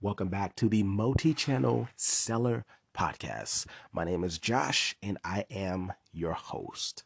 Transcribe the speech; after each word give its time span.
Welcome 0.00 0.28
back 0.28 0.54
to 0.56 0.68
the 0.68 0.84
Multi 0.84 1.34
Channel 1.34 1.88
Seller 1.96 2.64
Podcast. 2.96 3.66
My 3.92 4.04
name 4.04 4.22
is 4.22 4.38
Josh 4.38 4.94
and 5.02 5.18
I 5.24 5.44
am 5.50 5.92
your 6.12 6.34
host. 6.34 7.02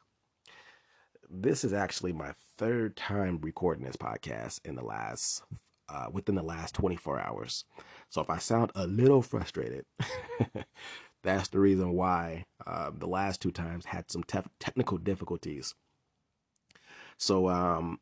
This 1.31 1.65
is 1.65 1.73
actually 1.73 2.13
my 2.13 2.35
third 2.59 2.95
time 2.95 3.39
recording 3.41 3.87
this 3.87 3.97
podcast 3.97 4.61
in 4.67 4.75
the 4.75 4.85
last 4.85 5.43
uh, 5.89 6.09
within 6.13 6.35
the 6.35 6.43
last 6.43 6.75
24 6.75 7.19
hours. 7.19 7.65
So 8.11 8.21
if 8.21 8.29
I 8.29 8.37
sound 8.37 8.73
a 8.75 8.87
little 8.87 9.23
frustrated, 9.23 9.87
that's 11.23 11.49
the 11.49 11.61
reason 11.61 11.93
why 11.95 12.45
uh, 12.67 12.91
the 12.95 13.09
last 13.09 13.41
two 13.41 13.53
times 13.53 13.87
had 13.87 14.11
some 14.11 14.23
te- 14.23 14.41
technical 14.61 14.99
difficulties. 14.99 15.75
So 17.17 17.49
um, 17.49 18.01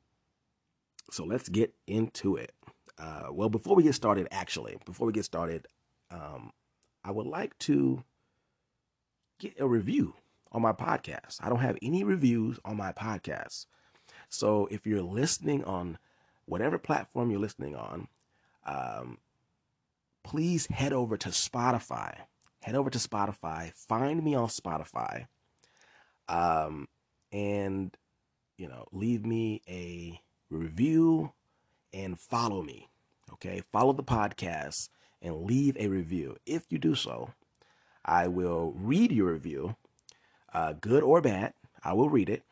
so 1.12 1.24
let's 1.24 1.48
get 1.48 1.74
into 1.86 2.34
it. 2.34 2.52
Uh, 3.00 3.28
well, 3.32 3.48
before 3.48 3.74
we 3.74 3.82
get 3.82 3.94
started, 3.94 4.28
actually, 4.30 4.76
before 4.84 5.06
we 5.06 5.12
get 5.12 5.24
started, 5.24 5.66
um, 6.10 6.52
I 7.02 7.10
would 7.10 7.26
like 7.26 7.56
to 7.60 8.04
get 9.38 9.58
a 9.58 9.66
review 9.66 10.14
on 10.52 10.60
my 10.60 10.72
podcast. 10.72 11.38
I 11.40 11.48
don't 11.48 11.60
have 11.60 11.78
any 11.80 12.04
reviews 12.04 12.58
on 12.62 12.76
my 12.76 12.92
podcast. 12.92 13.64
So 14.28 14.68
if 14.70 14.86
you're 14.86 15.02
listening 15.02 15.64
on 15.64 15.98
whatever 16.44 16.76
platform 16.76 17.30
you're 17.30 17.40
listening 17.40 17.74
on, 17.74 18.08
um, 18.66 19.18
please 20.22 20.66
head 20.66 20.92
over 20.92 21.16
to 21.16 21.30
Spotify. 21.30 22.14
Head 22.60 22.74
over 22.74 22.90
to 22.90 22.98
Spotify. 22.98 23.72
Find 23.72 24.22
me 24.22 24.34
on 24.34 24.48
Spotify. 24.48 25.26
Um, 26.28 26.86
and, 27.32 27.96
you 28.58 28.68
know, 28.68 28.86
leave 28.92 29.24
me 29.24 29.62
a 29.66 30.20
review 30.50 31.32
and 31.94 32.20
follow 32.20 32.62
me. 32.62 32.89
Okay, 33.34 33.62
follow 33.72 33.92
the 33.92 34.02
podcast 34.02 34.88
and 35.22 35.44
leave 35.44 35.76
a 35.78 35.88
review. 35.88 36.36
If 36.46 36.64
you 36.70 36.78
do 36.78 36.94
so, 36.94 37.30
I 38.04 38.28
will 38.28 38.72
read 38.76 39.12
your 39.12 39.32
review, 39.32 39.76
uh, 40.52 40.74
good 40.80 41.02
or 41.02 41.20
bad. 41.20 41.54
I 41.84 41.92
will 41.92 42.08
read 42.08 42.28
it. 42.28 42.42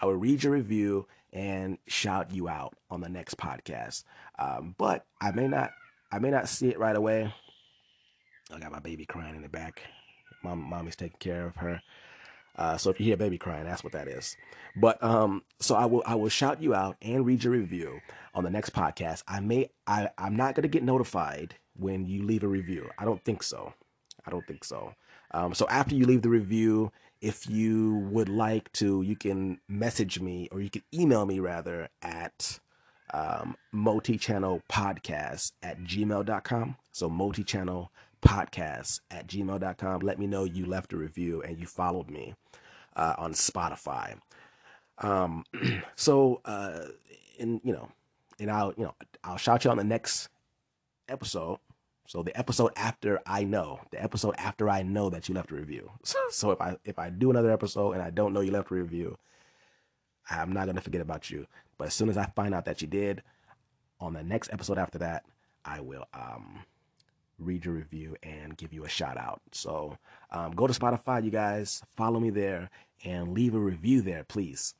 I 0.00 0.06
will 0.06 0.16
read 0.16 0.42
your 0.42 0.52
review 0.54 1.06
and 1.32 1.78
shout 1.86 2.32
you 2.32 2.48
out 2.48 2.74
on 2.90 3.00
the 3.00 3.08
next 3.08 3.36
podcast. 3.36 4.04
Um, 4.38 4.74
but 4.78 5.04
I 5.20 5.30
may 5.32 5.48
not, 5.48 5.70
I 6.10 6.18
may 6.18 6.30
not 6.30 6.48
see 6.48 6.68
it 6.68 6.78
right 6.78 6.96
away. 6.96 7.32
I 8.52 8.58
got 8.58 8.72
my 8.72 8.80
baby 8.80 9.04
crying 9.04 9.36
in 9.36 9.42
the 9.42 9.48
back. 9.48 9.82
Mom, 10.42 10.58
mommy's 10.60 10.96
taking 10.96 11.18
care 11.18 11.46
of 11.46 11.56
her. 11.56 11.82
Uh, 12.60 12.76
so 12.76 12.90
if 12.90 13.00
you 13.00 13.06
hear 13.06 13.16
baby 13.16 13.38
crying, 13.38 13.64
that's 13.64 13.82
what 13.82 13.94
that 13.94 14.06
is. 14.06 14.36
But 14.76 15.02
um, 15.02 15.42
so 15.60 15.74
I 15.74 15.86
will 15.86 16.02
I 16.04 16.14
will 16.14 16.28
shout 16.28 16.62
you 16.62 16.74
out 16.74 16.96
and 17.00 17.24
read 17.24 17.42
your 17.42 17.54
review 17.54 18.00
on 18.34 18.44
the 18.44 18.50
next 18.50 18.74
podcast. 18.74 19.22
I 19.26 19.40
may 19.40 19.70
I 19.86 20.10
I'm 20.18 20.36
not 20.36 20.54
gonna 20.54 20.68
get 20.68 20.82
notified 20.82 21.54
when 21.74 22.04
you 22.04 22.22
leave 22.22 22.44
a 22.44 22.48
review. 22.48 22.90
I 22.98 23.06
don't 23.06 23.24
think 23.24 23.42
so. 23.42 23.72
I 24.26 24.30
don't 24.30 24.46
think 24.46 24.64
so. 24.64 24.94
Um, 25.30 25.54
so 25.54 25.66
after 25.68 25.94
you 25.94 26.04
leave 26.04 26.20
the 26.20 26.28
review, 26.28 26.92
if 27.22 27.48
you 27.48 27.96
would 28.10 28.28
like 28.28 28.70
to, 28.74 29.00
you 29.00 29.16
can 29.16 29.60
message 29.66 30.20
me 30.20 30.48
or 30.52 30.60
you 30.60 30.68
can 30.68 30.82
email 30.92 31.24
me 31.24 31.40
rather 31.40 31.88
at 32.02 32.60
um, 33.14 33.56
multi-channel 33.72 34.62
podcast 34.70 35.52
at 35.62 35.80
gmail.com. 35.80 36.76
So 36.92 37.08
multi-channel 37.08 37.90
podcast 38.22 39.00
at 39.10 39.26
gmail.com. 39.26 40.00
Let 40.00 40.18
me 40.18 40.26
know 40.26 40.44
you 40.44 40.66
left 40.66 40.92
a 40.92 40.96
review 40.96 41.42
and 41.42 41.58
you 41.58 41.66
followed 41.66 42.10
me 42.10 42.34
uh, 42.96 43.14
on 43.18 43.32
Spotify. 43.32 44.18
Um, 44.98 45.44
so, 45.96 46.40
uh, 46.44 46.86
and 47.38 47.60
you 47.64 47.72
know, 47.72 47.88
and 48.38 48.50
I'll, 48.50 48.74
you 48.76 48.84
know, 48.84 48.94
I'll 49.24 49.36
shout 49.36 49.64
you 49.64 49.70
on 49.70 49.76
the 49.76 49.84
next 49.84 50.28
episode. 51.08 51.58
So 52.06 52.22
the 52.22 52.36
episode 52.36 52.72
after 52.76 53.20
I 53.24 53.44
know, 53.44 53.80
the 53.92 54.02
episode 54.02 54.34
after 54.36 54.68
I 54.68 54.82
know 54.82 55.10
that 55.10 55.28
you 55.28 55.34
left 55.34 55.52
a 55.52 55.54
review. 55.54 55.90
So, 56.02 56.18
so 56.30 56.50
if 56.50 56.60
I 56.60 56.76
if 56.84 56.98
I 56.98 57.08
do 57.08 57.30
another 57.30 57.52
episode 57.52 57.92
and 57.92 58.02
I 58.02 58.10
don't 58.10 58.32
know 58.32 58.40
you 58.40 58.50
left 58.50 58.70
a 58.70 58.74
review, 58.74 59.16
I'm 60.28 60.52
not 60.52 60.66
gonna 60.66 60.80
forget 60.80 61.00
about 61.00 61.30
you. 61.30 61.46
But 61.78 61.88
as 61.88 61.94
soon 61.94 62.08
as 62.08 62.18
I 62.18 62.26
find 62.34 62.54
out 62.54 62.64
that 62.64 62.82
you 62.82 62.88
did, 62.88 63.22
on 64.00 64.14
the 64.14 64.24
next 64.24 64.52
episode 64.52 64.78
after 64.78 64.98
that, 64.98 65.24
I 65.64 65.80
will 65.80 66.04
um 66.12 66.64
read 67.40 67.64
your 67.64 67.74
review 67.74 68.16
and 68.22 68.56
give 68.56 68.72
you 68.72 68.84
a 68.84 68.88
shout 68.88 69.16
out. 69.16 69.40
So 69.52 69.98
um, 70.30 70.52
go 70.52 70.66
to 70.66 70.78
Spotify, 70.78 71.24
you 71.24 71.30
guys, 71.30 71.82
follow 71.96 72.20
me 72.20 72.30
there 72.30 72.70
and 73.04 73.32
leave 73.32 73.54
a 73.54 73.58
review 73.58 74.02
there, 74.02 74.24
please. 74.24 74.74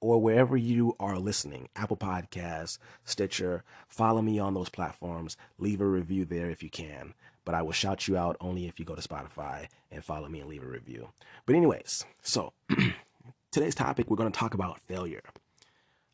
Or 0.00 0.20
wherever 0.20 0.56
you 0.56 0.94
are 1.00 1.18
listening, 1.18 1.68
Apple 1.74 1.96
Podcasts, 1.96 2.78
Stitcher, 3.04 3.64
follow 3.88 4.22
me 4.22 4.38
on 4.38 4.54
those 4.54 4.68
platforms. 4.68 5.36
Leave 5.58 5.80
a 5.80 5.86
review 5.86 6.24
there 6.24 6.50
if 6.50 6.62
you 6.62 6.70
can. 6.70 7.14
But 7.44 7.54
I 7.54 7.62
will 7.62 7.72
shout 7.72 8.06
you 8.06 8.16
out 8.16 8.36
only 8.40 8.66
if 8.66 8.78
you 8.78 8.84
go 8.84 8.94
to 8.94 9.06
Spotify 9.06 9.68
and 9.90 10.04
follow 10.04 10.28
me 10.28 10.40
and 10.40 10.50
leave 10.50 10.62
a 10.62 10.66
review. 10.66 11.08
But, 11.46 11.54
anyways, 11.54 12.04
so 12.20 12.52
today's 13.52 13.74
topic, 13.74 14.10
we're 14.10 14.16
going 14.16 14.30
to 14.30 14.38
talk 14.38 14.52
about 14.52 14.80
failure. 14.80 15.22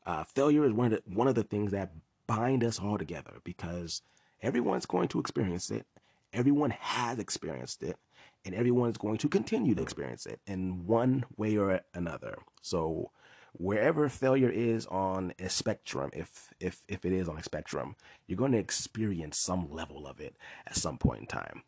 Uh, 0.05 0.25
failure 0.25 0.65
is 0.65 0.73
one 0.73 0.93
of 0.93 1.03
the 1.05 1.15
one 1.15 1.29
of 1.29 1.35
the 1.35 1.45
things 1.45 1.73
that 1.73 1.93
bind 2.27 2.65
us 2.65 2.79
all 2.79 2.99
together 2.99 3.35
because 3.45 4.03
Everyone's 4.43 4.87
going 4.87 5.09
to 5.09 5.21
experience 5.21 5.71
it. 5.71 5.87
Everyone 6.33 6.71
has 6.71 7.19
experienced 7.19 7.83
it, 7.83 7.97
and 8.45 8.55
everyone's 8.55 8.99
going 8.99 9.19
to 9.19 9.29
continue 9.29 9.75
to 9.75 9.83
experience 9.83 10.27
it 10.27 10.41
in 10.47 10.87
one 10.87 11.25
way 11.37 11.57
or 11.57 11.81
another. 11.95 12.39
So, 12.63 13.11
wherever 13.53 14.09
failure 14.09 14.49
is 14.51 14.87
on 14.87 15.35
a 15.39 15.49
spectrum, 15.49 16.11
if 16.13 16.53
if 16.59 16.83
if 16.89 17.05
it 17.05 17.13
is 17.13 17.29
on 17.29 17.39
a 17.39 17.43
spectrum, 17.43 17.97
you're 18.27 18.39
going 18.39 18.53
to 18.53 18.59
experience 18.59 19.39
some 19.39 19.71
level 19.71 20.07
of 20.07 20.21
it 20.21 20.37
at 20.67 20.77
some 20.77 20.99
point 20.99 21.21
in 21.21 21.27
time. 21.27 21.63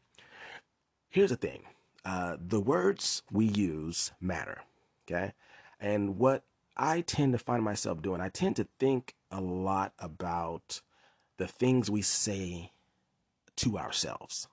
Here's 1.10 1.30
the 1.30 1.36
thing: 1.36 1.62
uh, 2.04 2.38
the 2.40 2.60
words 2.60 3.22
we 3.30 3.46
use 3.46 4.12
matter. 4.20 4.62
Okay, 5.06 5.34
and 5.78 6.18
what 6.18 6.44
I 6.76 7.02
tend 7.02 7.32
to 7.32 7.38
find 7.38 7.62
myself 7.62 8.02
doing, 8.02 8.20
I 8.20 8.30
tend 8.30 8.56
to 8.56 8.66
think 8.80 9.14
a 9.30 9.40
lot 9.40 9.92
about 9.98 10.80
the 11.36 11.46
things 11.46 11.90
we 11.90 12.02
say 12.02 12.72
to 13.56 13.78
ourselves. 13.78 14.48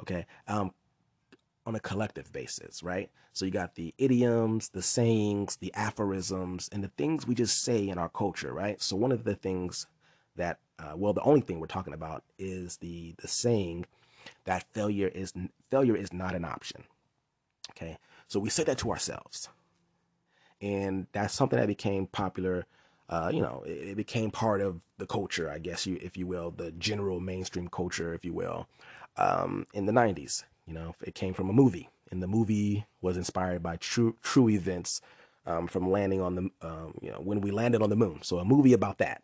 Okay. 0.00 0.26
Um, 0.46 0.72
on 1.68 1.74
a 1.74 1.80
collective 1.80 2.32
basis, 2.32 2.82
right? 2.82 3.10
So 3.34 3.44
you 3.44 3.50
got 3.50 3.74
the 3.74 3.94
idioms, 3.98 4.70
the 4.70 4.80
sayings, 4.80 5.56
the 5.56 5.72
aphorisms, 5.74 6.70
and 6.72 6.82
the 6.82 6.90
things 6.96 7.26
we 7.26 7.34
just 7.34 7.62
say 7.62 7.88
in 7.88 7.98
our 7.98 8.08
culture, 8.08 8.54
right? 8.54 8.80
So 8.80 8.96
one 8.96 9.12
of 9.12 9.22
the 9.22 9.34
things 9.34 9.86
that, 10.36 10.60
uh, 10.78 10.94
well, 10.96 11.12
the 11.12 11.20
only 11.20 11.42
thing 11.42 11.60
we're 11.60 11.66
talking 11.66 11.92
about 11.92 12.24
is 12.38 12.78
the 12.78 13.14
the 13.20 13.28
saying 13.28 13.84
that 14.44 14.64
failure 14.72 15.08
is 15.08 15.34
failure 15.70 15.94
is 15.94 16.10
not 16.10 16.34
an 16.34 16.44
option. 16.44 16.84
Okay, 17.72 17.98
so 18.28 18.40
we 18.40 18.48
say 18.48 18.64
that 18.64 18.78
to 18.78 18.90
ourselves, 18.90 19.50
and 20.62 21.06
that's 21.12 21.34
something 21.34 21.58
that 21.58 21.68
became 21.68 22.06
popular 22.06 22.64
uh, 23.08 23.30
you 23.32 23.40
know, 23.40 23.62
it, 23.66 23.88
it, 23.90 23.96
became 23.96 24.30
part 24.30 24.60
of 24.60 24.80
the 24.98 25.06
culture, 25.06 25.50
I 25.50 25.58
guess 25.58 25.86
you, 25.86 25.98
if 26.02 26.16
you 26.16 26.26
will, 26.26 26.50
the 26.50 26.72
general 26.72 27.20
mainstream 27.20 27.68
culture, 27.68 28.12
if 28.12 28.24
you 28.24 28.34
will, 28.34 28.66
um, 29.16 29.66
in 29.72 29.86
the 29.86 29.92
'90s. 29.92 30.44
You 30.66 30.74
know, 30.74 30.94
it 31.02 31.14
came 31.14 31.32
from 31.32 31.48
a 31.48 31.52
movie, 31.54 31.88
and 32.10 32.22
the 32.22 32.26
movie 32.26 32.86
was 33.00 33.16
inspired 33.16 33.62
by 33.62 33.76
true 33.76 34.16
true 34.22 34.50
events 34.50 35.00
um, 35.46 35.68
from 35.68 35.90
landing 35.90 36.20
on 36.20 36.34
the, 36.34 36.50
um, 36.60 36.98
you 37.00 37.10
know, 37.10 37.20
when 37.20 37.40
we 37.40 37.50
landed 37.50 37.80
on 37.80 37.88
the 37.88 37.96
moon. 37.96 38.20
So 38.22 38.38
a 38.38 38.44
movie 38.44 38.74
about 38.74 38.98
that, 38.98 39.22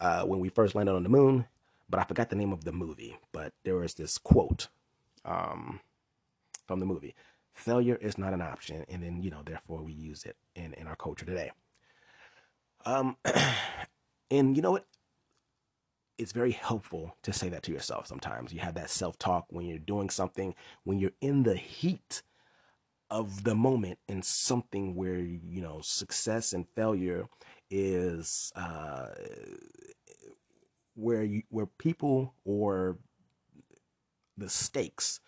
uh, 0.00 0.22
when 0.22 0.38
we 0.38 0.48
first 0.48 0.76
landed 0.76 0.94
on 0.94 1.02
the 1.02 1.08
moon. 1.08 1.46
But 1.90 2.00
I 2.00 2.04
forgot 2.04 2.30
the 2.30 2.36
name 2.36 2.52
of 2.52 2.64
the 2.64 2.72
movie. 2.72 3.16
But 3.32 3.52
there 3.64 3.76
was 3.76 3.94
this 3.94 4.18
quote 4.18 4.68
um, 5.24 5.80
from 6.68 6.78
the 6.78 6.86
movie: 6.86 7.16
"Failure 7.52 7.96
is 7.96 8.16
not 8.16 8.32
an 8.32 8.42
option," 8.42 8.84
and 8.88 9.02
then 9.02 9.22
you 9.22 9.30
know, 9.30 9.42
therefore, 9.44 9.82
we 9.82 9.92
use 9.92 10.22
it 10.22 10.36
in 10.54 10.74
in 10.74 10.86
our 10.86 10.96
culture 10.96 11.26
today. 11.26 11.50
Um, 12.84 13.16
and 14.30 14.56
you 14.56 14.62
know 14.62 14.72
what? 14.72 14.86
It's 16.18 16.32
very 16.32 16.50
helpful 16.50 17.16
to 17.22 17.32
say 17.32 17.48
that 17.50 17.62
to 17.64 17.72
yourself 17.72 18.06
sometimes. 18.06 18.52
You 18.52 18.60
have 18.60 18.74
that 18.74 18.90
self 18.90 19.18
talk 19.18 19.46
when 19.50 19.66
you're 19.66 19.78
doing 19.78 20.10
something, 20.10 20.54
when 20.84 20.98
you're 20.98 21.12
in 21.20 21.44
the 21.44 21.56
heat 21.56 22.22
of 23.10 23.44
the 23.44 23.54
moment 23.54 23.98
in 24.08 24.22
something 24.22 24.94
where, 24.94 25.18
you 25.18 25.62
know, 25.62 25.80
success 25.82 26.52
and 26.52 26.66
failure 26.74 27.28
is 27.70 28.52
uh, 28.56 29.08
where 30.94 31.22
you, 31.22 31.42
where 31.50 31.66
people 31.66 32.34
or 32.44 32.98
the 34.36 34.48
stakes 34.48 35.20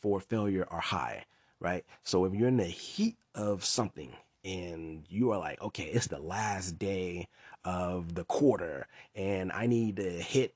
for 0.00 0.20
failure 0.20 0.66
are 0.70 0.80
high, 0.80 1.24
right? 1.60 1.84
So 2.02 2.24
if 2.24 2.34
you're 2.34 2.48
in 2.48 2.56
the 2.56 2.64
heat 2.64 3.16
of 3.34 3.64
something 3.64 4.12
and 4.44 5.04
you 5.08 5.30
are 5.32 5.38
like, 5.38 5.60
okay, 5.62 5.84
it's 5.84 6.08
the 6.08 6.18
last 6.18 6.78
day 6.78 7.28
of 7.64 8.14
the 8.14 8.24
quarter 8.24 8.86
and 9.14 9.52
I 9.52 9.66
need 9.66 9.96
to 9.96 10.10
hit 10.10 10.54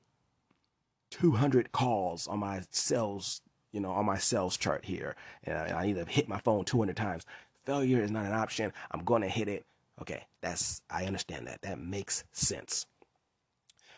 200 1.11 1.71
calls 1.71 2.27
on 2.27 2.39
my 2.39 2.63
sales, 2.71 3.41
you 3.71 3.79
know, 3.79 3.91
on 3.91 4.05
my 4.05 4.17
sales 4.17 4.57
chart 4.57 4.85
here. 4.85 5.15
And 5.43 5.57
I 5.57 5.85
need 5.85 5.95
to 5.95 6.05
hit 6.05 6.27
my 6.27 6.39
phone 6.39 6.65
200 6.65 6.95
times. 6.95 7.25
Failure 7.65 8.03
is 8.03 8.11
not 8.11 8.25
an 8.25 8.33
option. 8.33 8.73
I'm 8.91 9.03
going 9.03 9.21
to 9.21 9.29
hit 9.29 9.47
it. 9.47 9.65
Okay, 10.01 10.25
that's, 10.41 10.81
I 10.89 11.05
understand 11.05 11.47
that. 11.47 11.61
That 11.61 11.79
makes 11.79 12.23
sense. 12.31 12.85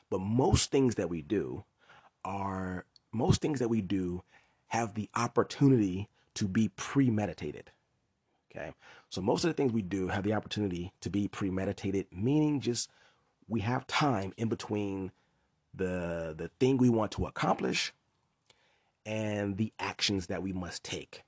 But 0.10 0.22
most 0.22 0.72
things 0.72 0.96
that 0.96 1.10
we 1.10 1.22
do 1.22 1.66
are 2.24 2.86
most 3.12 3.42
things 3.42 3.60
that 3.60 3.70
we 3.70 3.82
do 3.82 4.24
have 4.68 4.94
the 4.94 5.10
opportunity 5.16 6.10
to 6.36 6.48
be 6.48 6.70
premeditated. 6.70 7.72
Okay. 8.60 8.74
So 9.10 9.22
most 9.22 9.44
of 9.44 9.50
the 9.50 9.54
things 9.54 9.72
we 9.72 9.82
do 9.82 10.08
have 10.08 10.24
the 10.24 10.34
opportunity 10.34 10.92
to 11.02 11.10
be 11.10 11.28
premeditated, 11.28 12.08
meaning 12.12 12.60
just 12.60 12.90
we 13.48 13.62
have 13.62 13.88
time 13.88 14.34
in 14.38 14.50
between 14.50 15.12
the 15.74 16.34
the 16.38 16.50
thing 16.60 16.78
we 16.78 16.90
want 16.90 17.12
to 17.14 17.26
accomplish 17.26 17.94
and 19.06 19.58
the 19.58 19.72
actions 19.80 20.28
that 20.28 20.44
we 20.44 20.52
must 20.52 20.84
take. 20.84 21.24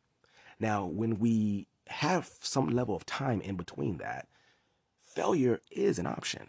Now, 0.60 0.86
when 0.86 1.19
we 1.19 1.68
have 1.88 2.30
some 2.42 2.69
level 2.69 2.95
of 2.95 3.06
time 3.06 3.42
in 3.42 3.56
between 3.56 3.98
that, 3.98 4.28
failure 5.04 5.60
is 5.72 5.98
an 5.98 6.06
option, 6.06 6.48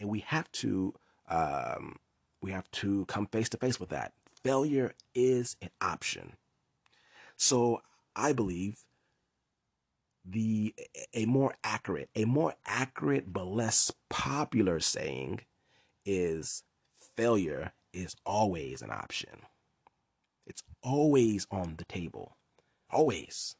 and 0.00 0.08
we 0.08 0.20
have 0.20 0.50
to 0.52 0.94
um, 1.28 1.96
we 2.40 2.52
have 2.52 2.70
to 2.72 3.04
come 3.06 3.26
face 3.26 3.48
to 3.50 3.58
face 3.58 3.80
with 3.80 3.90
that. 3.90 4.12
Failure 4.42 4.92
is 5.14 5.56
an 5.60 5.70
option. 5.80 6.34
So 7.36 7.82
I 8.14 8.32
believe 8.32 8.84
the 10.28 10.74
a 11.14 11.24
more 11.26 11.54
accurate, 11.62 12.10
a 12.14 12.24
more 12.24 12.54
accurate 12.66 13.32
but 13.32 13.46
less 13.46 13.92
popular 14.10 14.80
saying 14.80 15.40
is 16.04 16.62
failure 17.16 17.72
is 17.92 18.16
always 18.24 18.82
an 18.82 18.90
option. 18.90 19.30
It's 20.46 20.62
always 20.82 21.46
on 21.50 21.76
the 21.78 21.84
table. 21.84 22.36
Always. 22.90 23.56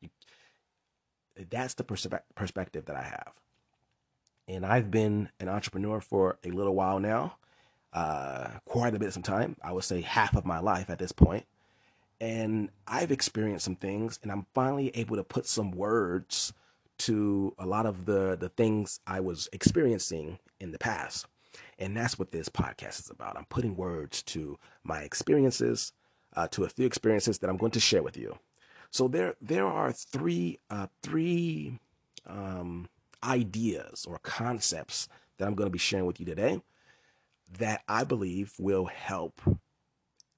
You, 0.00 0.10
that's 1.50 1.74
the 1.74 1.84
perspe- 1.84 2.20
perspective 2.34 2.86
that 2.86 2.96
I 2.96 3.02
have. 3.02 3.34
And 4.48 4.66
I've 4.66 4.90
been 4.90 5.30
an 5.38 5.48
entrepreneur 5.48 6.00
for 6.00 6.38
a 6.44 6.50
little 6.50 6.74
while 6.74 6.98
now, 6.98 7.36
uh, 7.92 8.48
quite 8.66 8.94
a 8.94 8.98
bit 8.98 9.08
of 9.08 9.14
some 9.14 9.22
time. 9.22 9.56
I 9.62 9.72
would 9.72 9.84
say 9.84 10.00
half 10.00 10.34
of 10.34 10.44
my 10.44 10.58
life 10.58 10.90
at 10.90 10.98
this 10.98 11.12
point. 11.12 11.46
And 12.22 12.70
I've 12.86 13.10
experienced 13.10 13.64
some 13.64 13.74
things, 13.74 14.20
and 14.22 14.30
I'm 14.30 14.46
finally 14.54 14.92
able 14.94 15.16
to 15.16 15.24
put 15.24 15.44
some 15.44 15.72
words 15.72 16.52
to 16.98 17.52
a 17.58 17.66
lot 17.66 17.84
of 17.84 18.04
the, 18.06 18.36
the 18.38 18.48
things 18.48 19.00
I 19.08 19.18
was 19.18 19.48
experiencing 19.52 20.38
in 20.60 20.70
the 20.70 20.78
past. 20.78 21.26
And 21.80 21.96
that's 21.96 22.20
what 22.20 22.30
this 22.30 22.48
podcast 22.48 23.00
is 23.00 23.10
about. 23.10 23.36
I'm 23.36 23.46
putting 23.46 23.74
words 23.74 24.22
to 24.22 24.56
my 24.84 25.00
experiences, 25.00 25.94
uh, 26.36 26.46
to 26.52 26.62
a 26.62 26.68
few 26.68 26.86
experiences 26.86 27.40
that 27.40 27.50
I'm 27.50 27.56
going 27.56 27.72
to 27.72 27.80
share 27.80 28.04
with 28.04 28.16
you. 28.16 28.38
So 28.92 29.08
there, 29.08 29.34
there 29.40 29.66
are 29.66 29.90
three, 29.90 30.60
uh, 30.70 30.86
three 31.02 31.80
um, 32.24 32.88
ideas 33.24 34.06
or 34.08 34.18
concepts 34.18 35.08
that 35.38 35.48
I'm 35.48 35.56
going 35.56 35.66
to 35.66 35.72
be 35.72 35.78
sharing 35.80 36.06
with 36.06 36.20
you 36.20 36.26
today 36.26 36.62
that 37.58 37.82
I 37.88 38.04
believe 38.04 38.54
will 38.60 38.86
help, 38.86 39.40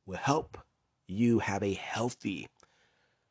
will 0.06 0.16
help 0.16 0.56
you 1.06 1.40
have 1.40 1.62
a 1.62 1.74
healthy 1.74 2.48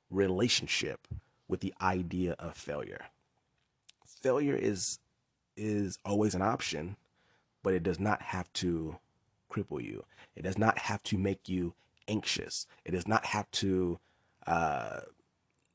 relationship 0.09 1.07
with 1.47 1.61
the 1.61 1.73
idea 1.81 2.35
of 2.39 2.55
failure. 2.55 3.05
Failure 4.05 4.55
is 4.55 4.99
is 5.55 5.99
always 6.03 6.33
an 6.33 6.41
option, 6.41 6.95
but 7.61 7.73
it 7.73 7.83
does 7.83 7.99
not 7.99 8.21
have 8.21 8.51
to 8.53 8.97
cripple 9.51 9.83
you. 9.83 10.03
It 10.35 10.41
does 10.43 10.57
not 10.57 10.77
have 10.79 11.03
to 11.03 11.17
make 11.17 11.47
you 11.47 11.73
anxious. 12.07 12.65
It 12.85 12.91
does 12.91 13.07
not 13.07 13.25
have 13.25 13.49
to 13.51 13.99
uh, 14.47 15.01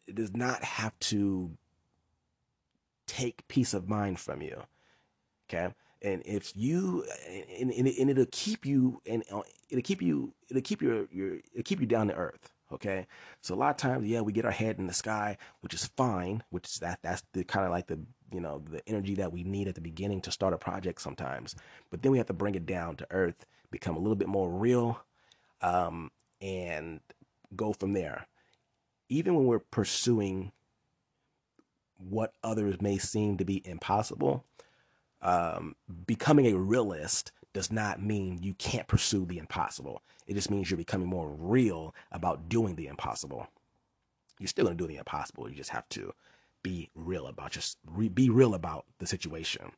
it 0.06 0.14
does 0.14 0.34
not 0.34 0.64
have 0.64 0.98
to 1.00 1.50
take 3.06 3.46
peace 3.48 3.74
of 3.74 3.88
mind 3.88 4.18
from 4.18 4.42
you. 4.42 4.62
Okay? 5.48 5.74
And 6.02 6.22
if 6.24 6.56
you 6.56 7.04
and, 7.58 7.70
and, 7.70 7.88
and 7.88 8.10
it'll 8.10 8.26
keep 8.30 8.64
you 8.64 9.00
and 9.06 9.22
uh, 9.32 9.40
it'll 9.68 9.82
keep 9.82 10.02
you 10.02 10.32
it'll 10.48 10.62
keep 10.62 10.82
your 10.82 11.06
your 11.10 11.34
it'll 11.52 11.64
keep 11.64 11.80
you 11.80 11.86
down 11.86 12.08
to 12.08 12.14
earth 12.14 12.52
okay? 12.70 13.06
So 13.40 13.54
a 13.54 13.56
lot 13.56 13.70
of 13.70 13.76
times 13.76 14.06
yeah 14.06 14.20
we 14.20 14.32
get 14.32 14.44
our 14.44 14.50
head 14.50 14.78
in 14.78 14.86
the 14.86 14.92
sky 14.92 15.36
which 15.60 15.74
is 15.74 15.90
fine 15.96 16.42
which 16.50 16.66
is 16.66 16.78
that 16.80 17.00
that's 17.02 17.22
the 17.32 17.44
kind 17.44 17.66
of 17.66 17.72
like 17.72 17.86
the 17.86 17.98
you 18.32 18.40
know 18.40 18.62
the 18.70 18.86
energy 18.88 19.14
that 19.14 19.32
we 19.32 19.42
need 19.42 19.68
at 19.68 19.74
the 19.74 19.80
beginning 19.80 20.20
to 20.22 20.30
start 20.30 20.54
a 20.54 20.58
project 20.58 21.00
sometimes. 21.00 21.54
But 21.90 22.02
then 22.02 22.12
we 22.12 22.18
have 22.18 22.26
to 22.26 22.32
bring 22.32 22.54
it 22.54 22.66
down 22.66 22.96
to 22.96 23.06
earth 23.10 23.46
become 23.70 23.96
a 23.96 23.98
little 23.98 24.16
bit 24.16 24.28
more 24.28 24.50
real 24.50 25.00
um, 25.60 26.10
and 26.40 27.00
go 27.54 27.72
from 27.72 27.92
there. 27.92 28.26
Even 29.08 29.34
when 29.34 29.46
we're 29.46 29.58
pursuing 29.58 30.52
what 31.96 32.32
others 32.44 32.80
may 32.80 32.98
seem 32.98 33.36
to 33.38 33.44
be 33.44 33.66
impossible 33.66 34.44
um, 35.22 35.74
becoming 36.06 36.46
a 36.46 36.56
realist 36.56 37.32
does 37.52 37.72
not 37.72 38.02
mean 38.02 38.38
you 38.42 38.54
can't 38.54 38.86
pursue 38.86 39.24
the 39.24 39.38
impossible. 39.38 40.02
It 40.26 40.34
just 40.34 40.50
means 40.50 40.70
you're 40.70 40.78
becoming 40.78 41.08
more 41.08 41.28
real 41.28 41.94
about 42.12 42.48
doing 42.48 42.76
the 42.76 42.86
impossible. 42.86 43.48
You're 44.38 44.48
still 44.48 44.66
going 44.66 44.76
to 44.76 44.82
do 44.82 44.88
the 44.88 44.98
impossible. 44.98 45.48
You 45.48 45.56
just 45.56 45.70
have 45.70 45.88
to 45.90 46.12
be 46.62 46.90
real 46.94 47.26
about 47.26 47.52
just 47.52 47.78
re- 47.86 48.08
be 48.08 48.30
real 48.30 48.54
about 48.54 48.84
the 48.98 49.06
situation. 49.06 49.72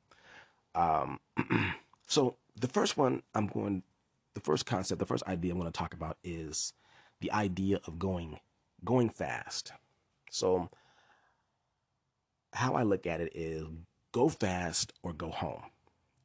Um, 0.75 1.20
so 2.06 2.37
the 2.58 2.69
first 2.69 2.96
one 2.96 3.22
I'm 3.34 3.46
going, 3.46 3.82
the 4.34 4.40
first 4.40 4.66
concept, 4.66 4.98
the 4.98 5.06
first 5.06 5.26
idea 5.26 5.52
I'm 5.52 5.58
going 5.58 5.70
to 5.70 5.78
talk 5.78 5.94
about 5.94 6.19
is 6.25 6.72
the 7.20 7.32
idea 7.32 7.81
of 7.87 7.98
going 7.98 8.40
going 8.84 9.10
fast. 9.10 9.72
So 10.31 10.70
how 12.52 12.75
I 12.75 12.82
look 12.82 13.06
at 13.06 13.20
it 13.20 13.32
is 13.34 13.66
go 14.12 14.28
fast 14.28 14.92
or 15.02 15.12
go 15.12 15.30
home. 15.30 15.62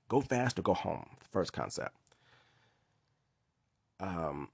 Go 0.08 0.22
fast 0.22 0.60
or 0.60 0.62
go 0.62 0.74
home. 0.74 1.06
First 1.32 1.54
concept. 1.54 1.96
Um, 4.00 4.50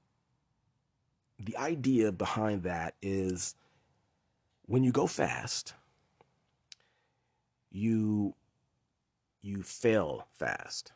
the 1.39 1.57
idea 1.57 2.11
behind 2.11 2.63
that 2.63 2.95
is 3.01 3.55
when 4.63 4.83
you 4.83 4.91
go 4.91 5.07
fast, 5.07 5.73
you 7.71 8.35
you 9.41 9.63
fail 9.63 10.27
fast. 10.37 10.91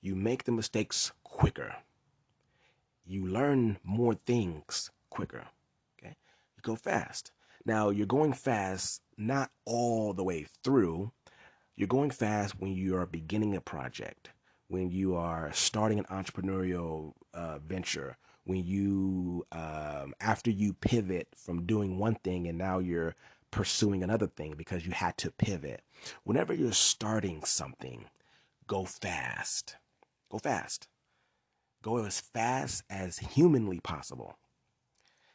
You 0.00 0.14
make 0.14 0.44
the 0.44 0.52
mistakes 0.52 1.10
quicker. 1.24 1.76
You 3.04 3.26
learn 3.26 3.78
more 3.82 4.14
things 4.14 4.90
quicker. 5.10 5.46
Okay? 5.98 6.16
You 6.56 6.62
go 6.62 6.76
fast. 6.76 7.32
Now, 7.66 7.90
you're 7.90 8.06
going 8.06 8.32
fast 8.32 9.02
not 9.18 9.50
all 9.64 10.14
the 10.14 10.22
way 10.22 10.46
through. 10.62 11.10
You're 11.74 11.88
going 11.88 12.10
fast 12.10 12.60
when 12.60 12.72
you 12.72 12.96
are 12.96 13.06
beginning 13.06 13.56
a 13.56 13.60
project, 13.60 14.30
when 14.68 14.88
you 14.88 15.16
are 15.16 15.50
starting 15.52 15.98
an 15.98 16.04
entrepreneurial 16.04 17.14
uh, 17.34 17.58
venture, 17.58 18.18
when 18.44 18.64
you, 18.64 19.44
um, 19.50 20.14
after 20.20 20.48
you 20.48 20.74
pivot 20.74 21.26
from 21.36 21.66
doing 21.66 21.98
one 21.98 22.14
thing 22.14 22.46
and 22.46 22.56
now 22.56 22.78
you're 22.78 23.16
pursuing 23.50 24.04
another 24.04 24.28
thing 24.28 24.54
because 24.56 24.86
you 24.86 24.92
had 24.92 25.18
to 25.18 25.32
pivot. 25.32 25.82
Whenever 26.22 26.54
you're 26.54 26.72
starting 26.72 27.42
something, 27.44 28.04
go 28.68 28.84
fast. 28.84 29.74
Go 30.30 30.38
fast. 30.38 30.86
Go 31.82 32.04
as 32.04 32.20
fast 32.20 32.84
as 32.88 33.18
humanly 33.18 33.80
possible 33.80 34.38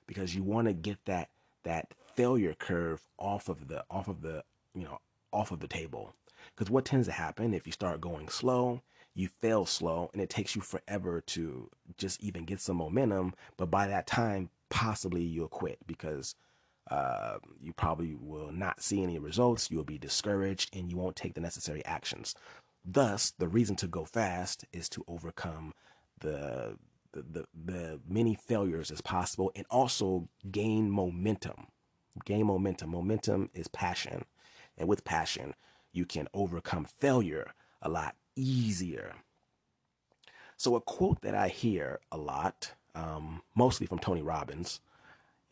because 0.08 0.34
you 0.34 0.44
want 0.44 0.68
to 0.68 0.74
get 0.74 0.98
that 1.06 1.30
that 1.64 1.94
failure 2.16 2.56
curve 2.58 3.06
off 3.18 3.50
of 3.50 3.68
the 3.68 3.84
off 3.90 4.08
of 4.08 4.22
the 4.22 4.44
you 4.74 4.84
know 4.84 5.00
off 5.32 5.52
of 5.52 5.60
the 5.60 5.68
table. 5.68 6.14
Because 6.56 6.72
what 6.72 6.86
tends 6.86 7.08
to 7.08 7.14
happen 7.14 7.54
if 7.54 7.68
you 7.68 7.72
start 7.72 8.02
going 8.02 8.28
slow 8.30 8.82
you 9.14 9.28
fail 9.42 9.66
slow 9.66 10.10
and 10.14 10.22
it 10.22 10.30
takes 10.30 10.56
you 10.56 10.62
forever 10.62 11.22
to 11.22 11.70
just 11.98 12.22
even 12.24 12.46
get 12.46 12.60
some 12.60 12.78
momentum 12.78 13.34
but 13.58 13.70
by 13.70 13.88
that 13.88 14.08
time 14.08 14.50
possibly 14.70 15.22
you'll 15.22 15.48
quit 15.48 15.78
because 15.86 16.36
uh, 16.90 17.38
you 17.62 17.74
probably 17.74 18.16
will 18.16 18.52
not 18.52 18.82
see 18.82 19.04
any 19.04 19.20
results 19.20 19.70
you'll 19.70 19.84
be 19.84 19.98
discouraged 19.98 20.76
and 20.76 20.90
you 20.90 20.98
won't 20.98 21.16
take 21.16 21.36
the 21.36 21.42
necessary 21.42 21.84
actions. 21.86 22.36
Thus 22.84 23.34
the 23.38 23.48
reason 23.48 23.76
to 23.78 23.88
go 23.88 24.06
fast 24.06 24.66
is 24.74 24.90
to 24.90 25.04
overcome 25.08 25.74
the 26.20 26.78
the, 27.14 27.24
the, 27.24 27.46
the 27.66 28.00
many 28.08 28.36
failures 28.36 28.90
as 28.90 29.02
possible 29.02 29.52
and 29.54 29.66
also 29.70 30.30
gain 30.50 30.90
momentum 30.90 31.68
gain 32.26 32.46
momentum. 32.46 32.90
Momentum 32.92 33.50
is 33.54 33.68
passion. 33.68 34.26
And 34.78 34.88
with 34.88 35.04
passion, 35.04 35.54
you 35.92 36.06
can 36.06 36.28
overcome 36.34 36.86
failure 36.86 37.54
a 37.82 37.90
lot 37.90 38.16
easier. 38.36 39.14
So, 40.58 40.76
a 40.76 40.82
quote 40.82 41.22
that 41.22 41.36
I 41.36 41.48
hear 41.48 42.00
a 42.12 42.18
lot, 42.18 42.74
um, 42.94 43.42
mostly 43.56 43.88
from 43.88 44.00
Tony 44.00 44.22
Robbins, 44.22 44.80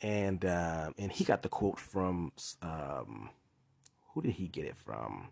and 0.02 0.46
uh, 0.46 0.92
and 0.98 1.12
he 1.12 1.24
got 1.24 1.42
the 1.42 1.50
quote 1.50 1.80
from 1.80 2.32
um, 2.62 3.30
who 4.10 4.22
did 4.22 4.34
he 4.34 4.48
get 4.48 4.66
it 4.66 4.78
from? 4.78 5.30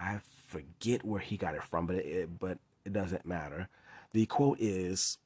I 0.00 0.20
forget 0.46 1.04
where 1.04 1.20
he 1.20 1.36
got 1.36 1.54
it 1.54 1.62
from, 1.62 1.86
but 1.86 1.96
it, 1.96 2.38
but 2.38 2.58
it 2.84 2.92
doesn't 2.92 3.26
matter. 3.26 3.68
The 4.12 4.26
quote 4.26 4.58
is, 4.60 5.18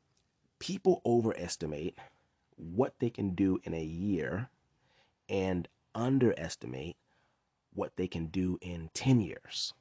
"People 0.58 1.00
overestimate 1.06 1.98
what 2.56 2.94
they 2.98 3.10
can 3.10 3.34
do 3.34 3.60
in 3.64 3.74
a 3.74 3.82
year 3.82 4.50
and 5.28 5.68
underestimate 5.94 6.96
what 7.72 7.92
they 7.96 8.08
can 8.08 8.26
do 8.26 8.58
in 8.60 8.90
10 8.94 9.20
years. 9.20 9.74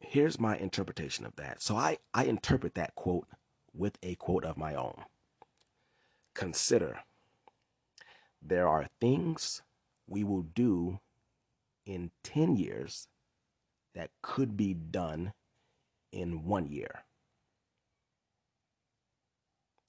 Here's 0.00 0.38
my 0.38 0.56
interpretation 0.56 1.26
of 1.26 1.36
that. 1.36 1.60
So 1.60 1.76
I, 1.76 1.98
I 2.14 2.24
interpret 2.24 2.74
that 2.74 2.94
quote 2.94 3.26
with 3.74 3.98
a 4.02 4.14
quote 4.14 4.44
of 4.44 4.56
my 4.56 4.74
own. 4.74 5.04
Consider 6.34 7.00
there 8.40 8.68
are 8.68 8.88
things 9.00 9.62
we 10.06 10.22
will 10.22 10.42
do 10.42 11.00
in 11.84 12.10
10 12.22 12.56
years 12.56 13.08
that 13.94 14.10
could 14.22 14.56
be 14.56 14.74
done 14.74 15.32
in 16.16 16.44
one 16.44 16.66
year. 16.66 17.04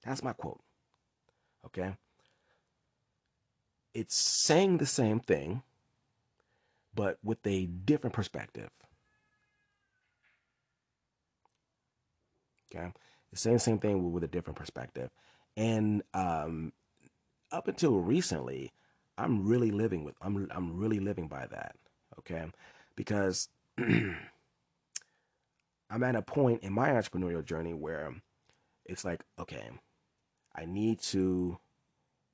That's 0.04 0.22
my 0.22 0.32
quote. 0.32 0.60
Okay? 1.66 1.96
It's 3.94 4.14
saying 4.14 4.78
the 4.78 4.86
same 4.86 5.20
thing, 5.20 5.62
but 6.94 7.18
with 7.24 7.44
a 7.46 7.66
different 7.66 8.14
perspective. 8.14 8.70
Okay? 12.70 12.92
It's 13.32 13.40
saying 13.40 13.56
the 13.56 13.60
same 13.60 13.78
thing 13.78 14.12
with 14.12 14.22
a 14.22 14.28
different 14.28 14.58
perspective. 14.58 15.10
And 15.56 16.02
um, 16.14 16.72
up 17.50 17.66
until 17.68 17.96
recently, 17.96 18.72
I'm 19.16 19.48
really 19.48 19.72
living 19.72 20.04
with 20.04 20.14
I'm 20.22 20.46
I'm 20.52 20.78
really 20.78 21.00
living 21.00 21.26
by 21.26 21.46
that. 21.46 21.74
Okay? 22.20 22.44
Because 22.94 23.48
I'm 25.90 26.02
at 26.02 26.16
a 26.16 26.22
point 26.22 26.62
in 26.62 26.72
my 26.72 26.90
entrepreneurial 26.90 27.44
journey 27.44 27.74
where 27.74 28.14
it's 28.84 29.04
like, 29.04 29.24
okay, 29.38 29.70
I 30.54 30.64
need 30.64 31.00
to 31.02 31.58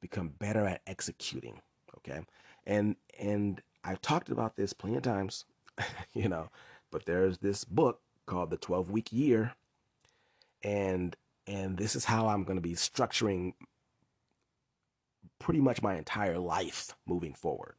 become 0.01 0.29
better 0.29 0.67
at 0.67 0.83
executing. 0.87 1.61
Okay. 1.99 2.21
And 2.67 2.97
and 3.19 3.63
I've 3.85 4.01
talked 4.01 4.31
about 4.31 4.57
this 4.57 4.73
plenty 4.73 4.97
of 4.97 5.03
times, 5.03 5.45
you 6.15 6.29
know, 6.29 6.51
but 6.91 7.07
there's 7.07 7.39
this 7.39 7.65
book 7.65 8.01
called 8.27 8.51
The 8.51 8.57
12 8.57 8.91
Week 8.91 9.13
Year. 9.13 9.55
And 10.63 11.17
and 11.47 11.77
this 11.77 11.95
is 11.95 12.07
how 12.07 12.29
I'm 12.29 12.45
going 12.45 12.57
to 12.57 12.63
be 12.63 12.75
structuring 12.75 13.53
pretty 15.39 15.61
much 15.61 15.83
my 15.83 15.97
entire 15.97 16.39
life 16.39 16.95
moving 17.07 17.35
forward. 17.35 17.77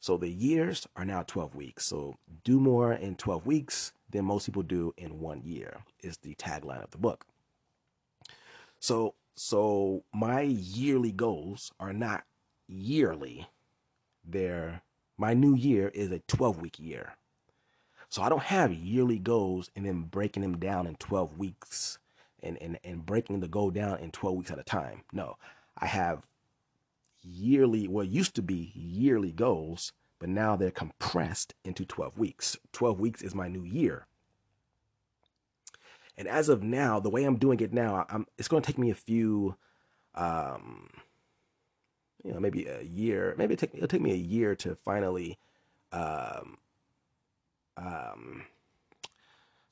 So 0.00 0.16
the 0.16 0.30
years 0.30 0.86
are 0.96 1.04
now 1.04 1.22
12 1.22 1.54
weeks. 1.54 1.86
So 1.86 2.16
do 2.44 2.58
more 2.58 2.92
in 2.92 3.14
12 3.14 3.46
weeks 3.46 3.92
than 4.12 4.24
most 4.24 4.46
people 4.46 4.62
do 4.62 4.94
in 4.96 5.18
one 5.20 5.42
year 5.42 5.78
is 6.00 6.18
the 6.18 6.34
tagline 6.36 6.82
of 6.82 6.90
the 6.90 6.98
book. 6.98 7.26
So 8.78 9.14
so 9.34 10.04
my 10.12 10.42
yearly 10.42 11.12
goals 11.12 11.72
are 11.80 11.92
not 11.92 12.24
yearly. 12.68 13.48
They're 14.24 14.82
my 15.18 15.34
new 15.34 15.54
year 15.54 15.88
is 15.88 16.10
a 16.10 16.20
12 16.20 16.60
week 16.60 16.78
year. 16.78 17.14
So 18.08 18.22
I 18.22 18.28
don't 18.28 18.42
have 18.42 18.72
yearly 18.72 19.18
goals 19.18 19.70
and 19.74 19.86
then 19.86 20.02
breaking 20.02 20.42
them 20.42 20.58
down 20.58 20.86
in 20.86 20.96
12 20.96 21.38
weeks 21.38 21.98
and, 22.42 22.60
and, 22.60 22.78
and 22.84 23.06
breaking 23.06 23.40
the 23.40 23.48
goal 23.48 23.70
down 23.70 23.98
in 24.00 24.10
12 24.10 24.36
weeks 24.36 24.50
at 24.50 24.58
a 24.58 24.64
time. 24.64 25.02
No, 25.12 25.36
I 25.78 25.86
have 25.86 26.26
yearly, 27.22 27.88
what 27.88 28.08
used 28.08 28.34
to 28.34 28.42
be 28.42 28.72
yearly 28.74 29.32
goals, 29.32 29.92
but 30.22 30.28
now 30.28 30.54
they're 30.54 30.70
compressed 30.70 31.52
into 31.64 31.84
12 31.84 32.16
weeks. 32.16 32.56
12 32.70 33.00
weeks 33.00 33.22
is 33.22 33.34
my 33.34 33.48
new 33.48 33.64
year. 33.64 34.06
And 36.16 36.28
as 36.28 36.48
of 36.48 36.62
now, 36.62 37.00
the 37.00 37.10
way 37.10 37.24
I'm 37.24 37.38
doing 37.38 37.58
it 37.58 37.72
now, 37.72 38.06
I'm, 38.08 38.28
it's 38.38 38.46
going 38.46 38.62
to 38.62 38.66
take 38.68 38.78
me 38.78 38.92
a 38.92 38.94
few, 38.94 39.56
um, 40.14 40.90
you 42.22 42.32
know, 42.32 42.38
maybe 42.38 42.66
a 42.66 42.82
year. 42.82 43.34
Maybe 43.36 43.54
it 43.54 43.58
take, 43.58 43.74
it'll 43.74 43.88
take 43.88 44.00
me 44.00 44.12
a 44.12 44.14
year 44.14 44.54
to 44.54 44.76
finally, 44.84 45.40
um, 45.90 46.58
um, 47.76 48.44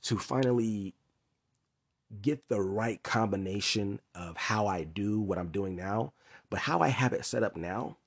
to 0.03 0.19
finally 0.19 0.95
get 2.21 2.49
the 2.49 2.61
right 2.61 3.01
combination 3.05 4.01
of 4.17 4.37
how 4.37 4.67
I 4.67 4.83
do 4.83 5.21
what 5.21 5.39
I'm 5.39 5.53
doing 5.53 5.77
now. 5.77 6.13
But 6.51 6.59
how 6.59 6.81
I 6.81 6.89
have 6.89 7.13
it 7.13 7.25
set 7.25 7.45
up 7.45 7.57
now 7.57 7.99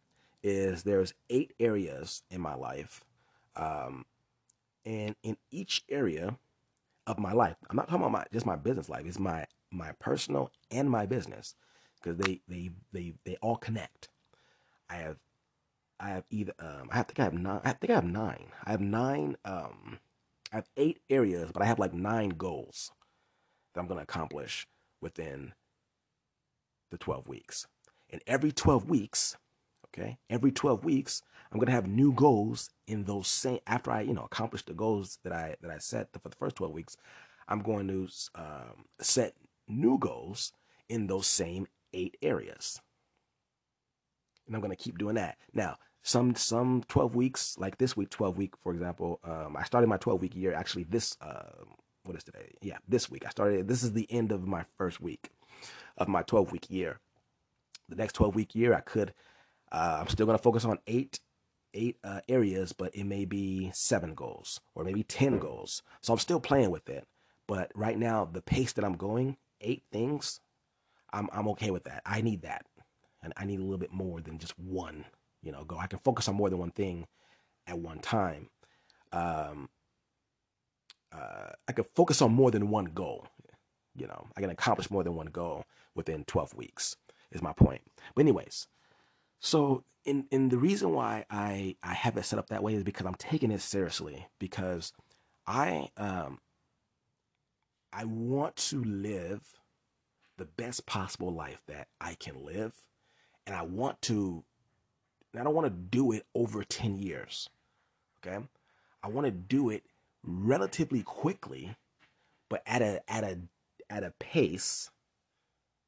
is 0.44 0.84
there's 0.84 1.14
eight 1.30 1.54
areas 1.60 2.24
in 2.30 2.42
my 2.42 2.56
life. 2.56 3.04
Um, 3.56 4.06
and 4.86 5.16
in 5.24 5.38
each 5.52 5.84
area, 5.90 6.38
of 7.08 7.20
my 7.20 7.34
life. 7.34 7.56
I'm 7.70 7.76
not 7.76 7.88
talking 7.88 8.02
about 8.02 8.12
my 8.12 8.26
just 8.32 8.46
my 8.46 8.56
business 8.56 8.90
life. 8.90 9.06
It's 9.06 9.20
my 9.20 9.46
my 9.72 9.92
personal 10.00 10.52
and 10.72 10.90
my 10.90 11.06
business 11.06 11.56
because 12.02 12.18
they 12.18 12.42
they 12.48 12.72
they 12.92 13.14
they 13.26 13.38
all 13.42 13.58
connect. 13.58 14.10
I 14.90 14.96
have 14.96 15.18
I 16.00 16.10
have 16.10 16.24
either 16.30 16.54
um 16.60 16.90
I 16.92 17.04
think 17.04 17.20
I 17.20 17.24
have 17.24 17.34
nine 17.34 17.62
I 17.64 17.74
think 17.74 17.92
I 17.92 17.96
have 17.96 18.06
nine. 18.06 18.48
I 18.64 18.72
have 18.72 18.82
nine 18.82 19.38
um 19.46 20.00
I 20.52 20.58
have 20.58 20.70
eight 20.78 21.00
areas, 21.10 21.52
but 21.52 21.62
I 21.62 21.66
have 21.66 21.80
like 21.80 21.94
nine 21.94 22.30
goals 22.30 22.92
that 23.74 23.80
I'm 23.80 23.88
going 23.88 23.98
to 23.98 24.04
accomplish 24.04 24.68
within 25.02 25.54
the 26.92 26.98
12 27.00 27.28
weeks. 27.28 27.66
And 28.12 28.22
every 28.28 28.52
12 28.52 28.88
weeks, 28.88 29.36
okay? 29.94 30.18
Every 30.30 30.52
12 30.52 30.84
weeks, 30.84 31.22
I'm 31.52 31.60
going 31.60 31.68
to 31.68 31.74
have 31.74 31.88
new 31.88 32.14
goals 32.14 32.70
in 32.88 33.04
those 33.04 33.28
same 33.28 33.60
after 33.68 33.92
I, 33.92 34.02
you 34.02 34.14
know, 34.14 34.24
accomplish 34.24 34.64
the 34.64 34.74
goals 34.74 35.20
that 35.24 35.34
I 35.34 35.56
that 35.62 35.72
I 35.72 35.78
set 35.78 36.10
for 36.22 36.30
the 36.30 36.36
first 36.36 36.56
12 36.56 36.74
weeks. 36.74 36.98
I'm 37.48 37.60
going 37.60 37.88
to 37.88 38.08
um, 38.36 38.86
set 39.00 39.36
new 39.68 39.98
goals 39.98 40.54
in 40.90 41.08
those 41.08 41.28
same 41.28 41.68
eight 41.94 42.18
areas, 42.22 42.82
and 44.48 44.56
I'm 44.56 44.62
going 44.62 44.76
to 44.76 44.84
keep 44.84 44.98
doing 44.98 45.16
that. 45.16 45.38
Now, 45.54 45.78
some 46.02 46.36
some 46.36 46.84
12 46.88 47.16
weeks, 47.16 47.58
like 47.58 47.78
this 47.78 47.96
week, 47.96 48.10
12 48.10 48.38
week, 48.38 48.54
for 48.62 48.74
example, 48.74 49.20
um, 49.24 49.56
I 49.58 49.64
started 49.64 49.88
my 49.88 49.98
12 49.98 50.22
week 50.22 50.36
year 50.36 50.54
actually 50.54 50.84
this. 50.84 51.18
Uh, 51.22 51.66
what 52.04 52.18
is 52.18 52.24
today? 52.24 52.54
Yeah, 52.62 52.78
this 52.88 53.10
week 53.10 53.26
I 53.26 53.30
started. 53.30 53.68
This 53.68 53.84
is 53.84 53.94
the 53.94 54.12
end 54.12 54.32
of 54.32 54.46
my 54.46 54.66
first 54.78 55.00
week 55.00 55.30
of 55.98 56.08
my 56.08 56.24
12 56.24 56.52
week 56.52 56.70
year. 56.70 57.00
The 57.90 57.96
next 57.96 58.14
12 58.14 58.36
week 58.36 58.56
year, 58.56 58.74
I 58.74 58.82
could. 58.82 59.14
Uh, 59.74 59.98
I'm 60.00 60.08
still 60.08 60.26
going 60.26 60.38
to 60.38 60.44
focus 60.44 60.64
on 60.64 60.78
eight 60.88 61.20
eight 61.74 61.98
uh, 62.04 62.20
areas, 62.30 62.72
but 62.72 62.96
it 62.96 63.06
may 63.06 63.26
be 63.26 63.72
seven 63.74 64.14
goals 64.14 64.62
or 64.76 64.84
maybe 64.84 65.04
10 65.04 65.40
goals. 65.40 65.82
So 66.02 66.14
I'm 66.14 66.20
still 66.20 66.40
playing 66.40 66.72
with 66.72 66.88
it. 66.90 67.08
But 67.48 67.72
right 67.76 67.98
now, 67.98 68.26
the 68.32 68.42
pace 68.42 68.74
that 68.74 68.86
I'm 68.86 68.96
going, 68.96 69.38
eight 69.60 69.84
things, 69.92 70.40
I'm, 71.12 71.30
I'm 71.34 71.48
okay 71.50 71.72
with 71.72 71.86
that. 71.86 72.02
I 72.06 72.22
need 72.22 72.44
that. 72.44 72.66
And 73.22 73.34
I 73.38 73.46
need 73.46 73.60
a 73.60 73.64
little 73.64 73.78
bit 73.78 73.92
more 73.92 74.22
than 74.22 74.38
just 74.38 74.58
one, 74.60 75.06
you 75.42 75.52
know, 75.52 75.64
go. 75.64 75.78
I 75.78 75.88
can 75.88 76.00
focus 76.00 76.28
on 76.28 76.36
more 76.36 76.50
than 76.50 76.60
one 76.60 76.72
thing 76.72 77.08
at 77.68 77.80
one 77.80 78.00
time. 78.00 78.50
Um, 79.12 79.70
uh, 81.12 81.52
I 81.68 81.72
can 81.72 81.86
focus 81.96 82.22
on 82.22 82.34
more 82.34 82.52
than 82.52 82.70
one 82.70 82.86
goal. 82.86 83.28
You 83.96 84.08
know, 84.08 84.28
I 84.36 84.42
can 84.42 84.50
accomplish 84.50 84.90
more 84.90 85.04
than 85.04 85.16
one 85.16 85.28
goal 85.28 85.66
within 85.96 86.24
12 86.26 86.56
weeks, 86.56 86.98
is 87.32 87.42
my 87.42 87.54
point. 87.54 87.82
But, 88.16 88.22
anyways, 88.22 88.68
so 89.44 89.84
in 90.06 90.26
in 90.32 90.48
the 90.48 90.58
reason 90.58 90.94
why 90.94 91.26
I 91.30 91.76
I 91.84 91.94
have 91.94 92.16
it 92.16 92.24
set 92.24 92.40
up 92.40 92.48
that 92.48 92.64
way 92.64 92.76
is 92.76 92.84
because 92.84 93.06
I'm 93.06 93.16
taking 93.16 93.52
it 93.52 93.60
seriously 93.60 94.26
because 94.40 94.94
I 95.46 95.90
um 95.98 96.40
I 97.92 98.06
want 98.06 98.56
to 98.56 98.82
live 98.84 99.42
the 100.38 100.46
best 100.46 100.86
possible 100.86 101.32
life 101.32 101.62
that 101.68 101.90
I 102.00 102.16
can 102.16 102.44
live 102.46 102.74
and 103.46 103.54
I 103.54 103.64
want 103.64 104.02
to 104.04 104.46
and 105.34 105.42
I 105.42 105.44
don't 105.44 105.54
want 105.54 105.68
to 105.68 105.98
do 105.98 106.14
it 106.14 106.26
over 106.34 106.64
10 106.64 107.00
years. 107.00 107.50
Okay? 108.26 108.46
I 109.04 109.10
want 109.10 109.26
to 109.26 109.32
do 109.32 109.70
it 109.70 109.84
relatively 110.24 111.04
quickly 111.04 111.76
but 112.48 112.64
at 112.66 112.82
a 112.82 113.02
at 113.12 113.26
a 113.26 113.40
at 113.90 114.06
a 114.06 114.14
pace 114.20 114.90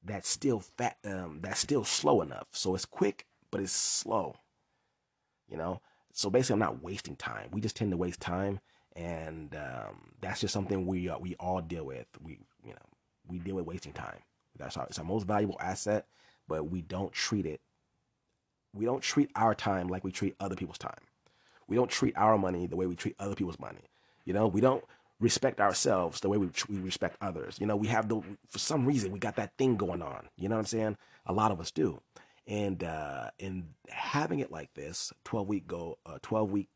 that's 0.04 0.28
still 0.28 0.60
fat 0.60 0.98
um 1.06 1.40
that's 1.42 1.62
still 1.62 1.86
slow 1.86 2.22
enough. 2.22 2.48
So 2.52 2.76
it's 2.76 2.84
quick 2.84 3.26
but 3.56 3.64
it's 3.64 3.72
slow. 3.72 4.36
You 5.50 5.56
know, 5.56 5.80
so 6.12 6.30
basically, 6.30 6.56
I'm 6.56 6.60
not 6.60 6.84
wasting 6.84 7.16
time. 7.16 7.48
We 7.54 7.62
just 7.62 7.78
tend 7.78 7.92
to 7.92 7.98
waste 7.98 8.20
time, 8.20 8.60
and 8.98 9.56
um, 9.56 10.12
that's 10.20 10.42
just 10.42 10.54
something 10.54 10.86
we 10.86 11.08
uh, 11.08 11.18
we 11.20 11.36
all 11.36 11.62
deal 11.62 11.86
with. 11.86 12.06
We 12.22 12.40
you 12.66 12.72
know 12.72 12.86
we 13.26 13.40
deal 13.40 13.56
with 13.56 13.66
wasting 13.66 13.94
time. 13.94 14.18
That's 14.58 14.76
our 14.76 14.88
it's 14.88 15.00
our 15.00 15.06
most 15.06 15.26
valuable 15.26 15.56
asset, 15.62 16.06
but 16.50 16.70
we 16.70 16.82
don't 16.82 17.14
treat 17.14 17.46
it. 17.46 17.62
We 18.74 18.84
don't 18.84 19.02
treat 19.02 19.30
our 19.38 19.56
time 19.56 19.88
like 19.88 20.04
we 20.04 20.12
treat 20.12 20.36
other 20.38 20.58
people's 20.58 20.78
time. 20.78 21.00
We 21.66 21.78
don't 21.78 21.90
treat 21.90 22.18
our 22.18 22.38
money 22.38 22.68
the 22.68 22.76
way 22.76 22.88
we 22.88 22.98
treat 22.98 23.16
other 23.20 23.36
people's 23.36 23.60
money. 23.60 23.90
You 24.26 24.34
know, 24.34 24.48
we 24.48 24.60
don't 24.60 24.84
respect 25.22 25.62
ourselves 25.62 26.20
the 26.20 26.28
way 26.28 26.38
we, 26.38 26.50
we 26.68 26.80
respect 26.80 27.16
others. 27.22 27.56
You 27.62 27.68
know, 27.68 27.78
we 27.78 27.88
have 27.88 28.10
the, 28.10 28.22
for 28.50 28.60
some 28.60 28.86
reason, 28.86 29.14
we 29.14 29.20
got 29.20 29.38
that 29.38 29.54
thing 29.58 29.78
going 29.78 30.02
on. 30.02 30.28
You 30.36 30.50
know 30.50 30.56
what 30.56 30.60
I'm 30.60 30.66
saying? 30.66 30.98
A 31.26 31.32
lot 31.32 31.54
of 31.54 31.62
us 31.62 31.72
do 31.72 32.02
and 32.48 32.84
uh, 32.84 33.30
and 33.40 33.70
having 33.90 34.40
it 34.40 34.52
like 34.52 34.74
this, 34.74 35.12
twelve 35.24 35.48
week 35.48 35.68
go, 35.68 35.98
uh, 36.06 36.20
twelve 36.22 36.52
week, 36.52 36.70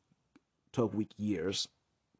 twelve 0.71 0.95
week 0.95 1.11
years. 1.17 1.67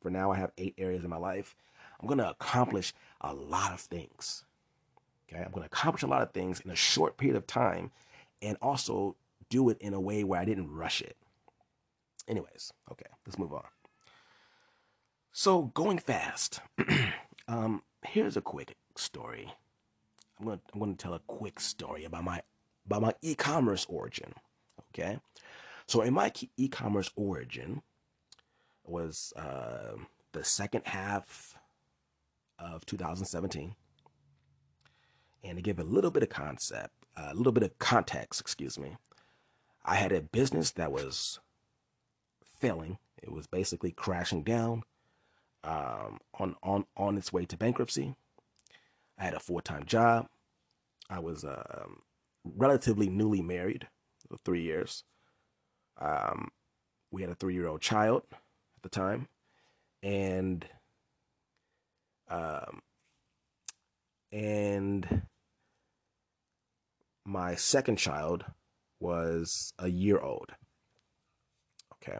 For 0.02 0.10
now, 0.10 0.32
I 0.32 0.38
have 0.38 0.52
eight 0.58 0.76
areas 0.78 1.04
in 1.04 1.10
my 1.10 1.18
life. 1.18 1.56
I'm 2.00 2.08
going 2.08 2.20
to 2.20 2.30
accomplish 2.30 2.94
a 3.20 3.34
lot 3.34 3.74
of 3.74 3.82
things. 3.82 4.46
Okay, 5.28 5.44
I'm 5.44 5.52
going 5.52 5.64
to 5.64 5.68
accomplish 5.68 6.04
a 6.04 6.08
lot 6.08 6.22
of 6.22 6.32
things 6.32 6.62
in 6.62 6.72
a 6.72 6.76
short 6.76 7.18
period 7.18 7.36
of 7.36 7.46
time, 7.46 7.92
and 8.42 8.58
also 8.62 9.16
do 9.50 9.70
it 9.70 9.78
in 9.82 9.94
a 9.94 10.00
way 10.00 10.24
where 10.24 10.40
I 10.40 10.46
didn't 10.46 10.72
rush 10.72 11.02
it. 11.02 11.18
Anyways, 12.28 12.72
okay, 12.92 13.08
let's 13.26 13.38
move 13.38 13.54
on. 13.54 13.66
So 15.32 15.64
going 15.74 16.00
fast, 16.00 16.62
um, 17.48 17.82
here's 18.04 18.38
a 18.38 18.42
quick 18.42 18.76
story. 18.96 19.52
I'm 20.40 20.46
gonna 20.46 20.60
I'm 20.74 20.80
gonna 20.80 20.94
tell 20.96 21.14
a 21.14 21.20
quick 21.28 21.60
story 21.60 22.06
about 22.06 22.24
my 22.24 22.42
about 22.90 23.04
my 23.04 23.14
e-commerce 23.22 23.86
origin. 23.88 24.34
Okay, 24.92 25.20
so 25.86 26.02
in 26.02 26.14
my 26.14 26.32
e-commerce 26.58 27.12
origin 27.16 27.84
was 28.84 29.32
uh, 29.36 29.94
the 30.32 30.44
second 30.44 30.82
half 30.86 31.56
of 32.58 32.86
2017, 32.88 33.76
and 35.44 35.56
to 35.56 35.62
give 35.62 35.78
a 35.78 35.84
little 35.84 36.10
bit 36.10 36.24
of 36.24 36.30
concept, 36.30 36.94
a 37.16 37.36
little 37.36 37.52
bit 37.52 37.62
of 37.62 37.78
context, 37.78 38.42
excuse 38.42 38.80
me, 38.80 38.98
I 39.86 39.96
had 39.96 40.12
a 40.12 40.22
business 40.22 40.72
that 40.72 40.92
was 40.92 41.40
failing. 42.44 42.98
It 43.22 43.32
was 43.32 43.46
basically 43.46 43.92
crashing 43.92 44.42
down 44.42 44.82
um, 45.64 46.20
on 46.40 46.56
on 46.64 46.86
on 46.98 47.18
its 47.18 47.32
way 47.32 47.46
to 47.46 47.58
bankruptcy. 47.58 48.16
I 49.20 49.26
had 49.26 49.36
a 49.36 49.40
full 49.40 49.62
time 49.62 49.86
job. 49.86 50.28
I 51.08 51.20
was 51.20 51.44
um, 51.44 52.02
relatively 52.56 53.10
newly 53.10 53.42
married, 53.42 53.88
three 54.46 54.62
years. 54.62 55.04
Um, 56.00 56.50
we 57.12 57.22
had 57.22 57.32
a 57.32 57.36
three 57.36 57.54
year 57.54 57.68
old 57.68 57.82
child 57.82 58.24
at 58.32 58.84
the 58.84 58.90
time, 58.90 59.28
and 60.04 60.66
um, 62.30 62.82
and 64.32 65.24
my 67.26 67.56
second 67.56 67.98
child 67.98 68.46
was 69.00 69.74
a 69.80 69.90
year 69.90 70.20
old. 70.20 70.52
Okay, 71.96 72.20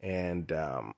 and 0.00 0.52
um, 0.52 0.92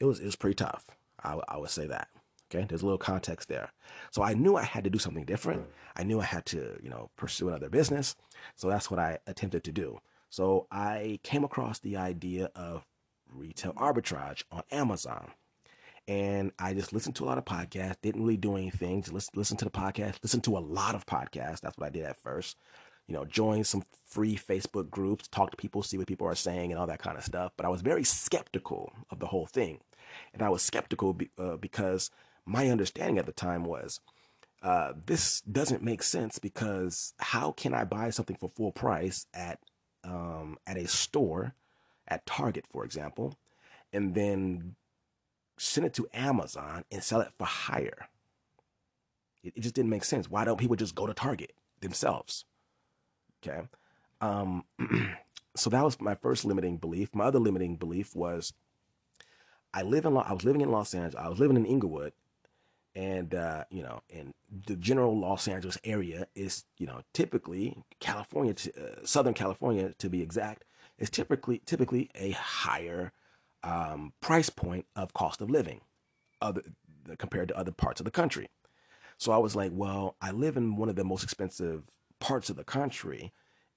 it 0.00 0.04
was 0.04 0.20
it 0.20 0.26
was 0.26 0.36
pretty 0.36 0.56
tough. 0.56 0.84
I, 1.22 1.38
I 1.48 1.56
would 1.56 1.70
say 1.70 1.86
that. 1.86 2.08
Okay, 2.54 2.66
there's 2.68 2.82
a 2.82 2.86
little 2.86 2.98
context 2.98 3.48
there. 3.48 3.70
So 4.12 4.22
I 4.22 4.34
knew 4.34 4.56
I 4.56 4.62
had 4.62 4.84
to 4.84 4.90
do 4.90 4.98
something 4.98 5.24
different. 5.24 5.66
I 5.96 6.04
knew 6.04 6.20
I 6.20 6.24
had 6.24 6.46
to, 6.46 6.78
you 6.82 6.90
know, 6.90 7.10
pursue 7.16 7.48
another 7.48 7.68
business. 7.68 8.14
So 8.54 8.68
that's 8.68 8.90
what 8.90 9.00
I 9.00 9.18
attempted 9.26 9.64
to 9.64 9.72
do. 9.72 9.98
So 10.30 10.66
I 10.70 11.18
came 11.22 11.44
across 11.44 11.80
the 11.80 11.96
idea 11.96 12.50
of 12.54 12.84
retail 13.32 13.72
arbitrage 13.74 14.44
on 14.52 14.62
Amazon. 14.70 15.30
And 16.06 16.52
I 16.58 16.74
just 16.74 16.92
listened 16.92 17.16
to 17.16 17.24
a 17.24 17.26
lot 17.26 17.38
of 17.38 17.44
podcasts, 17.44 17.96
didn't 18.02 18.22
really 18.22 18.36
do 18.36 18.56
anything, 18.56 19.00
just 19.00 19.14
listen, 19.14 19.32
listen 19.34 19.56
to 19.56 19.64
the 19.64 19.70
podcast, 19.70 20.16
listen 20.22 20.42
to 20.42 20.56
a 20.56 20.60
lot 20.60 20.94
of 20.94 21.06
podcasts. 21.06 21.60
That's 21.60 21.78
what 21.78 21.86
I 21.86 21.90
did 21.90 22.04
at 22.04 22.18
first. 22.18 22.56
You 23.08 23.14
know, 23.14 23.24
join 23.24 23.64
some 23.64 23.84
free 24.06 24.36
Facebook 24.36 24.90
groups, 24.90 25.28
talk 25.28 25.50
to 25.50 25.56
people, 25.56 25.82
see 25.82 25.98
what 25.98 26.06
people 26.06 26.26
are 26.26 26.34
saying, 26.34 26.70
and 26.70 26.78
all 26.78 26.86
that 26.86 27.02
kind 27.02 27.16
of 27.16 27.24
stuff. 27.24 27.52
But 27.56 27.66
I 27.66 27.70
was 27.70 27.82
very 27.82 28.04
skeptical 28.04 28.92
of 29.10 29.18
the 29.18 29.26
whole 29.26 29.46
thing. 29.46 29.80
And 30.32 30.42
I 30.42 30.50
was 30.50 30.62
skeptical 30.62 31.14
be, 31.14 31.30
uh, 31.38 31.56
because 31.56 32.10
my 32.46 32.68
understanding 32.68 33.18
at 33.18 33.26
the 33.26 33.32
time 33.32 33.64
was 33.64 34.00
uh, 34.62 34.94
this 35.06 35.42
doesn't 35.42 35.82
make 35.82 36.02
sense 36.02 36.38
because 36.38 37.12
how 37.18 37.52
can 37.52 37.74
I 37.74 37.84
buy 37.84 38.10
something 38.10 38.36
for 38.36 38.48
full 38.48 38.72
price 38.72 39.26
at 39.34 39.60
um, 40.02 40.58
at 40.66 40.76
a 40.76 40.88
store, 40.88 41.54
at 42.08 42.24
Target, 42.26 42.64
for 42.70 42.84
example, 42.84 43.34
and 43.92 44.14
then 44.14 44.74
send 45.58 45.86
it 45.86 45.94
to 45.94 46.08
Amazon 46.14 46.84
and 46.90 47.02
sell 47.02 47.20
it 47.20 47.32
for 47.36 47.44
higher? 47.44 48.08
It, 49.42 49.52
it 49.56 49.60
just 49.60 49.74
didn't 49.74 49.90
make 49.90 50.04
sense. 50.04 50.30
Why 50.30 50.46
don't 50.46 50.58
people 50.58 50.76
just 50.76 50.94
go 50.94 51.06
to 51.06 51.14
Target 51.14 51.52
themselves? 51.80 52.46
Okay. 53.46 53.68
Um, 54.22 54.64
so 55.56 55.68
that 55.68 55.84
was 55.84 56.00
my 56.00 56.14
first 56.14 56.46
limiting 56.46 56.78
belief. 56.78 57.14
My 57.14 57.24
other 57.24 57.38
limiting 57.38 57.76
belief 57.76 58.16
was 58.16 58.54
I 59.74 59.82
live 59.82 60.06
in 60.06 60.16
I 60.16 60.32
was 60.32 60.44
living 60.44 60.62
in 60.62 60.70
Los 60.70 60.94
Angeles. 60.94 61.22
I 61.22 61.28
was 61.28 61.38
living 61.38 61.58
in 61.58 61.66
Inglewood, 61.66 62.12
and 62.94 63.34
uh, 63.34 63.64
you 63.70 63.82
know, 63.82 64.00
in 64.08 64.34
the 64.66 64.76
general 64.76 65.18
Los 65.18 65.48
Angeles 65.48 65.78
area 65.84 66.26
is 66.34 66.64
you 66.78 66.86
know 66.86 67.00
typically 67.12 67.82
California, 68.00 68.54
uh, 68.76 69.04
Southern 69.04 69.34
California 69.34 69.92
to 69.98 70.08
be 70.08 70.22
exact, 70.22 70.64
is 70.98 71.10
typically 71.10 71.60
typically 71.66 72.10
a 72.14 72.30
higher 72.32 73.12
um, 73.62 74.12
price 74.20 74.50
point 74.50 74.86
of 74.94 75.12
cost 75.12 75.40
of 75.40 75.50
living, 75.50 75.80
other 76.40 76.62
compared 77.18 77.48
to 77.48 77.56
other 77.56 77.72
parts 77.72 78.00
of 78.00 78.04
the 78.04 78.10
country. 78.10 78.48
So 79.18 79.32
I 79.32 79.38
was 79.38 79.54
like, 79.54 79.70
well, 79.72 80.16
I 80.20 80.30
live 80.30 80.56
in 80.56 80.76
one 80.76 80.88
of 80.88 80.96
the 80.96 81.04
most 81.04 81.22
expensive 81.22 81.84
parts 82.20 82.50
of 82.50 82.56
the 82.56 82.64
country, 82.64 83.32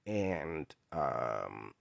and 0.06 0.68
um, 0.92 1.74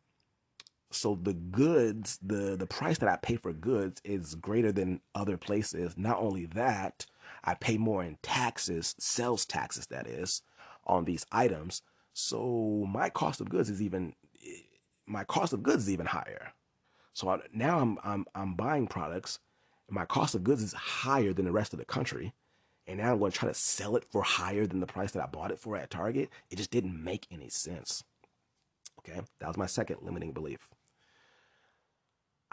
so 0.91 1.19
the 1.21 1.35
goods, 1.35 2.19
the 2.23 2.57
the 2.57 2.67
price 2.67 2.99
that 2.99 3.09
I 3.09 3.17
pay 3.17 3.37
for 3.37 3.53
goods 3.53 4.01
is 4.05 4.35
greater 4.37 4.73
than 4.73 5.01
other 5.15 5.37
places. 5.37 5.95
Not 5.97 6.19
only 6.19 6.47
that, 6.47 7.07
I 7.45 7.55
pay 7.55 7.79
more 7.79 8.03
in 8.05 8.19
taxes, 8.23 8.95
sales 8.99 9.45
taxes 9.45 9.87
that 9.89 10.07
is, 10.07 10.43
on 10.87 11.05
these 11.05 11.27
items. 11.33 11.83
So 12.13 12.87
my 12.89 13.11
cost 13.11 13.41
of 13.41 13.49
goods 13.49 13.69
is 13.71 13.83
even 13.83 14.15
my 15.07 15.25
cost 15.25 15.53
of 15.53 15.63
goods 15.63 15.85
is 15.85 15.91
even 15.91 16.07
higher. 16.07 16.53
So 17.13 17.29
I, 17.31 17.41
now 17.53 17.79
I'm 17.81 17.99
I'm 18.05 18.27
I'm 18.35 18.55
buying 18.55 18.87
products, 18.87 19.39
my 19.91 20.05
cost 20.05 20.35
of 20.35 20.45
goods 20.45 20.63
is 20.63 20.73
higher 20.73 21.33
than 21.33 21.45
the 21.45 21.53
rest 21.53 21.73
of 21.73 21.79
the 21.79 21.85
country, 21.85 22.33
and 22.87 22.99
now 22.99 23.13
I'm 23.13 23.19
going 23.19 23.33
to 23.33 23.39
try 23.39 23.49
to 23.49 23.55
sell 23.55 23.97
it 23.97 24.05
for 24.05 24.23
higher 24.23 24.67
than 24.67 24.81
the 24.81 24.87
price 24.87 25.13
that 25.13 25.23
I 25.23 25.27
bought 25.27 25.51
it 25.51 25.59
for 25.59 25.77
at 25.77 25.91
Target. 25.91 26.31
It 26.51 26.57
just 26.57 26.71
didn't 26.71 27.03
make 27.03 27.27
any 27.31 27.49
sense. 27.49 28.05
Okay, 29.01 29.21
that 29.41 29.49
was 29.49 29.57
my 29.57 29.67
second 29.67 29.99
limiting 30.03 30.33
belief. 30.33 30.69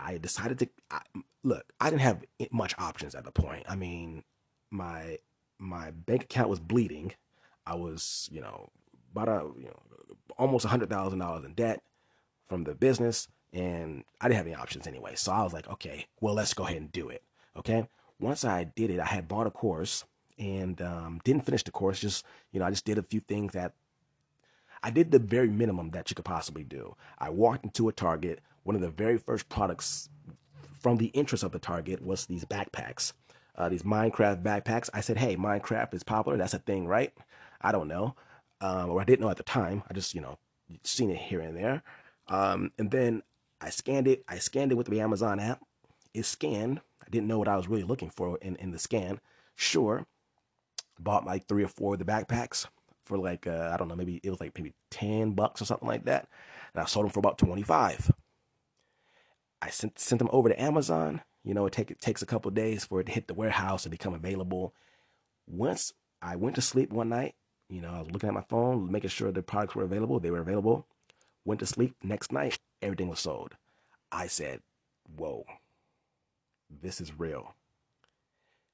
I 0.03 0.17
decided 0.17 0.59
to 0.59 0.69
I, 0.91 1.01
look. 1.43 1.65
I 1.79 1.89
didn't 1.89 2.01
have 2.01 2.23
much 2.51 2.75
options 2.77 3.15
at 3.15 3.23
the 3.23 3.31
point. 3.31 3.65
I 3.67 3.75
mean, 3.75 4.23
my 4.71 5.19
my 5.59 5.91
bank 5.91 6.23
account 6.23 6.49
was 6.49 6.59
bleeding. 6.59 7.13
I 7.65 7.75
was, 7.75 8.29
you 8.31 8.41
know, 8.41 8.69
about 9.15 9.29
a 9.29 9.47
you 9.57 9.65
know 9.65 10.15
almost 10.37 10.65
a 10.65 10.69
hundred 10.69 10.89
thousand 10.89 11.19
dollars 11.19 11.45
in 11.45 11.53
debt 11.53 11.81
from 12.47 12.63
the 12.63 12.75
business, 12.75 13.27
and 13.53 14.03
I 14.19 14.27
didn't 14.27 14.37
have 14.37 14.47
any 14.47 14.55
options 14.55 14.87
anyway. 14.87 15.13
So 15.15 15.31
I 15.31 15.43
was 15.43 15.53
like, 15.53 15.69
okay, 15.69 16.07
well, 16.19 16.33
let's 16.33 16.53
go 16.53 16.65
ahead 16.65 16.77
and 16.77 16.91
do 16.91 17.09
it. 17.09 17.23
Okay. 17.57 17.87
Once 18.19 18.45
I 18.45 18.63
did 18.63 18.89
it, 18.89 18.99
I 18.99 19.05
had 19.05 19.27
bought 19.27 19.47
a 19.47 19.51
course 19.51 20.05
and 20.37 20.81
um, 20.81 21.19
didn't 21.23 21.45
finish 21.45 21.63
the 21.63 21.71
course. 21.71 21.99
Just 21.99 22.25
you 22.51 22.59
know, 22.59 22.65
I 22.65 22.69
just 22.69 22.85
did 22.85 22.97
a 22.97 23.03
few 23.03 23.19
things 23.21 23.53
that 23.53 23.73
I 24.83 24.91
did 24.91 25.11
the 25.11 25.19
very 25.19 25.49
minimum 25.49 25.91
that 25.91 26.09
you 26.09 26.15
could 26.15 26.25
possibly 26.25 26.63
do. 26.63 26.95
I 27.17 27.29
walked 27.29 27.63
into 27.63 27.87
a 27.87 27.93
Target. 27.93 28.39
One 28.63 28.75
of 28.75 28.81
the 28.81 28.89
very 28.89 29.17
first 29.17 29.49
products 29.49 30.09
from 30.79 30.97
the 30.97 31.07
interest 31.07 31.43
of 31.43 31.51
the 31.51 31.59
Target 31.59 32.01
was 32.03 32.25
these 32.25 32.45
backpacks, 32.45 33.13
uh, 33.57 33.69
these 33.69 33.83
Minecraft 33.83 34.43
backpacks. 34.43 34.89
I 34.93 35.01
said, 35.01 35.17
hey, 35.17 35.35
Minecraft 35.35 35.93
is 35.93 36.03
popular. 36.03 36.37
That's 36.37 36.53
a 36.53 36.59
thing, 36.59 36.87
right? 36.87 37.13
I 37.61 37.71
don't 37.71 37.87
know. 37.87 38.15
Um, 38.61 38.91
or 38.91 39.01
I 39.01 39.03
didn't 39.03 39.21
know 39.21 39.29
at 39.29 39.37
the 39.37 39.43
time. 39.43 39.83
I 39.89 39.93
just, 39.93 40.15
you 40.15 40.21
know, 40.21 40.37
seen 40.83 41.09
it 41.09 41.17
here 41.17 41.41
and 41.41 41.57
there. 41.57 41.83
Um, 42.27 42.71
and 42.77 42.91
then 42.91 43.23
I 43.59 43.69
scanned 43.69 44.07
it. 44.07 44.23
I 44.27 44.39
scanned 44.39 44.71
it 44.71 44.75
with 44.75 44.87
the 44.87 45.01
Amazon 45.01 45.39
app. 45.39 45.61
It 46.13 46.25
scanned. 46.25 46.81
I 47.01 47.09
didn't 47.09 47.27
know 47.27 47.39
what 47.39 47.47
I 47.47 47.57
was 47.57 47.67
really 47.67 47.83
looking 47.83 48.09
for 48.09 48.37
in, 48.41 48.55
in 48.57 48.71
the 48.71 48.79
scan. 48.79 49.19
Sure. 49.55 50.05
Bought 50.99 51.25
like 51.25 51.47
three 51.47 51.63
or 51.63 51.67
four 51.67 51.93
of 51.93 51.99
the 51.99 52.05
backpacks 52.05 52.67
for 53.05 53.17
like 53.17 53.47
uh, 53.47 53.71
I 53.73 53.77
don't 53.77 53.87
know, 53.87 53.95
maybe 53.95 54.19
it 54.23 54.29
was 54.29 54.39
like 54.39 54.57
maybe 54.57 54.73
ten 54.89 55.31
bucks 55.33 55.61
or 55.61 55.65
something 55.65 55.87
like 55.87 56.05
that, 56.05 56.27
and 56.73 56.81
I 56.81 56.85
sold 56.85 57.05
them 57.05 57.11
for 57.11 57.19
about 57.19 57.37
twenty 57.37 57.63
five. 57.63 58.11
I 59.63 59.69
sent 59.69 59.97
sent 59.97 60.19
them 60.19 60.29
over 60.33 60.49
to 60.49 60.61
Amazon. 60.61 61.21
You 61.45 61.53
know, 61.53 61.65
it 61.65 61.71
take 61.71 61.89
it 61.89 62.01
takes 62.01 62.21
a 62.21 62.25
couple 62.25 62.51
days 62.51 62.83
for 62.83 62.99
it 62.99 63.05
to 63.05 63.13
hit 63.13 63.27
the 63.27 63.33
warehouse 63.33 63.85
and 63.85 63.91
become 63.91 64.13
available. 64.13 64.73
Once 65.47 65.93
I 66.21 66.35
went 66.35 66.55
to 66.55 66.61
sleep 66.61 66.91
one 66.91 67.09
night, 67.09 67.35
you 67.69 67.79
know, 67.79 67.89
I 67.89 67.99
was 67.99 68.11
looking 68.11 68.27
at 68.27 68.35
my 68.35 68.43
phone, 68.49 68.91
making 68.91 69.09
sure 69.09 69.31
the 69.31 69.41
products 69.41 69.73
were 69.73 69.83
available. 69.83 70.19
They 70.19 70.31
were 70.31 70.41
available. 70.41 70.85
Went 71.45 71.61
to 71.61 71.65
sleep. 71.65 71.95
Next 72.03 72.31
night, 72.31 72.59
everything 72.81 73.07
was 73.07 73.21
sold. 73.21 73.55
I 74.11 74.27
said, 74.27 74.59
"Whoa, 75.15 75.45
this 76.69 76.99
is 76.99 77.17
real." 77.17 77.55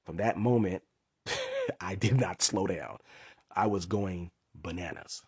From 0.04 0.16
that 0.16 0.36
moment, 0.36 0.82
I 1.80 1.94
did 1.94 2.18
not 2.18 2.42
slow 2.42 2.66
down. 2.66 2.98
I 3.54 3.68
was 3.68 3.86
going 3.86 4.32
bananas. 4.56 5.22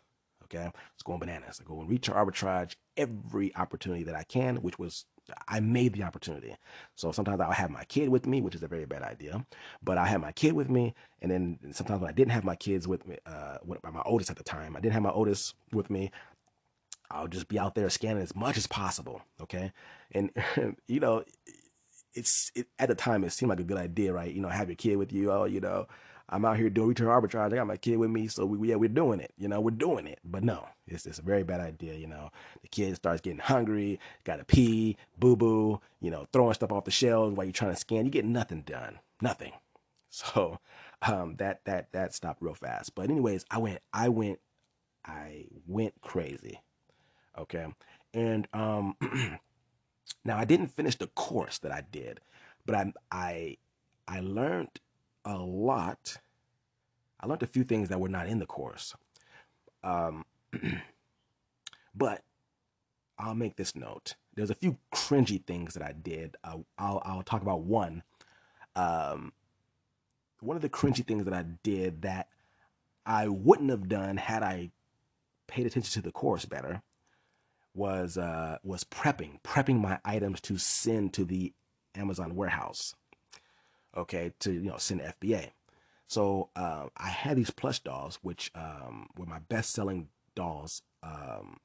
Okay, 0.45 0.59
I 0.59 0.65
was 0.67 1.03
going 1.05 1.21
bananas. 1.21 1.61
I 1.61 1.65
go 1.65 1.81
and 1.81 1.89
retail 1.89 2.17
arbitrage 2.17 2.75
every 2.97 3.55
opportunity 3.55 4.03
that 4.05 4.17
I 4.17 4.25
can, 4.25 4.57
which 4.57 4.79
was 4.79 5.05
I 5.49 5.61
made 5.61 5.93
the 5.93 6.03
opportunity. 6.03 6.57
So 6.95 7.13
sometimes 7.13 7.41
I'll 7.41 7.53
have 7.53 7.71
my 7.71 7.85
kid 7.85 8.09
with 8.09 8.27
me, 8.27 8.41
which 8.41 8.55
is 8.55 8.63
a 8.63 8.69
very 8.69 8.85
bad 8.85 9.03
idea. 9.03 9.45
But 9.83 9.99
I 9.99 10.07
had 10.07 10.21
my 10.21 10.33
kid 10.33 10.53
with 10.53 10.69
me, 10.69 10.95
and 11.21 11.31
then 11.31 11.59
sometimes 11.73 12.01
when 12.01 12.11
I 12.11 12.13
didn't 12.13 12.33
have 12.33 12.45
my 12.45 12.57
kids 12.57 12.89
with 12.89 13.07
me, 13.07 13.19
uh, 13.27 13.59
with 13.65 13.83
my 13.83 14.03
oldest 14.05 14.31
at 14.31 14.37
the 14.37 14.45
time, 14.45 14.77
I 14.77 14.81
didn't 14.81 14.95
have 14.95 15.03
my 15.03 15.11
oldest 15.11 15.55
with 15.73 15.91
me. 15.91 16.11
I'll 17.11 17.29
just 17.29 17.49
be 17.49 17.59
out 17.59 17.75
there 17.75 17.89
scanning 17.91 18.23
as 18.23 18.35
much 18.35 18.57
as 18.57 18.67
possible. 18.67 19.23
Okay, 19.41 19.73
and 20.13 20.31
you 20.89 21.01
know, 21.01 21.25
it's 22.15 22.51
it, 22.55 22.67
at 22.79 22.89
the 22.89 22.95
time 22.95 23.25
it 23.25 23.31
seemed 23.33 23.51
like 23.51 23.61
a 23.61 23.65
good 23.65 23.79
idea, 23.79 24.13
right? 24.13 24.33
You 24.33 24.41
know, 24.41 24.49
have 24.49 24.69
your 24.69 24.77
kid 24.77 24.97
with 24.97 25.13
you. 25.13 25.31
Oh, 25.31 25.45
you 25.45 25.61
know, 25.61 25.87
I'm 26.33 26.47
out 26.47 26.57
here 26.57 26.71
doing 26.71 26.89
retail 26.89 27.09
arbitrage. 27.09 27.53
I 27.53 27.57
got 27.57 27.67
my 27.67 27.77
kid 27.77 27.99
with 27.99 28.11
me, 28.11 28.27
so 28.27 28.47
we, 28.47 28.71
yeah, 28.71 28.77
we're 28.77 28.89
doing 28.89 29.21
it. 29.21 29.35
You 29.37 29.49
know, 29.49 29.61
we're 29.61 29.71
doing 29.71 30.07
it. 30.07 30.19
But 30.25 30.43
no, 30.43 30.67
it's 30.87 31.05
it's 31.05 31.19
a 31.19 31.23
very 31.23 31.43
bad 31.43 31.61
idea. 31.61 31.95
You 31.95 32.07
know, 32.07 32.31
the 32.63 32.69
kid 32.69 32.97
starts 32.97 33.21
getting 33.21 33.39
hungry, 33.39 34.01
got 34.25 34.37
to 34.37 34.45
pee, 34.45 34.97
boo 35.19 35.37
boo. 35.37 35.81
You 36.01 36.11
know, 36.11 36.27
throwing 36.33 36.55
stuff 36.55 36.73
off 36.73 36.85
the 36.87 36.91
shelves 36.91 37.37
while 37.37 37.45
you're 37.45 37.53
trying 37.53 37.75
to 37.75 37.81
scan. 37.81 38.07
You 38.07 38.11
get 38.11 38.25
nothing 38.25 38.63
done, 38.63 38.99
nothing. 39.21 39.53
So 40.15 40.59
um, 41.01 41.37
that 41.37 41.65
that 41.65 41.91
that 41.93 42.13
stopped 42.13 42.43
real 42.43 42.53
fast. 42.53 42.95
But 42.95 43.09
anyways, 43.09 43.47
I 43.51 43.57
went, 43.57 43.79
I 43.95 44.11
went, 44.11 44.41
I 45.07 45.47
went 45.67 45.95
crazy. 46.03 46.61
Okay, 47.39 47.67
and 48.13 48.47
um, 48.53 48.95
now 50.25 50.37
I 50.37 50.45
didn't 50.45 50.69
finish 50.69 50.97
the 50.97 51.07
course 51.07 51.57
that 51.61 51.73
I 51.73 51.83
did, 51.91 52.21
but 52.67 52.75
I 52.75 52.93
I 53.11 53.57
I 54.07 54.21
learned 54.21 54.69
a 55.25 55.37
lot. 55.37 56.17
I 57.21 57.27
learned 57.27 57.43
a 57.43 57.47
few 57.47 57.65
things 57.65 57.89
that 57.89 58.01
were 58.01 58.09
not 58.09 58.27
in 58.27 58.39
the 58.39 58.47
course. 58.47 58.95
Um, 59.85 60.25
but 61.95 62.23
I'll 63.19 63.35
make 63.35 63.57
this 63.57 63.77
note. 63.77 64.17
There's 64.35 64.51
a 64.51 64.55
few 64.55 64.79
cringy 64.95 65.45
things 65.45 65.75
that 65.75 65.83
I 65.83 65.93
did. 65.93 66.37
Uh, 66.43 66.59
I'll 66.79 67.03
I'll 67.05 67.23
talk 67.23 67.43
about 67.43 67.61
one. 67.61 68.03
Um, 68.75 69.33
one 70.41 70.57
of 70.57 70.63
the 70.63 70.69
cringy 70.69 71.07
things 71.07 71.25
that 71.25 71.35
I 71.35 71.45
did 71.63 72.03
that 72.03 72.29
I 73.07 73.29
wouldn't 73.29 73.71
have 73.71 73.89
done 73.89 74.17
had 74.17 74.43
I 74.43 74.71
paid 75.47 75.67
attention 75.67 75.93
to 75.93 76.07
the 76.07 76.13
course 76.13 76.45
better 76.45 76.83
was 77.75 78.19
uh, 78.19 78.59
was 78.63 78.85
prepping, 78.85 79.41
prepping 79.43 79.81
my 79.81 79.99
items 80.05 80.41
to 80.43 80.59
send 80.59 81.13
to 81.15 81.25
the 81.25 81.53
Amazon 81.95 82.35
warehouse 82.35 82.95
okay, 83.97 84.33
to 84.41 84.53
you 84.53 84.71
know 84.71 84.79
send 84.79 85.01
FBA. 85.01 85.51
So 86.09 86.51
uh, 86.57 86.87
I 86.97 87.09
had 87.09 87.37
these 87.37 87.51
plush 87.51 87.81
dolls, 87.81 88.19
which 88.23 88.51
um, 88.55 89.09
were 89.17 89.25
my 89.25 89.39
best-selling 89.49 90.09
dolls, 90.35 90.83
um, 91.03 91.57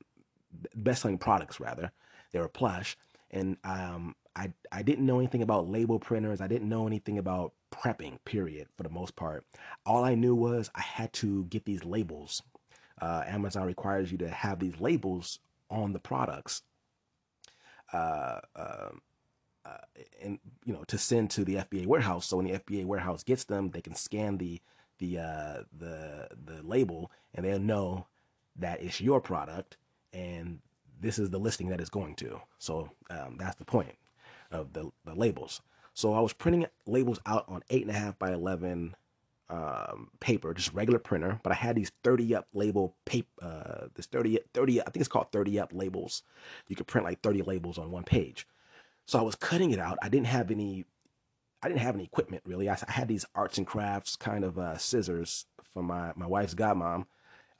best-selling 0.73 1.17
products 1.17 1.59
rather. 1.59 1.91
They 2.31 2.39
were 2.39 2.47
plush, 2.47 2.97
and 3.29 3.57
um, 3.63 4.15
I 4.35 4.53
I 4.71 4.83
didn't 4.83 5.05
know 5.05 5.19
anything 5.19 5.41
about 5.41 5.67
label 5.67 5.99
printers. 5.99 6.39
I 6.39 6.47
didn't 6.47 6.69
know 6.69 6.87
anything 6.87 7.17
about 7.17 7.53
prepping. 7.71 8.19
Period. 8.23 8.67
For 8.77 8.83
the 8.83 8.89
most 8.89 9.15
part, 9.15 9.45
all 9.85 10.03
I 10.05 10.15
knew 10.15 10.35
was 10.35 10.69
I 10.75 10.81
had 10.81 11.11
to 11.13 11.45
get 11.45 11.65
these 11.65 11.83
labels. 11.83 12.41
Uh, 13.01 13.23
Amazon 13.27 13.67
requires 13.67 14.11
you 14.11 14.17
to 14.19 14.29
have 14.29 14.59
these 14.59 14.79
labels 14.79 15.39
on 15.69 15.93
the 15.93 15.99
products. 15.99 16.61
Uh, 17.91 18.39
um, 18.55 19.01
uh, 19.67 19.77
and 20.21 20.39
you 20.65 20.73
know 20.73 20.83
to 20.85 20.97
send 20.97 21.29
to 21.31 21.43
the 21.43 21.55
FBA 21.55 21.85
warehouse. 21.85 22.25
So 22.27 22.37
when 22.37 22.47
the 22.47 22.59
FBA 22.59 22.85
warehouse 22.85 23.23
gets 23.23 23.43
them, 23.43 23.71
they 23.71 23.81
can 23.81 23.95
scan 23.95 24.37
the 24.37 24.61
the 24.99 25.19
uh, 25.19 25.63
the 25.77 26.29
the 26.45 26.63
label, 26.63 27.11
and 27.33 27.45
they'll 27.45 27.59
know 27.59 28.07
that 28.57 28.81
it's 28.81 29.01
your 29.01 29.21
product, 29.21 29.77
and 30.13 30.59
this 30.99 31.19
is 31.19 31.29
the 31.29 31.39
listing 31.39 31.69
that 31.69 31.81
it's 31.81 31.89
going 31.89 32.15
to. 32.15 32.41
So 32.59 32.89
um, 33.09 33.37
that's 33.37 33.55
the 33.55 33.65
point 33.65 33.95
of 34.51 34.73
the 34.73 34.91
the 35.05 35.15
labels. 35.15 35.61
So 35.93 36.13
I 36.13 36.19
was 36.19 36.33
printing 36.33 36.67
labels 36.85 37.19
out 37.25 37.45
on 37.47 37.63
eight 37.69 37.81
and 37.83 37.91
a 37.91 37.99
half 37.99 38.17
by 38.19 38.31
eleven 38.31 38.95
um, 39.49 40.09
paper, 40.19 40.53
just 40.53 40.73
regular 40.73 40.99
printer, 40.99 41.39
but 41.43 41.51
I 41.51 41.55
had 41.55 41.75
these 41.75 41.91
30 42.03 42.35
up 42.35 42.47
label 42.53 42.95
paper, 43.05 43.29
uh, 43.41 43.87
this 43.95 44.05
30, 44.07 44.39
30, 44.53 44.81
I 44.81 44.83
think 44.85 44.97
it's 44.97 45.07
called 45.07 45.31
30 45.31 45.59
up 45.59 45.71
labels. 45.73 46.23
You 46.67 46.75
could 46.75 46.87
print 46.87 47.05
like 47.05 47.21
30 47.21 47.43
labels 47.43 47.77
on 47.77 47.91
one 47.91 48.03
page. 48.03 48.45
So 49.07 49.17
I 49.17 49.21
was 49.21 49.35
cutting 49.35 49.71
it 49.71 49.79
out. 49.79 49.97
I 50.01 50.09
didn't 50.09 50.27
have 50.27 50.51
any, 50.51 50.85
I 51.63 51.69
didn't 51.69 51.79
have 51.79 51.95
any 51.95 52.03
equipment 52.03 52.43
really. 52.45 52.69
I, 52.69 52.77
I 52.87 52.91
had 52.91 53.07
these 53.07 53.25
arts 53.33 53.57
and 53.57 53.65
crafts 53.65 54.15
kind 54.17 54.43
of 54.43 54.59
uh, 54.59 54.77
scissors 54.77 55.45
from 55.73 55.85
my 55.85 56.11
my 56.15 56.27
wife's 56.27 56.53
godmom, 56.53 57.05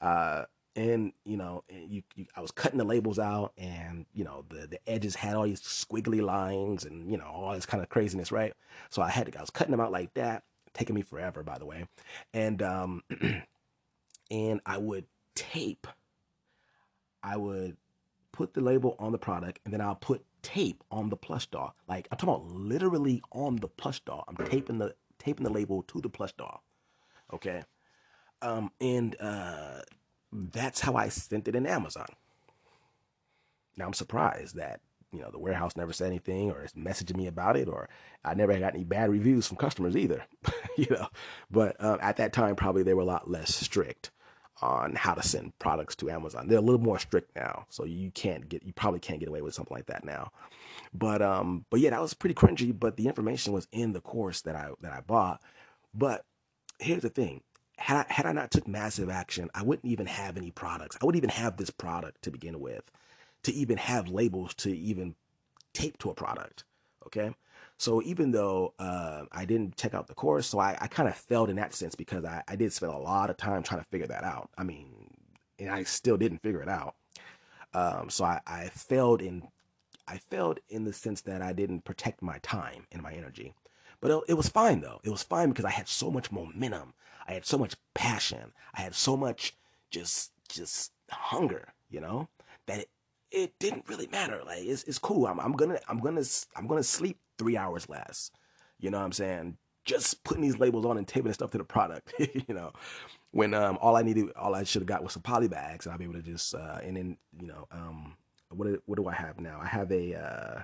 uh, 0.00 0.44
and 0.76 1.12
you 1.24 1.38
know, 1.38 1.64
you, 1.70 2.02
you, 2.14 2.26
I 2.36 2.42
was 2.42 2.50
cutting 2.50 2.78
the 2.78 2.84
labels 2.84 3.18
out, 3.18 3.52
and 3.56 4.04
you 4.12 4.24
know, 4.24 4.44
the 4.50 4.66
the 4.66 4.78
edges 4.86 5.16
had 5.16 5.34
all 5.34 5.44
these 5.44 5.62
squiggly 5.62 6.20
lines, 6.20 6.84
and 6.84 7.10
you 7.10 7.16
know, 7.16 7.24
all 7.24 7.54
this 7.54 7.66
kind 7.66 7.82
of 7.82 7.88
craziness, 7.88 8.30
right? 8.30 8.52
So 8.90 9.00
I 9.00 9.08
had 9.08 9.32
to, 9.32 9.38
I 9.38 9.40
was 9.40 9.50
cutting 9.50 9.72
them 9.72 9.80
out 9.80 9.90
like 9.90 10.12
that, 10.14 10.44
taking 10.74 10.94
me 10.94 11.02
forever, 11.02 11.42
by 11.42 11.58
the 11.58 11.66
way, 11.66 11.86
and 12.34 12.60
um, 12.62 13.02
and 14.30 14.60
I 14.66 14.76
would 14.76 15.06
tape. 15.34 15.86
I 17.22 17.36
would 17.36 17.76
put 18.32 18.54
the 18.54 18.60
label 18.60 18.94
on 18.98 19.12
the 19.12 19.18
product, 19.18 19.60
and 19.64 19.72
then 19.72 19.80
I'll 19.80 19.96
put 19.96 20.22
tape 20.48 20.82
on 20.90 21.10
the 21.10 21.16
plush 21.16 21.46
doll. 21.48 21.74
Like 21.86 22.08
I'm 22.10 22.16
talking 22.16 22.34
about 22.34 22.50
literally 22.50 23.22
on 23.32 23.56
the 23.56 23.68
plush 23.68 24.00
doll. 24.00 24.24
I'm 24.26 24.46
taping 24.46 24.78
the 24.78 24.94
taping 25.18 25.44
the 25.44 25.52
label 25.52 25.82
to 25.82 26.00
the 26.00 26.08
plush 26.08 26.32
doll. 26.32 26.62
Okay. 27.34 27.62
Um, 28.40 28.70
and 28.80 29.14
uh, 29.20 29.80
that's 30.32 30.80
how 30.80 30.94
I 30.94 31.10
sent 31.10 31.48
it 31.48 31.54
in 31.54 31.66
Amazon. 31.66 32.06
Now 33.76 33.86
I'm 33.86 33.92
surprised 33.92 34.56
that 34.56 34.80
you 35.12 35.20
know 35.20 35.30
the 35.30 35.38
warehouse 35.38 35.76
never 35.76 35.92
said 35.92 36.06
anything 36.06 36.50
or 36.50 36.64
is 36.64 36.72
messaging 36.72 37.16
me 37.16 37.26
about 37.26 37.58
it, 37.58 37.68
or 37.68 37.90
I 38.24 38.32
never 38.32 38.58
got 38.58 38.74
any 38.74 38.84
bad 38.84 39.10
reviews 39.10 39.46
from 39.46 39.58
customers 39.58 39.96
either. 39.96 40.24
you 40.78 40.86
know, 40.88 41.08
but 41.50 41.76
um, 41.84 41.98
at 42.00 42.16
that 42.16 42.32
time 42.32 42.56
probably 42.56 42.82
they 42.82 42.94
were 42.94 43.02
a 43.02 43.06
lot 43.06 43.30
less 43.30 43.54
strict 43.54 44.12
on 44.60 44.94
how 44.94 45.14
to 45.14 45.22
send 45.22 45.58
products 45.58 45.94
to 45.96 46.10
Amazon. 46.10 46.48
They're 46.48 46.58
a 46.58 46.62
little 46.62 46.80
more 46.80 46.98
strict 46.98 47.34
now, 47.36 47.66
so 47.68 47.84
you 47.84 48.10
can't 48.10 48.48
get 48.48 48.62
you 48.64 48.72
probably 48.72 49.00
can't 49.00 49.20
get 49.20 49.28
away 49.28 49.42
with 49.42 49.54
something 49.54 49.74
like 49.74 49.86
that 49.86 50.04
now. 50.04 50.32
But 50.92 51.22
um, 51.22 51.64
but 51.70 51.80
yeah, 51.80 51.90
that 51.90 52.00
was 52.00 52.14
pretty 52.14 52.34
cringy. 52.34 52.78
But 52.78 52.96
the 52.96 53.06
information 53.06 53.52
was 53.52 53.68
in 53.72 53.92
the 53.92 54.00
course 54.00 54.42
that 54.42 54.56
I 54.56 54.70
that 54.80 54.92
I 54.92 55.00
bought. 55.00 55.40
But 55.94 56.24
here's 56.78 57.02
the 57.02 57.08
thing: 57.10 57.42
had 57.78 58.06
I, 58.08 58.12
had 58.12 58.26
I 58.26 58.32
not 58.32 58.50
took 58.50 58.66
massive 58.66 59.10
action, 59.10 59.50
I 59.54 59.62
wouldn't 59.62 59.90
even 59.90 60.06
have 60.06 60.36
any 60.36 60.50
products. 60.50 60.96
I 61.00 61.04
wouldn't 61.04 61.22
even 61.22 61.30
have 61.30 61.56
this 61.56 61.70
product 61.70 62.22
to 62.22 62.30
begin 62.30 62.60
with, 62.60 62.90
to 63.44 63.52
even 63.52 63.78
have 63.78 64.08
labels 64.08 64.54
to 64.56 64.76
even 64.76 65.14
tape 65.72 65.98
to 65.98 66.10
a 66.10 66.14
product. 66.14 66.64
Okay, 67.06 67.34
so 67.78 68.02
even 68.02 68.32
though 68.32 68.74
uh, 68.80 69.24
I 69.30 69.44
didn't 69.44 69.76
check 69.76 69.94
out 69.94 70.08
the 70.08 70.14
course, 70.14 70.48
so 70.48 70.58
I, 70.58 70.76
I 70.80 70.88
kind 70.88 71.08
of 71.08 71.14
failed 71.16 71.48
in 71.48 71.56
that 71.56 71.72
sense 71.74 71.94
because 71.94 72.24
I, 72.24 72.42
I 72.48 72.56
did 72.56 72.72
spend 72.72 72.92
a 72.92 72.98
lot 72.98 73.30
of 73.30 73.36
time 73.36 73.62
trying 73.62 73.80
to 73.80 73.86
figure 73.86 74.08
that 74.08 74.24
out. 74.24 74.50
I 74.58 74.64
mean, 74.64 75.14
and 75.60 75.70
I 75.70 75.84
still 75.84 76.16
didn't 76.16 76.42
figure 76.42 76.60
it 76.60 76.68
out. 76.68 76.96
Um, 77.74 78.10
so 78.10 78.24
I, 78.24 78.40
I 78.46 78.68
failed 78.68 79.22
in 79.22 79.46
I 80.08 80.16
failed 80.16 80.58
in 80.70 80.84
the 80.84 80.92
sense 80.92 81.20
that 81.22 81.42
I 81.42 81.52
didn't 81.52 81.84
protect 81.84 82.22
my 82.22 82.38
time 82.38 82.86
and 82.90 83.02
my 83.02 83.12
energy. 83.12 83.54
But 84.00 84.10
it, 84.10 84.22
it 84.28 84.34
was 84.34 84.48
fine 84.48 84.80
though. 84.80 85.00
It 85.04 85.10
was 85.10 85.22
fine 85.22 85.50
because 85.50 85.64
I 85.64 85.70
had 85.70 85.86
so 85.86 86.10
much 86.10 86.32
momentum. 86.32 86.94
I 87.28 87.34
had 87.34 87.46
so 87.46 87.58
much 87.58 87.76
passion. 87.94 88.52
I 88.74 88.80
had 88.80 88.94
so 88.94 89.16
much 89.16 89.54
just 89.90 90.32
just 90.48 90.92
hunger, 91.10 91.74
you 91.90 92.00
know, 92.00 92.28
that 92.66 92.80
it, 92.80 92.88
it 93.30 93.58
didn't 93.58 93.88
really 93.88 94.06
matter. 94.08 94.40
Like 94.44 94.64
it's 94.64 94.84
it's 94.84 94.98
cool. 94.98 95.26
I'm 95.26 95.40
I'm 95.40 95.52
gonna 95.52 95.78
I'm 95.88 96.00
gonna 96.00 96.22
I'm 96.56 96.66
gonna 96.66 96.82
sleep 96.82 97.18
three 97.38 97.56
hours 97.56 97.88
less. 97.88 98.30
You 98.78 98.90
know 98.90 98.98
what 98.98 99.04
I'm 99.04 99.12
saying? 99.12 99.56
Just 99.84 100.22
putting 100.24 100.42
these 100.42 100.58
labels 100.58 100.84
on 100.84 100.98
and 100.98 101.06
taping 101.08 101.32
stuff 101.32 101.50
to 101.52 101.58
the 101.58 101.64
product. 101.64 102.12
you 102.18 102.54
know, 102.54 102.72
when 103.32 103.54
um 103.54 103.78
all 103.80 103.96
I 103.96 104.02
needed, 104.02 104.30
all 104.36 104.54
I 104.54 104.64
should 104.64 104.82
have 104.82 104.88
got 104.88 105.02
was 105.02 105.12
some 105.12 105.22
poly 105.22 105.48
bags, 105.48 105.86
and 105.86 105.92
I'll 105.92 105.98
be 105.98 106.04
able 106.04 106.14
to 106.14 106.22
just 106.22 106.54
uh 106.54 106.78
and 106.82 106.96
then 106.96 107.16
you 107.40 107.48
know 107.48 107.66
um 107.70 108.16
what 108.50 108.68
what 108.86 108.96
do 108.96 109.08
I 109.08 109.14
have 109.14 109.40
now? 109.40 109.58
I 109.62 109.66
have 109.66 109.90
a 109.92 110.14
uh 110.14 110.62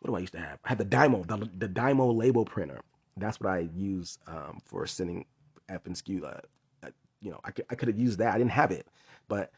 what 0.00 0.10
do 0.10 0.16
I 0.16 0.20
used 0.20 0.32
to 0.32 0.40
have? 0.40 0.58
I 0.64 0.70
had 0.70 0.78
the 0.78 0.84
Dymo, 0.86 1.26
the, 1.26 1.48
the 1.58 1.68
Dymo 1.68 2.16
label 2.16 2.44
printer. 2.44 2.80
That's 3.16 3.38
what 3.40 3.50
I 3.50 3.68
use 3.74 4.18
um 4.26 4.60
for 4.64 4.86
sending 4.86 5.26
FNSKU. 5.68 6.24
Uh, 6.24 6.40
uh, 6.82 6.90
you 7.20 7.30
know, 7.30 7.40
I 7.44 7.50
could, 7.50 7.66
I 7.70 7.74
could 7.74 7.88
have 7.88 7.98
used 7.98 8.18
that. 8.18 8.34
I 8.34 8.38
didn't 8.38 8.52
have 8.52 8.70
it, 8.70 8.86
but 9.28 9.52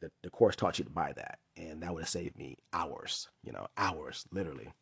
the, 0.00 0.10
the 0.22 0.30
course 0.30 0.56
taught 0.56 0.78
you 0.78 0.84
to 0.84 0.90
buy 0.90 1.12
that, 1.16 1.38
and 1.56 1.82
that 1.82 1.92
would 1.92 2.02
have 2.02 2.08
saved 2.08 2.36
me 2.36 2.56
hours. 2.72 3.28
You 3.44 3.52
know, 3.52 3.66
hours 3.76 4.24
literally 4.32 4.72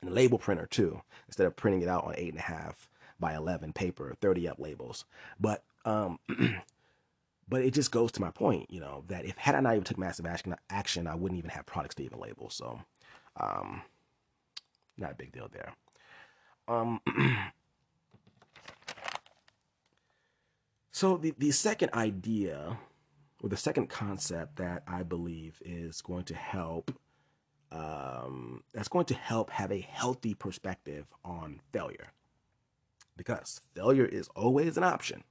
and 0.00 0.10
a 0.10 0.14
label 0.14 0.38
printer 0.38 0.66
too, 0.66 1.02
instead 1.26 1.46
of 1.46 1.56
printing 1.56 1.82
it 1.82 1.88
out 1.88 2.04
on 2.04 2.14
eight 2.16 2.30
and 2.30 2.38
a 2.38 2.42
half 2.42 2.88
by 3.18 3.34
11 3.34 3.72
paper, 3.72 4.14
30 4.20 4.48
up 4.48 4.58
labels. 4.58 5.04
But, 5.40 5.64
um, 5.84 6.18
but 7.48 7.62
it 7.62 7.72
just 7.72 7.90
goes 7.90 8.12
to 8.12 8.20
my 8.20 8.30
point, 8.30 8.70
you 8.70 8.80
know, 8.80 9.04
that 9.08 9.24
if 9.24 9.36
had 9.36 9.54
I 9.54 9.60
not 9.60 9.72
even 9.72 9.84
took 9.84 9.98
massive 9.98 10.26
action, 10.26 10.54
action, 10.70 11.06
I 11.06 11.14
wouldn't 11.14 11.38
even 11.38 11.50
have 11.50 11.66
products 11.66 11.94
to 11.96 12.04
even 12.04 12.20
label. 12.20 12.50
So, 12.50 12.80
um, 13.38 13.82
not 14.98 15.12
a 15.12 15.16
big 15.16 15.32
deal 15.32 15.48
there. 15.52 15.72
Um, 16.68 17.00
so 20.90 21.16
the, 21.16 21.34
the 21.38 21.52
second 21.52 21.90
idea 21.94 22.78
the 23.48 23.56
second 23.56 23.88
concept 23.88 24.56
that 24.56 24.82
I 24.86 25.02
believe 25.02 25.60
is 25.64 26.00
going 26.00 26.24
to 26.24 26.34
help 26.34 26.92
um, 27.72 28.62
that's 28.72 28.88
going 28.88 29.06
to 29.06 29.14
help 29.14 29.50
have 29.50 29.72
a 29.72 29.80
healthy 29.80 30.34
perspective 30.34 31.06
on 31.24 31.60
failure 31.72 32.12
because 33.16 33.60
failure 33.74 34.04
is 34.04 34.28
always 34.36 34.76
an 34.76 34.84
option. 34.84 35.24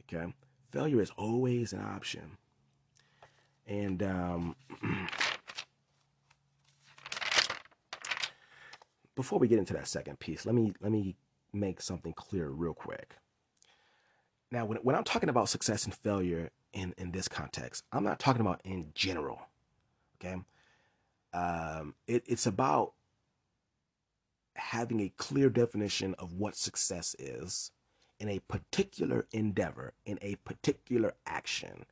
Okay, 0.00 0.32
failure 0.70 1.00
is 1.00 1.10
always 1.16 1.72
an 1.72 1.80
option, 1.80 2.38
and 3.66 4.02
um, 4.02 4.56
before 9.16 9.38
we 9.38 9.48
get 9.48 9.58
into 9.58 9.74
that 9.74 9.88
second 9.88 10.18
piece, 10.18 10.46
let 10.46 10.54
me 10.54 10.72
let 10.80 10.92
me 10.92 11.16
make 11.52 11.80
something 11.80 12.12
clear 12.12 12.48
real 12.48 12.74
quick. 12.74 13.16
Now, 14.52 14.64
when, 14.64 14.78
when 14.78 14.94
I'm 14.94 15.04
talking 15.04 15.28
about 15.28 15.48
success 15.48 15.84
and 15.84 15.94
failure 15.94 16.50
in, 16.76 16.94
in 16.98 17.10
this 17.10 17.26
context, 17.26 17.84
I'm 17.90 18.04
not 18.04 18.18
talking 18.18 18.42
about 18.42 18.60
in 18.62 18.92
general. 18.94 19.40
Okay. 20.20 20.36
Um, 21.32 21.94
it, 22.06 22.22
it's 22.26 22.46
about 22.46 22.92
having 24.54 25.00
a 25.00 25.12
clear 25.16 25.48
definition 25.48 26.14
of 26.18 26.34
what 26.34 26.54
success 26.54 27.16
is 27.18 27.70
in 28.20 28.28
a 28.28 28.40
particular 28.40 29.26
endeavor, 29.32 29.94
in 30.04 30.18
a 30.20 30.36
particular 30.36 31.14
action, 31.26 31.86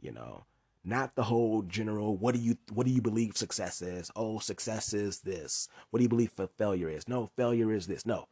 you 0.00 0.12
know, 0.12 0.44
not 0.84 1.14
the 1.16 1.24
whole 1.24 1.62
general 1.62 2.16
what 2.16 2.34
do 2.34 2.40
you 2.40 2.56
what 2.72 2.86
do 2.86 2.92
you 2.92 3.02
believe 3.02 3.36
success 3.36 3.80
is? 3.82 4.10
Oh 4.14 4.38
success 4.38 4.92
is 4.92 5.20
this. 5.20 5.68
What 5.90 5.98
do 5.98 6.02
you 6.04 6.08
believe 6.10 6.32
failure 6.58 6.88
is? 6.90 7.08
No 7.08 7.30
failure 7.36 7.72
is 7.72 7.86
this. 7.86 8.04
No. 8.04 8.28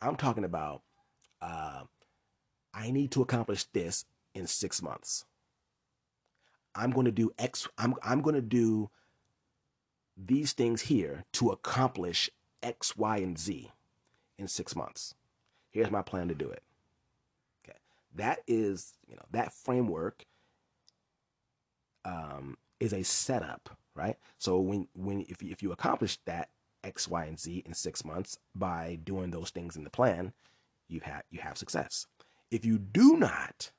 I'm 0.00 0.16
talking 0.16 0.44
about 0.44 0.82
uh, 1.42 1.82
i 2.72 2.90
need 2.90 3.10
to 3.10 3.22
accomplish 3.22 3.64
this 3.64 4.04
in 4.34 4.46
six 4.46 4.80
months 4.80 5.24
i'm 6.74 6.90
going 6.90 7.06
to 7.06 7.12
do 7.12 7.32
x 7.38 7.68
i'm, 7.78 7.94
I'm 8.02 8.20
going 8.22 8.34
to 8.36 8.40
do 8.40 8.90
these 10.16 10.52
things 10.52 10.82
here 10.82 11.24
to 11.32 11.50
accomplish 11.50 12.30
x 12.62 12.96
y 12.96 13.18
and 13.18 13.38
z 13.38 13.70
in 14.38 14.48
six 14.48 14.76
months 14.76 15.14
here's 15.70 15.90
my 15.90 16.02
plan 16.02 16.28
to 16.28 16.34
do 16.34 16.48
it 16.48 16.62
okay 17.64 17.78
that 18.14 18.40
is 18.46 18.94
you 19.08 19.16
know 19.16 19.24
that 19.30 19.52
framework 19.52 20.26
um, 22.04 22.56
is 22.78 22.92
a 22.92 23.02
setup, 23.02 23.76
right? 23.94 24.16
So 24.38 24.58
when 24.58 24.88
when 24.94 25.20
if 25.28 25.42
you, 25.42 25.50
if 25.50 25.62
you 25.62 25.72
accomplish 25.72 26.18
that 26.26 26.50
X, 26.82 27.08
Y, 27.08 27.24
and 27.24 27.38
Z 27.38 27.62
in 27.66 27.74
six 27.74 28.04
months 28.04 28.38
by 28.54 28.98
doing 29.04 29.30
those 29.30 29.50
things 29.50 29.76
in 29.76 29.84
the 29.84 29.90
plan, 29.90 30.32
you 30.88 31.00
have 31.04 31.22
you 31.30 31.40
have 31.40 31.58
success. 31.58 32.06
If 32.50 32.64
you 32.64 32.78
do 32.78 33.16
not 33.16 33.70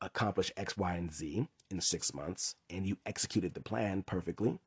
accomplish 0.00 0.52
X, 0.56 0.76
Y, 0.76 0.94
and 0.94 1.12
Z 1.12 1.48
in 1.70 1.80
six 1.80 2.14
months 2.14 2.54
and 2.70 2.86
you 2.86 2.96
executed 3.06 3.54
the 3.54 3.60
plan 3.60 4.02
perfectly, 4.02 4.58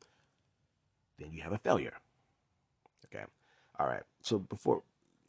then 1.19 1.31
you 1.33 1.41
have 1.41 1.53
a 1.53 1.57
failure. 1.57 1.93
Okay. 3.05 3.23
All 3.79 3.87
right. 3.87 4.03
So 4.21 4.39
before 4.39 4.83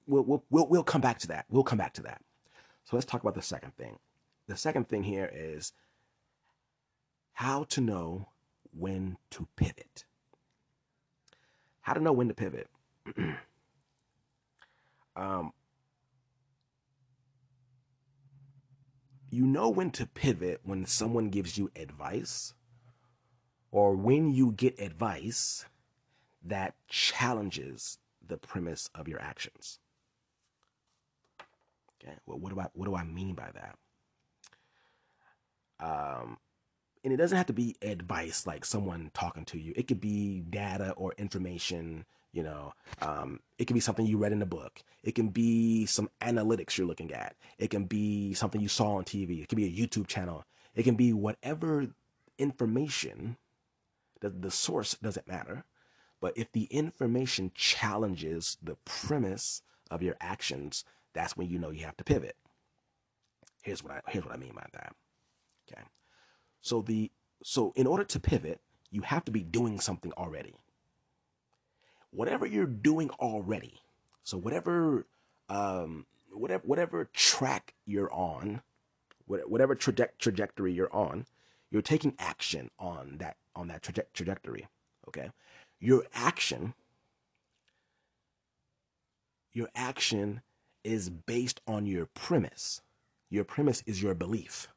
we'll 0.07 0.25
we'll 0.25 0.45
we'll, 0.51 0.67
we'll 0.67 0.85
come 0.85 1.01
back 1.01 1.19
to 1.21 1.29
that. 1.29 1.47
We'll 1.51 1.63
come 1.63 1.79
back 1.79 1.95
to 1.95 2.03
that. 2.03 2.23
So 2.85 2.97
let's 2.97 3.07
talk 3.07 3.23
about 3.23 3.35
the 3.35 3.43
second 3.43 3.77
thing. 3.77 3.99
The 4.49 4.57
second 4.57 4.89
thing 4.89 5.05
here 5.05 5.31
is 5.33 5.73
how 7.33 7.65
to 7.65 7.81
know 7.81 8.29
when 8.77 9.17
to 9.31 9.47
pivot. 9.57 10.05
How 11.81 11.95
to 11.95 12.01
know 12.01 12.13
when 12.13 12.29
to 12.29 12.35
pivot. 12.35 12.69
um, 15.17 15.53
you 19.33 19.47
know 19.47 19.71
when 19.71 19.91
to 19.93 20.07
pivot 20.07 20.61
when 20.63 20.85
someone 20.85 21.31
gives 21.31 21.57
you 21.57 21.71
advice 21.75 22.53
or 23.71 23.97
when 23.97 24.31
you 24.31 24.53
get 24.53 24.79
advice 24.79 25.65
that 26.45 26.75
challenges 26.87 27.99
the 28.27 28.37
premise 28.37 28.91
of 28.95 29.09
your 29.09 29.21
actions. 29.21 29.79
Okay, 32.05 32.15
well, 32.27 32.39
what 32.39 32.53
do 32.53 32.61
I 32.61 32.67
what 32.75 32.87
do 32.87 32.95
I 32.95 33.05
mean 33.05 33.35
by 33.35 33.51
that? 33.55 33.79
Um, 35.81 36.37
and 37.03 37.13
it 37.13 37.17
doesn't 37.17 37.37
have 37.37 37.47
to 37.47 37.53
be 37.53 37.77
advice 37.81 38.47
like 38.47 38.65
someone 38.65 39.11
talking 39.15 39.45
to 39.47 39.59
you. 39.59 39.73
It 39.77 39.89
could 39.89 40.01
be 40.01 40.41
data 40.49 40.93
or 40.93 41.15
information. 41.17 42.05
You 42.33 42.43
know, 42.43 42.73
um, 43.03 43.41
it 43.59 43.67
can 43.67 43.75
be 43.75 43.81
something 43.81 44.07
you 44.07 44.17
read 44.17 44.33
in 44.33 44.41
a 44.41 44.47
book. 44.47 44.83
It 45.03 45.15
can 45.15 45.29
be 45.29 45.85
some 45.85 46.09
analytics 46.23 46.79
you're 46.79 46.87
looking 46.87 47.13
at. 47.13 47.37
It 47.59 47.69
can 47.69 47.85
be 47.85 48.33
something 48.33 48.61
you 48.61 48.69
saw 48.69 48.95
on 48.95 49.05
TV. 49.05 49.43
It 49.43 49.49
can 49.49 49.57
be 49.57 49.67
a 49.67 49.71
YouTube 49.71 50.07
channel. 50.07 50.45
It 50.75 50.85
can 50.85 50.95
be 50.95 51.13
whatever 51.13 51.89
information. 52.39 53.37
The, 54.21 54.31
the 54.31 54.51
source 54.51 54.95
doesn't 54.95 55.29
matter, 55.29 55.65
but 56.21 56.33
if 56.37 56.53
the 56.53 56.65
information 56.65 57.51
challenges 57.55 58.57
the 58.63 58.77
premise 58.85 59.63
of 59.91 60.01
your 60.01 60.17
actions, 60.21 60.85
that's 61.13 61.37
when 61.37 61.49
you 61.49 61.59
know 61.59 61.71
you 61.71 61.85
have 61.85 61.97
to 61.99 62.05
pivot. 62.05 62.37
Here's 63.63 63.83
what 63.83 63.93
I 63.93 64.01
here's 64.09 64.25
what 64.25 64.35
I 64.35 64.39
mean 64.39 64.55
by 64.55 64.67
that. 64.73 64.95
Okay. 65.71 65.83
So 66.61 66.81
the 66.81 67.11
so 67.43 67.73
in 67.77 67.87
order 67.87 68.05
to 68.05 68.21
pivot, 68.21 68.61
you 68.91 69.03
have 69.03 69.25
to 69.25 69.33
be 69.33 69.43
doing 69.43 69.81
something 69.81 70.13
already. 70.13 70.55
Whatever 72.13 72.47
you're 72.47 72.67
doing 72.67 73.11
already, 73.13 73.81
so 74.25 74.39
whatever 74.39 75.07
um, 75.49 76.07
whatever 76.33 76.63
whatever 76.67 77.11
track 77.13 77.75
you're 77.87 78.13
on, 78.13 78.63
whatever 79.27 79.75
traje- 79.77 80.11
trajectory 80.19 80.73
you're 80.73 80.95
on, 80.95 81.27
you're 81.71 81.83
taking 81.83 82.15
action 82.19 82.71
on 82.79 83.17
that 83.19 83.37
on 83.57 83.69
that 83.69 83.83
traje- 83.83 84.13
trajectory. 84.15 84.69
Okay, 85.09 85.31
your 85.81 86.05
action, 86.15 86.75
your 89.53 89.69
action 89.75 90.43
is 90.85 91.11
based 91.11 91.61
on 91.67 91.87
your 91.87 92.07
premise. 92.07 92.83
Your 93.31 93.45
premise 93.45 93.83
is 93.87 94.03
your 94.03 94.15
belief 94.15 94.69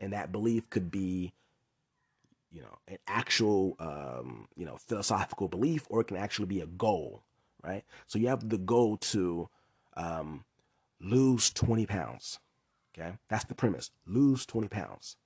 and 0.00 0.12
that 0.12 0.32
belief 0.32 0.68
could 0.68 0.90
be 0.90 1.32
you 2.52 2.60
know 2.60 2.78
an 2.88 2.98
actual 3.06 3.76
um, 3.80 4.46
you 4.56 4.66
know 4.66 4.76
philosophical 4.76 5.48
belief 5.48 5.86
or 5.90 6.00
it 6.00 6.08
can 6.08 6.16
actually 6.16 6.46
be 6.46 6.60
a 6.60 6.66
goal 6.66 7.22
right? 7.62 7.84
So 8.06 8.18
you 8.18 8.28
have 8.28 8.48
the 8.48 8.58
goal 8.58 8.96
to 8.98 9.48
um, 9.96 10.44
lose 11.00 11.50
20 11.50 11.86
pounds 11.86 12.38
okay? 12.96 13.16
That's 13.28 13.44
the 13.44 13.54
premise 13.54 13.90
lose 14.06 14.46
20 14.46 14.68
pounds. 14.68 15.16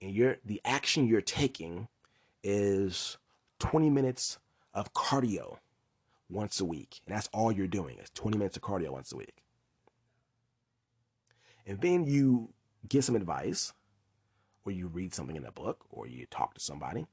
And 0.00 0.12
you're 0.12 0.36
the 0.44 0.60
action 0.64 1.06
you're 1.06 1.20
taking 1.20 1.88
is 2.42 3.18
20 3.58 3.90
minutes 3.90 4.38
of 4.72 4.92
cardio 4.94 5.56
once 6.30 6.60
a 6.60 6.64
week 6.64 7.00
and 7.06 7.16
that's 7.16 7.28
all 7.32 7.50
you're 7.50 7.66
doing 7.66 7.98
is 7.98 8.10
20 8.10 8.38
minutes 8.38 8.56
of 8.56 8.62
cardio 8.62 8.90
once 8.90 9.12
a 9.12 9.16
week. 9.16 9.42
And 11.66 11.80
then 11.80 12.06
you 12.06 12.50
get 12.88 13.04
some 13.04 13.16
advice, 13.16 13.74
or 14.64 14.72
you 14.72 14.86
read 14.88 15.14
something 15.14 15.36
in 15.36 15.44
a 15.44 15.52
book, 15.52 15.84
or 15.90 16.06
you 16.06 16.26
talk 16.26 16.54
to 16.54 16.60
somebody, 16.60 17.06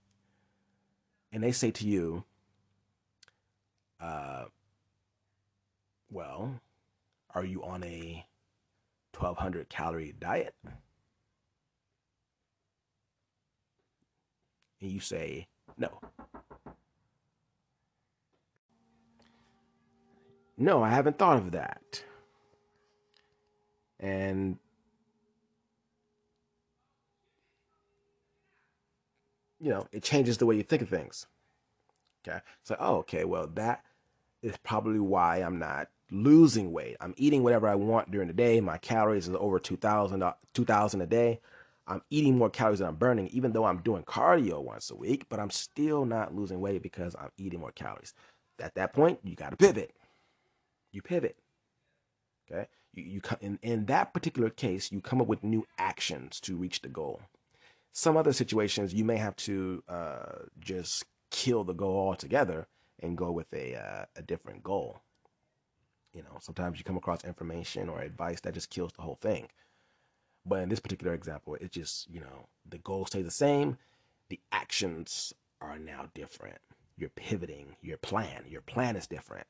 and 1.31 1.43
they 1.43 1.51
say 1.51 1.71
to 1.71 1.87
you, 1.87 2.23
uh, 4.01 4.45
well, 6.09 6.59
are 7.33 7.45
you 7.45 7.63
on 7.63 7.83
a 7.83 8.25
1200 9.17 9.69
calorie 9.69 10.15
diet? 10.19 10.55
And 14.81 14.91
you 14.91 14.99
say, 14.99 15.47
no. 15.77 15.99
No, 20.57 20.83
I 20.83 20.89
haven't 20.89 21.17
thought 21.17 21.37
of 21.37 21.51
that 21.51 22.03
and 23.99 24.57
you 29.59 29.69
know 29.69 29.87
it 29.91 30.03
changes 30.03 30.37
the 30.37 30.45
way 30.45 30.55
you 30.55 30.63
think 30.63 30.81
of 30.81 30.89
things. 30.89 31.27
Okay? 32.27 32.39
So 32.63 32.75
oh 32.79 32.97
okay 32.97 33.25
well 33.25 33.47
that 33.55 33.83
is 34.41 34.55
probably 34.63 34.99
why 34.99 35.37
i'm 35.37 35.59
not 35.59 35.89
losing 36.11 36.71
weight. 36.71 36.97
I'm 37.01 37.13
eating 37.17 37.43
whatever 37.43 37.67
i 37.67 37.75
want 37.75 38.11
during 38.11 38.27
the 38.27 38.33
day. 38.33 38.59
My 38.61 38.77
calories 38.77 39.27
is 39.27 39.35
over 39.35 39.59
2000 39.59 40.21
uh, 40.23 40.33
2000 40.53 41.01
a 41.01 41.07
day. 41.07 41.39
I'm 41.87 42.01
eating 42.09 42.37
more 42.37 42.49
calories 42.49 42.79
than 42.79 42.87
i'm 42.87 42.95
burning 42.95 43.27
even 43.29 43.51
though 43.53 43.65
i'm 43.65 43.79
doing 43.79 44.03
cardio 44.03 44.63
once 44.63 44.89
a 44.89 44.95
week 44.95 45.25
but 45.29 45.39
i'm 45.39 45.51
still 45.51 46.05
not 46.05 46.35
losing 46.35 46.59
weight 46.59 46.81
because 46.81 47.15
i'm 47.15 47.31
eating 47.37 47.59
more 47.59 47.71
calories. 47.71 48.13
At 48.59 48.75
that 48.75 48.93
point 48.93 49.19
you 49.23 49.35
got 49.35 49.51
to 49.51 49.57
pivot. 49.57 49.91
You 50.91 51.01
pivot. 51.01 51.37
Okay? 52.49 52.67
You, 52.93 53.03
you 53.03 53.21
in, 53.41 53.59
in 53.61 53.85
that 53.85 54.13
particular 54.13 54.49
case, 54.49 54.91
you 54.91 55.01
come 55.01 55.21
up 55.21 55.27
with 55.27 55.43
new 55.43 55.65
actions 55.77 56.39
to 56.41 56.55
reach 56.55 56.81
the 56.81 56.87
goal. 56.89 57.21
Some 57.97 58.17
other 58.17 58.33
situations, 58.33 58.93
you 58.93 59.05
may 59.05 59.15
have 59.15 59.37
to 59.37 59.81
uh, 59.87 60.39
just 60.59 61.05
kill 61.31 61.63
the 61.63 61.71
goal 61.71 61.97
altogether 62.09 62.67
and 63.01 63.17
go 63.17 63.31
with 63.31 63.47
a, 63.53 63.75
uh, 63.75 64.05
a 64.17 64.21
different 64.21 64.63
goal. 64.63 64.99
You 66.13 66.23
know, 66.23 66.37
sometimes 66.41 66.77
you 66.77 66.83
come 66.83 66.97
across 66.97 67.23
information 67.23 67.87
or 67.87 68.01
advice 68.01 68.41
that 68.41 68.53
just 68.53 68.69
kills 68.69 68.91
the 68.91 69.01
whole 69.01 69.17
thing. 69.21 69.47
But 70.45 70.61
in 70.61 70.67
this 70.67 70.81
particular 70.81 71.13
example, 71.13 71.55
it 71.55 71.71
just, 71.71 72.09
you 72.09 72.19
know, 72.19 72.49
the 72.69 72.79
goal 72.79 73.05
stays 73.05 73.23
the 73.23 73.31
same. 73.31 73.77
The 74.27 74.41
actions 74.51 75.31
are 75.61 75.79
now 75.79 76.09
different. 76.13 76.57
You're 76.97 77.11
pivoting 77.11 77.77
your 77.81 77.97
plan. 77.97 78.43
Your 78.49 78.61
plan 78.61 78.97
is 78.97 79.07
different. 79.07 79.47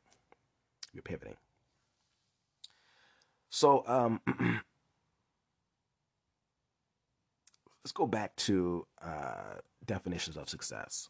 You're 0.93 1.01
pivoting. 1.01 1.37
So 3.49 3.83
um, 3.87 4.21
let's 7.85 7.91
go 7.91 8.07
back 8.07 8.35
to 8.35 8.83
uh, 9.03 9.59
definitions 9.85 10.37
of 10.37 10.49
success. 10.49 11.07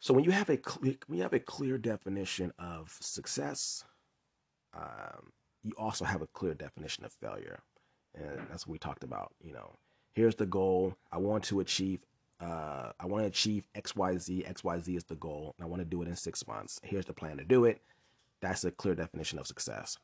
So 0.00 0.12
when 0.12 0.24
you 0.24 0.32
have 0.32 0.50
a 0.50 0.56
clear, 0.56 0.96
when 1.06 1.18
you 1.18 1.22
have 1.22 1.32
a 1.32 1.38
clear 1.38 1.78
definition 1.78 2.52
of 2.58 2.96
success, 3.00 3.84
um, 4.74 5.30
you 5.62 5.72
also 5.78 6.04
have 6.04 6.20
a 6.20 6.26
clear 6.26 6.54
definition 6.54 7.04
of 7.04 7.12
failure, 7.12 7.60
and 8.16 8.40
that's 8.50 8.66
what 8.66 8.72
we 8.72 8.78
talked 8.78 9.04
about. 9.04 9.32
You 9.40 9.52
know, 9.52 9.76
here's 10.14 10.34
the 10.34 10.46
goal. 10.46 10.96
I 11.12 11.18
want 11.18 11.44
to 11.44 11.60
achieve. 11.60 12.00
Uh, 12.40 12.90
I 12.98 13.06
want 13.06 13.22
to 13.22 13.28
achieve 13.28 13.68
X, 13.76 13.94
Y, 13.94 14.16
Z. 14.16 14.44
X, 14.44 14.64
Y, 14.64 14.80
Z 14.80 14.96
is 14.96 15.04
the 15.04 15.14
goal, 15.14 15.54
and 15.56 15.64
I 15.64 15.68
want 15.68 15.80
to 15.80 15.86
do 15.86 16.02
it 16.02 16.08
in 16.08 16.16
six 16.16 16.44
months. 16.48 16.80
Here's 16.82 17.04
the 17.04 17.12
plan 17.12 17.36
to 17.36 17.44
do 17.44 17.66
it. 17.66 17.82
That's 18.40 18.64
a 18.64 18.72
clear 18.72 18.96
definition 18.96 19.38
of 19.38 19.46
success. 19.46 19.96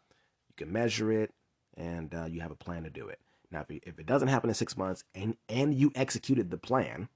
You 0.51 0.67
can 0.67 0.73
measure 0.73 1.11
it, 1.11 1.33
and 1.77 2.15
uh, 2.15 2.27
you 2.27 2.43
have 2.43 2.53
a 2.53 2.57
plan 2.57 2.85
to 2.85 2.91
do 2.91 3.09
it. 3.09 3.19
Now, 3.51 3.65
if, 3.69 3.83
if 3.87 3.99
it 3.99 4.07
doesn't 4.07 4.29
happen 4.29 4.51
in 4.51 4.55
six 4.55 4.77
months, 4.77 5.05
and 5.15 5.37
and 5.49 5.75
you 5.75 5.93
executed 5.95 6.51
the 6.51 6.59
plan, 6.59 7.09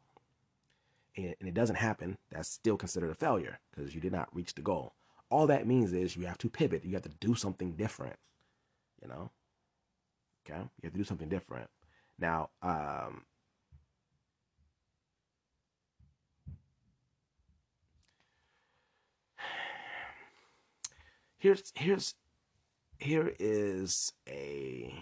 and, 1.16 1.34
and 1.40 1.48
it 1.48 1.54
doesn't 1.54 1.76
happen, 1.76 2.18
that's 2.30 2.48
still 2.48 2.76
considered 2.76 3.10
a 3.10 3.14
failure 3.14 3.58
because 3.70 3.94
you 3.94 4.00
did 4.00 4.12
not 4.12 4.34
reach 4.34 4.54
the 4.54 4.62
goal. 4.62 4.94
All 5.30 5.46
that 5.48 5.66
means 5.66 5.92
is 5.92 6.16
you 6.16 6.26
have 6.26 6.38
to 6.38 6.48
pivot. 6.48 6.84
You 6.84 6.94
have 6.94 7.02
to 7.02 7.08
do 7.20 7.34
something 7.34 7.72
different. 7.72 8.16
You 9.02 9.08
know. 9.08 9.30
Okay, 10.46 10.60
you 10.60 10.84
have 10.84 10.92
to 10.92 10.98
do 10.98 11.04
something 11.04 11.28
different. 11.28 11.68
Now, 12.18 12.50
um, 12.62 13.24
here's 21.38 21.72
here's 21.74 22.14
here 22.98 23.34
is 23.38 24.12
a 24.28 24.92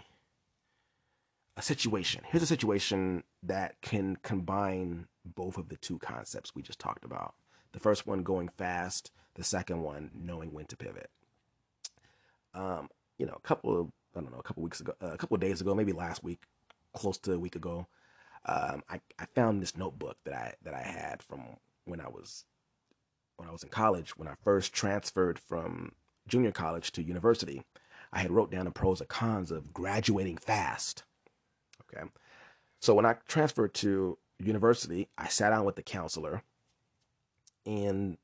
a 1.59 1.63
situation. 1.63 2.23
Here's 2.25 2.43
a 2.43 2.47
situation 2.47 3.25
that 3.43 3.81
can 3.83 4.17
combine 4.23 5.09
both 5.25 5.59
of 5.59 5.69
the 5.69 5.77
two 5.77 5.99
concepts 5.99 6.55
we 6.55 6.63
just 6.63 6.79
talked 6.79 7.05
about. 7.05 7.35
The 7.73 7.81
first 7.81 8.07
one 8.07 8.23
going 8.23 8.49
fast, 8.49 9.11
the 9.35 9.43
second 9.43 9.83
one 9.83 10.13
knowing 10.15 10.53
when 10.53 10.67
to 10.67 10.77
pivot. 10.77 11.11
Um, 12.55 12.89
you 13.19 13.27
know, 13.27 13.35
a 13.37 13.41
couple 13.41 13.79
of 13.79 13.89
I 14.17 14.21
don't 14.21 14.33
know, 14.33 14.39
a 14.39 14.43
couple 14.43 14.63
weeks 14.63 14.81
ago, 14.81 14.95
uh, 15.03 15.09
a 15.09 15.19
couple 15.19 15.35
of 15.35 15.41
days 15.41 15.61
ago, 15.61 15.75
maybe 15.75 15.93
last 15.93 16.25
week, 16.25 16.41
close 16.95 17.19
to 17.19 17.33
a 17.33 17.39
week 17.39 17.57
ago, 17.57 17.87
um, 18.47 18.83
I, 18.89 19.01
I 19.19 19.27
found 19.35 19.61
this 19.61 19.77
notebook 19.77 20.17
that 20.25 20.35
I 20.35 20.55
that 20.63 20.75
I 20.75 20.83
had 20.83 21.23
from 21.25 21.43
when 21.85 22.01
I 22.01 22.09
was 22.09 22.45
when 23.37 23.49
I 23.49 23.53
was 23.53 23.65
in 23.65 23.69
college, 23.69 24.17
when 24.17 24.29
I 24.29 24.35
first 24.45 24.73
transferred 24.73 25.41
from 25.41 25.93
junior 26.29 26.53
college 26.53 26.93
to 26.93 27.03
university. 27.03 27.65
I 28.13 28.21
had 28.21 28.31
wrote 28.31 28.51
down 28.51 28.65
the 28.65 28.71
pros 28.71 29.01
and 29.01 29.09
cons 29.09 29.51
of 29.51 29.75
graduating 29.75 30.39
fast. 30.39 31.03
Okay. 31.95 32.07
So 32.81 32.95
when 32.95 33.07
I 33.07 33.17
transferred 33.27 33.75
to 33.75 34.19
university, 34.39 35.09
I 35.17 35.29
sat 35.29 35.51
down 35.51 35.65
with 35.65 35.77
the 35.77 35.83
counselor 35.83 36.43
and 37.67 38.17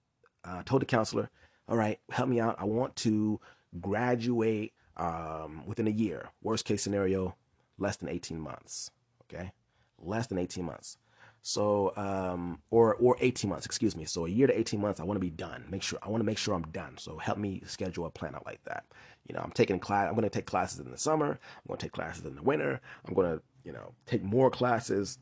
uh, 0.44 0.62
told 0.64 0.82
the 0.82 0.86
counselor, 0.86 1.30
all 1.68 1.76
right, 1.76 1.98
help 2.10 2.28
me 2.28 2.40
out. 2.40 2.56
I 2.58 2.64
want 2.64 2.94
to 2.96 3.40
graduate 3.80 4.72
um, 4.96 5.64
within 5.66 5.88
a 5.88 5.90
year. 5.90 6.30
Worst 6.42 6.64
case 6.64 6.82
scenario, 6.82 7.34
less 7.78 7.96
than 7.96 8.08
18 8.08 8.38
months. 8.38 8.90
Okay. 9.22 9.52
Less 9.98 10.26
than 10.26 10.38
18 10.38 10.64
months. 10.64 10.98
So, 11.46 11.92
um, 11.96 12.62
or 12.70 12.94
or 12.94 13.18
18 13.20 13.50
months, 13.50 13.66
excuse 13.66 13.94
me. 13.94 14.06
So 14.06 14.24
a 14.24 14.30
year 14.30 14.46
to 14.46 14.58
18 14.58 14.80
months, 14.80 14.98
I 14.98 15.04
want 15.04 15.16
to 15.16 15.20
be 15.20 15.28
done. 15.28 15.66
Make 15.68 15.82
sure 15.82 15.98
I 16.02 16.08
want 16.08 16.22
to 16.22 16.24
make 16.24 16.38
sure 16.38 16.54
I'm 16.54 16.62
done. 16.62 16.96
So 16.96 17.18
help 17.18 17.36
me 17.36 17.62
schedule 17.66 18.06
a 18.06 18.10
plan 18.10 18.34
out 18.34 18.46
like 18.46 18.64
that. 18.64 18.84
You 19.28 19.34
know, 19.34 19.42
I'm 19.42 19.50
taking 19.50 19.78
class. 19.78 20.08
I'm 20.08 20.14
going 20.14 20.24
to 20.24 20.30
take 20.30 20.46
classes 20.46 20.80
in 20.80 20.90
the 20.90 20.96
summer. 20.96 21.26
I'm 21.26 21.68
going 21.68 21.76
to 21.76 21.84
take 21.84 21.92
classes 21.92 22.24
in 22.24 22.34
the 22.34 22.42
winter. 22.42 22.80
I'm 23.06 23.12
going 23.12 23.30
to, 23.30 23.42
you 23.64 23.72
know, 23.72 23.92
take 24.06 24.22
more 24.22 24.50
classes, 24.50 25.18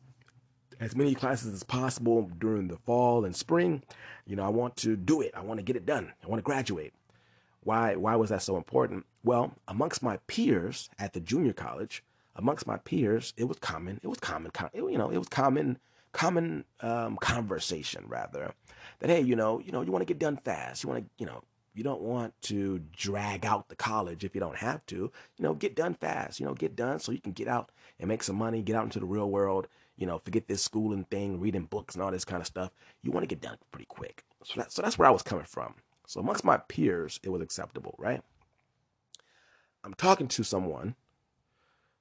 as 0.79 0.95
many 0.95 1.15
classes 1.15 1.53
as 1.53 1.63
possible 1.63 2.29
during 2.37 2.67
the 2.67 2.77
fall 2.77 3.25
and 3.25 3.35
spring. 3.35 3.83
You 4.25 4.35
know, 4.35 4.43
I 4.43 4.49
want 4.49 4.75
to 4.77 4.95
do 4.95 5.21
it. 5.21 5.31
I 5.35 5.41
want 5.41 5.59
to 5.59 5.63
get 5.63 5.75
it 5.75 5.85
done. 5.85 6.11
I 6.23 6.27
want 6.27 6.39
to 6.39 6.43
graduate. 6.43 6.93
Why? 7.61 7.95
Why 7.95 8.15
was 8.15 8.29
that 8.29 8.41
so 8.41 8.57
important? 8.57 9.05
Well, 9.23 9.53
amongst 9.67 10.03
my 10.03 10.17
peers 10.27 10.89
at 10.99 11.13
the 11.13 11.21
junior 11.21 11.53
college, 11.53 12.03
amongst 12.35 12.67
my 12.67 12.77
peers, 12.77 13.33
it 13.37 13.45
was 13.45 13.57
common. 13.59 13.99
It 14.03 14.07
was 14.07 14.19
common. 14.19 14.51
You 14.73 14.97
know, 14.97 15.09
it 15.09 15.17
was 15.17 15.29
common 15.29 15.79
common 16.13 16.63
um, 16.81 17.17
conversation 17.17 18.05
rather 18.07 18.53
that 18.99 19.09
hey 19.09 19.19
you 19.19 19.35
know 19.35 19.59
you 19.59 19.71
know 19.71 19.81
you 19.81 19.91
want 19.91 20.01
to 20.01 20.05
get 20.05 20.19
done 20.19 20.37
fast 20.37 20.83
you 20.83 20.89
want 20.89 21.03
to 21.03 21.09
you 21.17 21.25
know 21.25 21.43
you 21.73 21.83
don't 21.83 22.01
want 22.01 22.33
to 22.41 22.79
drag 22.91 23.45
out 23.45 23.69
the 23.69 23.75
college 23.75 24.23
if 24.23 24.35
you 24.35 24.41
don't 24.41 24.57
have 24.57 24.85
to 24.85 24.95
you 24.95 25.11
know 25.39 25.53
get 25.53 25.75
done 25.75 25.93
fast 25.93 26.39
you 26.39 26.45
know 26.45 26.53
get 26.53 26.75
done 26.75 26.99
so 26.99 27.11
you 27.11 27.19
can 27.19 27.31
get 27.31 27.47
out 27.47 27.71
and 27.99 28.07
make 28.07 28.23
some 28.23 28.35
money 28.35 28.61
get 28.61 28.75
out 28.75 28.83
into 28.83 28.99
the 28.99 29.05
real 29.05 29.29
world 29.29 29.67
you 29.95 30.05
know 30.05 30.19
forget 30.19 30.47
this 30.47 30.61
schooling 30.61 31.05
thing 31.05 31.39
reading 31.39 31.65
books 31.65 31.95
and 31.95 32.03
all 32.03 32.11
this 32.11 32.25
kind 32.25 32.41
of 32.41 32.47
stuff 32.47 32.71
you 33.01 33.11
want 33.11 33.23
to 33.23 33.35
get 33.35 33.41
done 33.41 33.57
pretty 33.71 33.87
quick 33.87 34.23
so, 34.43 34.59
that, 34.59 34.71
so 34.71 34.81
that's 34.81 34.97
where 34.97 35.07
i 35.07 35.11
was 35.11 35.23
coming 35.23 35.45
from 35.45 35.73
so 36.05 36.19
amongst 36.19 36.43
my 36.43 36.57
peers 36.57 37.19
it 37.23 37.29
was 37.29 37.41
acceptable 37.41 37.95
right 37.97 38.21
i'm 39.83 39.93
talking 39.93 40.27
to 40.27 40.43
someone 40.43 40.95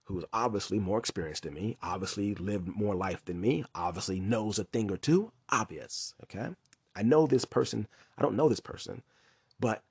who's 0.05 0.25
obviously 0.33 0.79
more 0.79 0.99
experienced 0.99 1.45
than 1.45 1.55
me, 1.55 1.77
obviously 1.83 2.35
lived 2.35 2.69
more 2.69 2.95
life 2.95 3.25
than 3.25 3.41
me, 3.41 3.65
obviously 3.75 4.21
knows 4.21 4.59
a 4.59 4.65
thing 4.65 4.91
or 4.91 4.97
two. 4.97 5.33
Obvious, 5.49 6.15
okay? 6.25 6.49
I 6.95 7.03
know 7.03 7.27
this 7.27 7.45
person. 7.45 7.87
I 8.19 8.23
don't 8.23 8.37
know 8.37 8.49
this 8.49 8.61
person, 8.61 9.03
but 9.63 9.83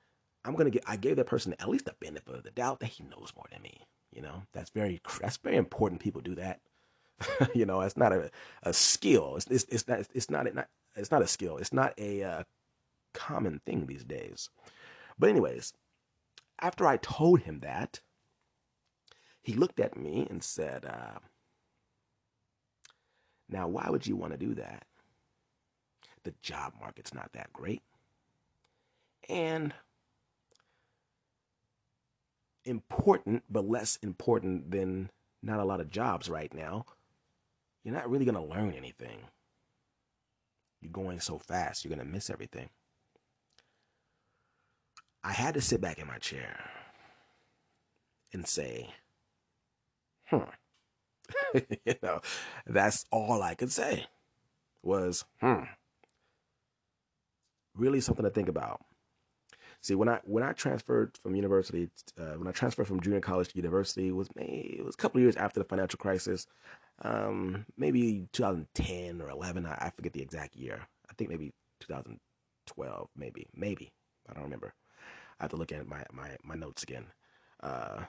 I'm 0.46 0.56
gonna 0.56 0.70
get. 0.70 0.84
I 0.86 0.98
gave 0.98 1.16
that 1.16 1.26
person 1.26 1.56
at 1.60 1.70
least 1.70 1.86
the 1.86 1.96
benefit 2.00 2.36
of 2.36 2.44
the 2.44 2.52
doubt 2.52 2.82
that 2.82 2.88
he 2.88 3.04
knows 3.06 3.34
more 3.36 3.46
than 3.52 3.64
me. 3.64 3.88
You 4.12 4.22
know, 4.22 4.44
that's 4.54 4.70
very 4.70 5.02
that's 5.22 5.38
very 5.38 5.56
important. 5.58 6.02
People 6.02 6.22
do 6.22 6.36
that. 6.36 6.60
you 7.56 7.66
know, 7.66 7.82
it's 7.82 7.98
not 7.98 8.12
a, 8.12 8.30
a 8.64 8.74
skill. 8.74 9.38
It's, 9.38 9.48
it's 9.48 9.66
it's 9.70 9.88
not 9.88 10.00
it's 10.14 10.30
not 10.30 10.54
not 10.54 10.68
it's 10.96 11.12
not 11.12 11.24
a 11.24 11.28
skill. 11.28 11.58
It's 11.58 11.74
not 11.74 11.94
a 11.98 12.24
uh, 12.24 12.44
common 13.14 13.62
thing 13.66 13.88
these 13.88 14.04
days. 14.04 14.50
But 15.18 15.30
anyways, 15.30 15.74
after 16.62 16.86
I 16.88 16.98
told 16.98 17.42
him 17.42 17.60
that, 17.62 18.02
he 19.42 19.54
looked 19.54 19.80
at 19.80 19.98
me 19.98 20.28
and 20.30 20.44
said, 20.44 20.86
uh, 20.86 21.20
Now, 23.50 23.68
why 23.68 23.88
would 23.90 24.08
you 24.08 24.16
want 24.16 24.34
to 24.34 24.38
do 24.38 24.54
that? 24.56 24.86
The 26.24 26.34
job 26.42 26.74
market's 26.80 27.14
not 27.14 27.32
that 27.34 27.52
great. 27.54 27.82
And 29.30 29.74
important, 32.66 33.44
but 33.50 33.68
less 33.68 33.98
important 34.02 34.72
than 34.72 35.10
not 35.42 35.60
a 35.60 35.66
lot 35.66 35.80
of 35.80 35.90
jobs 35.90 36.30
right 36.30 36.54
now, 36.54 36.86
you're 37.84 37.94
not 37.94 38.10
really 38.10 38.26
going 38.26 38.36
to 38.36 38.42
learn 38.42 38.74
anything. 38.74 39.20
You're 40.82 40.92
going 40.92 41.20
so 41.20 41.38
fast, 41.38 41.84
you're 41.84 41.96
going 41.96 42.06
to 42.06 42.12
miss 42.12 42.30
everything. 42.30 42.70
I 45.24 45.34
had 45.34 45.54
to 45.54 45.62
sit 45.62 45.82
back 45.82 46.00
in 46.00 46.08
my 46.08 46.18
chair 46.18 46.60
and 48.34 48.48
say, 48.48 48.90
hmm. 50.26 50.40
you 51.86 51.96
know, 52.02 52.22
that's 52.66 53.06
all 53.12 53.42
I 53.42 53.54
could 53.56 53.72
say 53.72 54.06
was, 54.84 55.26
hmm. 55.40 55.64
Really 57.74 58.02
something 58.02 58.26
to 58.26 58.32
think 58.32 58.50
about. 58.50 58.82
See, 59.82 59.96
when 59.96 60.10
I 60.10 60.20
when 60.26 60.44
I 60.44 60.54
transferred 60.54 61.18
from 61.24 61.36
university, 61.36 61.90
uh, 62.20 62.34
when 62.38 62.48
I 62.48 62.52
transferred 62.52 62.88
from 62.88 63.02
junior 63.02 63.20
college 63.20 63.50
to 63.50 63.58
university, 63.58 64.10
it 64.10 64.16
was 64.16 64.30
maybe 64.36 64.76
it 64.78 64.86
was 64.86 64.94
a 64.94 64.98
couple 64.98 65.18
of 65.18 65.24
years 65.24 65.36
after 65.36 65.60
the 65.60 65.66
financial 65.66 65.98
crisis, 65.98 66.46
um, 67.02 67.66
maybe 67.78 68.28
2010 68.32 69.22
or 69.22 69.32
11. 69.32 69.66
I, 69.66 69.74
I 69.88 69.90
forget 69.90 70.14
the 70.14 70.22
exact 70.22 70.56
year. 70.56 70.88
I 71.10 71.14
think 71.16 71.32
maybe 71.32 71.52
2012, 71.80 73.10
maybe, 73.16 73.48
maybe. 73.56 73.92
I 74.30 74.34
don't 74.34 74.44
remember. 74.44 74.76
I 75.40 75.46
have 75.46 75.52
to 75.52 75.58
look 75.58 75.72
at 75.72 75.88
my 75.88 76.06
my 76.14 76.38
my 76.44 76.54
notes 76.54 76.84
again. 76.84 77.06
Uh, 77.64 78.04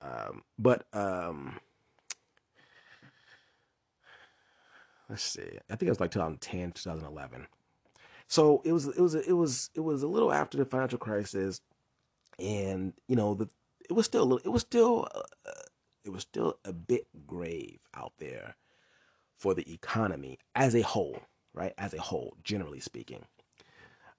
um, 0.00 0.42
but 0.60 0.86
um, 0.92 1.58
let's 5.08 5.24
see. 5.24 5.58
I 5.68 5.74
think 5.74 5.88
it 5.88 5.90
was 5.90 6.00
like 6.00 6.12
2010, 6.12 6.70
2011. 6.70 7.48
So 8.30 8.62
it 8.64 8.72
was 8.72 8.88
it 8.88 9.00
was 9.00 9.16
it 9.16 9.34
was 9.34 9.70
it 9.74 9.80
was 9.80 10.04
a 10.04 10.08
little 10.08 10.32
after 10.32 10.58
the 10.58 10.66
financial 10.66 10.98
crisis, 10.98 11.60
and 12.38 12.94
you 13.08 13.16
know 13.16 13.34
the 13.34 13.50
it 13.90 13.94
was 13.94 14.06
still 14.06 14.38
it 14.38 14.48
was 14.48 14.62
still 14.62 15.08
uh, 15.14 15.22
it 16.04 16.10
was 16.10 16.22
still 16.22 16.58
a 16.64 16.72
bit 16.72 17.08
grave 17.26 17.80
out 17.94 18.14
there 18.18 18.56
for 19.38 19.54
the 19.54 19.72
economy 19.72 20.38
as 20.56 20.76
a 20.76 20.82
whole, 20.82 21.20
right? 21.54 21.74
As 21.78 21.94
a 21.94 22.00
whole, 22.00 22.36
generally 22.44 22.80
speaking 22.80 23.24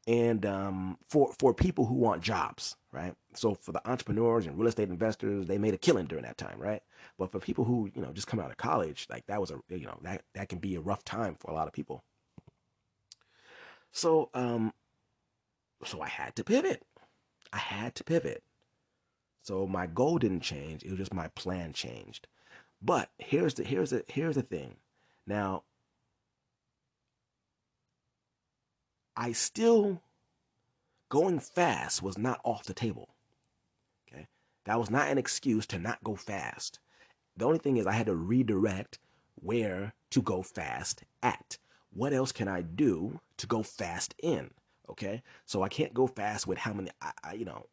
and 0.08 0.46
um, 0.46 0.98
for 1.10 1.34
for 1.40 1.54
people 1.54 1.86
who 1.86 1.96
want 1.96 2.24
jobs, 2.24 2.76
right? 2.92 3.16
So 3.36 3.56
for 3.56 3.72
the 3.72 3.88
entrepreneurs 3.90 4.48
and 4.48 4.58
real 4.58 4.68
estate 4.68 4.90
investors, 4.90 5.48
they 5.48 5.58
made 5.58 5.74
a 5.74 5.78
killing 5.78 6.08
during 6.08 6.26
that 6.26 6.38
time, 6.38 6.60
right? 6.60 6.82
But 7.18 7.32
for 7.32 7.40
people 7.40 7.66
who 7.66 7.90
you 7.96 8.02
know 8.02 8.12
just 8.12 8.28
come 8.28 8.40
out 8.40 8.52
of 8.52 8.58
college, 8.58 9.08
like 9.10 9.28
that 9.28 9.42
was 9.42 9.52
a 9.52 9.62
you 9.70 9.86
know 9.86 10.00
that 10.04 10.24
that 10.36 10.50
can 10.50 10.60
be 10.60 10.76
a 10.76 10.82
rough 10.82 11.04
time 11.06 11.38
for 11.40 11.52
a 11.52 11.54
lot 11.54 11.68
of 11.68 11.74
people. 11.74 12.04
So 13.92 14.30
um, 14.34 14.74
so 15.84 16.02
I 16.02 16.08
had 16.08 16.36
to 16.36 16.44
pivot. 16.44 16.84
I 17.52 17.58
had 17.58 17.96
to 17.96 18.04
pivot. 18.04 18.44
So 19.44 19.66
my 19.66 19.88
goal 19.88 20.18
didn't 20.18 20.42
change. 20.42 20.84
It 20.84 20.90
was 20.90 21.00
just 21.00 21.14
my 21.14 21.28
plan 21.30 21.74
changed. 21.74 22.28
But 22.82 23.10
here's 23.18 23.56
the 23.56 23.64
here's 23.64 23.90
the 23.90 24.04
here's 24.08 24.36
the 24.36 24.44
thing. 24.44 24.76
Now 25.28 25.64
I 29.16 29.34
still 29.34 30.02
going 31.10 31.40
fast 31.40 32.02
was 32.02 32.18
not 32.18 32.40
off 32.44 32.64
the 32.64 32.74
table. 32.74 33.10
Okay. 34.08 34.28
That 34.66 34.80
was 34.80 34.90
not 34.90 35.10
an 35.10 35.18
excuse 35.18 35.66
to 35.68 35.80
not 35.80 36.04
go 36.04 36.16
fast. 36.16 36.80
The 37.36 37.46
only 37.46 37.60
thing 37.60 37.78
is 37.78 37.88
I 37.88 37.94
had 37.94 38.06
to 38.06 38.16
redirect 38.16 39.00
where 39.36 39.94
to 40.12 40.22
go 40.22 40.42
fast 40.42 41.04
at. 41.22 41.58
What 41.94 42.14
else 42.14 42.32
can 42.32 42.48
I 42.48 42.62
do 42.62 43.20
to 43.38 43.48
go 43.48 43.64
fast 43.64 44.16
in? 44.22 44.52
Okay. 44.90 45.22
So 45.46 45.62
I 45.62 45.70
can't 45.70 45.94
go 45.94 46.08
fast 46.08 46.48
with 46.48 46.58
how 46.58 46.74
many, 46.74 46.90
I, 47.02 47.12
I, 47.24 47.34
you 47.34 47.46
know, 47.46 47.66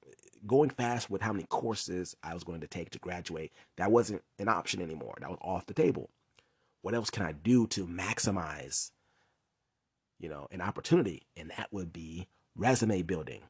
going 0.46 0.70
fast 0.70 1.10
with 1.10 1.20
how 1.22 1.32
many 1.32 1.44
courses 1.48 2.16
I 2.22 2.34
was 2.34 2.44
going 2.44 2.60
to 2.60 2.68
take 2.68 2.90
to 2.90 2.98
graduate. 2.98 3.52
That 3.76 3.90
wasn't 3.90 4.22
an 4.38 4.48
option 4.48 4.80
anymore. 4.80 5.16
That 5.20 5.30
was 5.30 5.38
off 5.42 5.66
the 5.66 5.74
table. 5.74 6.10
What 6.82 6.94
else 6.94 7.10
can 7.10 7.24
I 7.24 7.32
do 7.32 7.66
to 7.68 7.86
maximize, 7.86 8.92
you 10.20 10.28
know, 10.28 10.46
an 10.50 10.60
opportunity? 10.60 11.26
And 11.36 11.50
that 11.56 11.68
would 11.72 11.92
be 11.92 12.28
resume 12.56 13.02
building. 13.02 13.42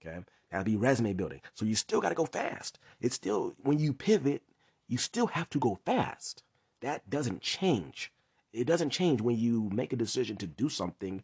Okay. 0.00 0.20
That'd 0.50 0.66
be 0.66 0.76
resume 0.76 1.12
building. 1.12 1.42
So 1.54 1.64
you 1.64 1.74
still 1.74 2.00
got 2.00 2.08
to 2.08 2.14
go 2.14 2.24
fast. 2.24 2.78
It's 3.00 3.14
still, 3.14 3.54
when 3.62 3.78
you 3.78 3.92
pivot, 3.92 4.42
you 4.88 4.98
still 4.98 5.28
have 5.28 5.48
to 5.50 5.58
go 5.58 5.78
fast. 5.84 6.42
That 6.80 7.08
doesn't 7.08 7.42
change. 7.42 8.10
It 8.52 8.66
doesn't 8.66 8.90
change 8.90 9.20
when 9.20 9.38
you 9.38 9.70
make 9.72 9.92
a 9.92 9.96
decision 9.96 10.36
to 10.38 10.46
do 10.46 10.68
something, 10.68 11.22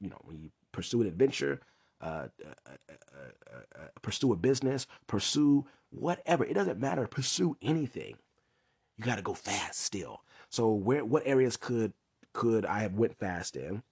you 0.00 0.08
know, 0.08 0.20
when 0.24 0.38
you 0.38 0.50
pursue 0.72 1.00
an 1.02 1.08
adventure, 1.08 1.60
uh, 2.00 2.28
uh, 2.44 2.70
uh, 3.74 3.86
pursue 4.02 4.32
a 4.32 4.36
business, 4.36 4.86
pursue 5.06 5.66
whatever. 5.90 6.44
It 6.44 6.54
doesn't 6.54 6.78
matter. 6.78 7.06
Pursue 7.06 7.56
anything. 7.60 8.16
You 8.96 9.04
got 9.04 9.16
to 9.16 9.22
go 9.22 9.34
fast 9.34 9.80
still. 9.80 10.22
So 10.50 10.70
where, 10.72 11.04
what 11.04 11.26
areas 11.26 11.56
could 11.56 11.92
could 12.32 12.64
I 12.66 12.80
have 12.80 12.94
went 12.94 13.18
fast 13.18 13.56
in, 13.56 13.82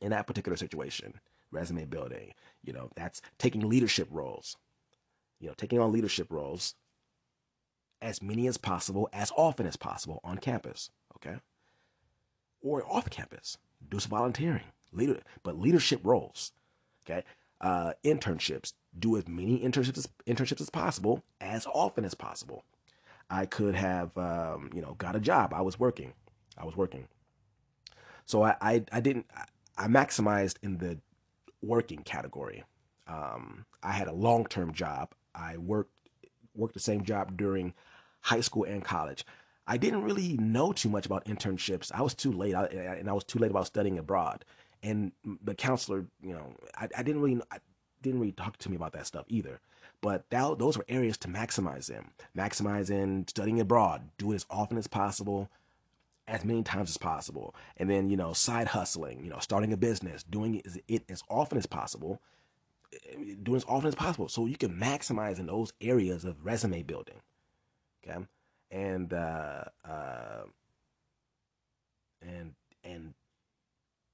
in 0.00 0.10
that 0.10 0.26
particular 0.26 0.56
situation? 0.56 1.14
Resume 1.50 1.84
building. 1.86 2.34
You 2.62 2.72
know, 2.72 2.90
that's 2.94 3.20
taking 3.38 3.68
leadership 3.68 4.08
roles. 4.10 4.56
You 5.40 5.48
know, 5.48 5.54
taking 5.56 5.80
on 5.80 5.92
leadership 5.92 6.28
roles 6.30 6.74
as 8.00 8.22
many 8.22 8.46
as 8.46 8.56
possible, 8.56 9.08
as 9.12 9.32
often 9.36 9.66
as 9.66 9.76
possible 9.76 10.20
on 10.24 10.38
campus. 10.38 10.90
Okay, 11.16 11.38
or 12.62 12.84
off 12.90 13.10
campus. 13.10 13.58
Do 13.90 13.98
some 13.98 14.10
volunteering. 14.10 14.64
Leader, 14.92 15.20
but 15.42 15.58
leadership 15.58 16.00
roles. 16.04 16.52
Okay. 17.04 17.24
Uh, 17.60 17.92
internships. 18.04 18.72
Do 18.98 19.16
as 19.16 19.26
many 19.26 19.58
internships 19.60 19.98
as, 19.98 20.08
internships 20.26 20.60
as 20.60 20.70
possible, 20.70 21.22
as 21.40 21.66
often 21.66 22.04
as 22.04 22.14
possible. 22.14 22.64
I 23.30 23.46
could 23.46 23.74
have, 23.74 24.16
um, 24.18 24.70
you 24.74 24.82
know, 24.82 24.94
got 24.94 25.16
a 25.16 25.20
job. 25.20 25.54
I 25.54 25.62
was 25.62 25.78
working. 25.78 26.12
I 26.58 26.66
was 26.66 26.76
working. 26.76 27.08
So 28.26 28.42
I, 28.42 28.56
I, 28.60 28.84
I 28.92 29.00
didn't, 29.00 29.26
I 29.78 29.86
maximized 29.86 30.56
in 30.62 30.76
the 30.76 30.98
working 31.62 32.02
category. 32.02 32.64
Um, 33.06 33.64
I 33.82 33.92
had 33.92 34.08
a 34.08 34.12
long 34.12 34.46
term 34.46 34.72
job. 34.72 35.14
I 35.34 35.56
worked 35.56 35.92
worked 36.54 36.74
the 36.74 36.80
same 36.80 37.02
job 37.04 37.36
during 37.36 37.72
high 38.20 38.40
school 38.40 38.64
and 38.64 38.84
college. 38.84 39.24
I 39.66 39.76
didn't 39.76 40.02
really 40.02 40.36
know 40.38 40.72
too 40.72 40.88
much 40.88 41.06
about 41.06 41.26
internships. 41.26 41.92
I 41.94 42.02
was 42.02 42.14
too 42.14 42.32
late, 42.32 42.54
I, 42.54 42.64
and 42.64 43.08
I 43.08 43.12
was 43.12 43.24
too 43.24 43.38
late 43.38 43.50
about 43.50 43.66
studying 43.66 43.98
abroad 43.98 44.44
and 44.82 45.12
the 45.44 45.54
counselor, 45.54 46.06
you 46.22 46.32
know, 46.32 46.54
I, 46.76 46.88
I 46.96 47.02
didn't 47.02 47.22
really, 47.22 47.40
I 47.50 47.58
didn't 48.02 48.20
really 48.20 48.32
talk 48.32 48.56
to 48.58 48.70
me 48.70 48.76
about 48.76 48.92
that 48.92 49.06
stuff 49.06 49.24
either. 49.28 49.60
But 50.00 50.28
that, 50.30 50.58
those 50.58 50.76
were 50.76 50.84
areas 50.88 51.16
to 51.18 51.28
maximize 51.28 51.88
in, 51.88 52.04
maximize 52.36 52.90
in 52.90 53.26
studying 53.28 53.60
abroad, 53.60 54.10
do 54.18 54.32
it 54.32 54.36
as 54.36 54.46
often 54.50 54.76
as 54.76 54.88
possible, 54.88 55.48
as 56.26 56.44
many 56.44 56.62
times 56.62 56.90
as 56.90 56.98
possible, 56.98 57.54
and 57.76 57.88
then 57.88 58.10
you 58.10 58.16
know, 58.16 58.32
side 58.32 58.68
hustling, 58.68 59.22
you 59.22 59.30
know, 59.30 59.38
starting 59.38 59.72
a 59.72 59.76
business, 59.76 60.22
doing 60.24 60.56
it, 60.56 60.66
it 60.88 61.04
as 61.08 61.22
often 61.28 61.58
as 61.58 61.66
possible, 61.66 62.20
doing 63.42 63.56
as 63.56 63.64
often 63.68 63.88
as 63.88 63.94
possible, 63.94 64.28
so 64.28 64.46
you 64.46 64.56
can 64.56 64.76
maximize 64.76 65.38
in 65.38 65.46
those 65.46 65.72
areas 65.80 66.24
of 66.24 66.44
resume 66.44 66.82
building. 66.82 67.20
Okay, 68.04 68.24
and 68.72 69.12
uh, 69.12 69.64
uh, 69.88 70.42
and 72.22 72.54
and 72.82 73.14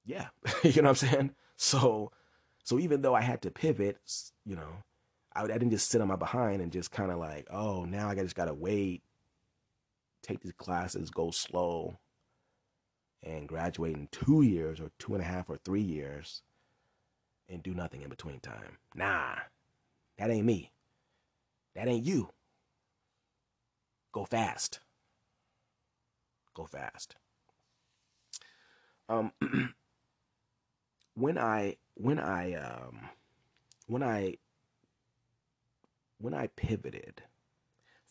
yeah, 0.05 0.27
you 0.63 0.81
know 0.81 0.89
what 0.89 1.03
I'm 1.03 1.09
saying? 1.09 1.31
So, 1.55 2.11
so 2.63 2.79
even 2.79 3.01
though 3.01 3.15
I 3.15 3.21
had 3.21 3.41
to 3.43 3.51
pivot, 3.51 3.97
you 4.45 4.55
know, 4.55 4.83
I, 5.33 5.43
I 5.43 5.47
didn't 5.47 5.71
just 5.71 5.89
sit 5.89 6.01
on 6.01 6.09
my 6.09 6.15
behind 6.17 6.61
and 6.61 6.71
just 6.71 6.91
kind 6.91 7.11
of 7.11 7.17
like, 7.17 7.47
oh, 7.49 7.85
now 7.85 8.09
I 8.09 8.15
just 8.15 8.35
gotta 8.35 8.53
wait, 8.53 9.01
take 10.21 10.41
these 10.41 10.53
classes, 10.53 11.09
go 11.09 11.31
slow, 11.31 11.97
and 13.23 13.47
graduate 13.47 13.95
in 13.95 14.09
two 14.11 14.41
years 14.41 14.79
or 14.79 14.91
two 14.99 15.13
and 15.13 15.23
a 15.23 15.27
half 15.27 15.49
or 15.49 15.57
three 15.57 15.81
years, 15.81 16.43
and 17.47 17.63
do 17.63 17.73
nothing 17.73 18.01
in 18.01 18.09
between 18.09 18.39
time. 18.41 18.77
Nah, 18.93 19.35
that 20.17 20.29
ain't 20.29 20.45
me. 20.45 20.71
That 21.75 21.87
ain't 21.87 22.05
you. 22.05 22.29
Go 24.11 24.25
fast. 24.25 24.79
Go 26.53 26.65
fast. 26.65 27.15
Um. 29.07 29.31
when 31.19 31.37
I 31.37 31.75
when 31.95 32.19
I 32.19 32.53
um, 32.53 33.09
when 33.87 34.01
I 34.01 34.37
when 36.17 36.33
I 36.33 36.47
pivoted 36.47 37.23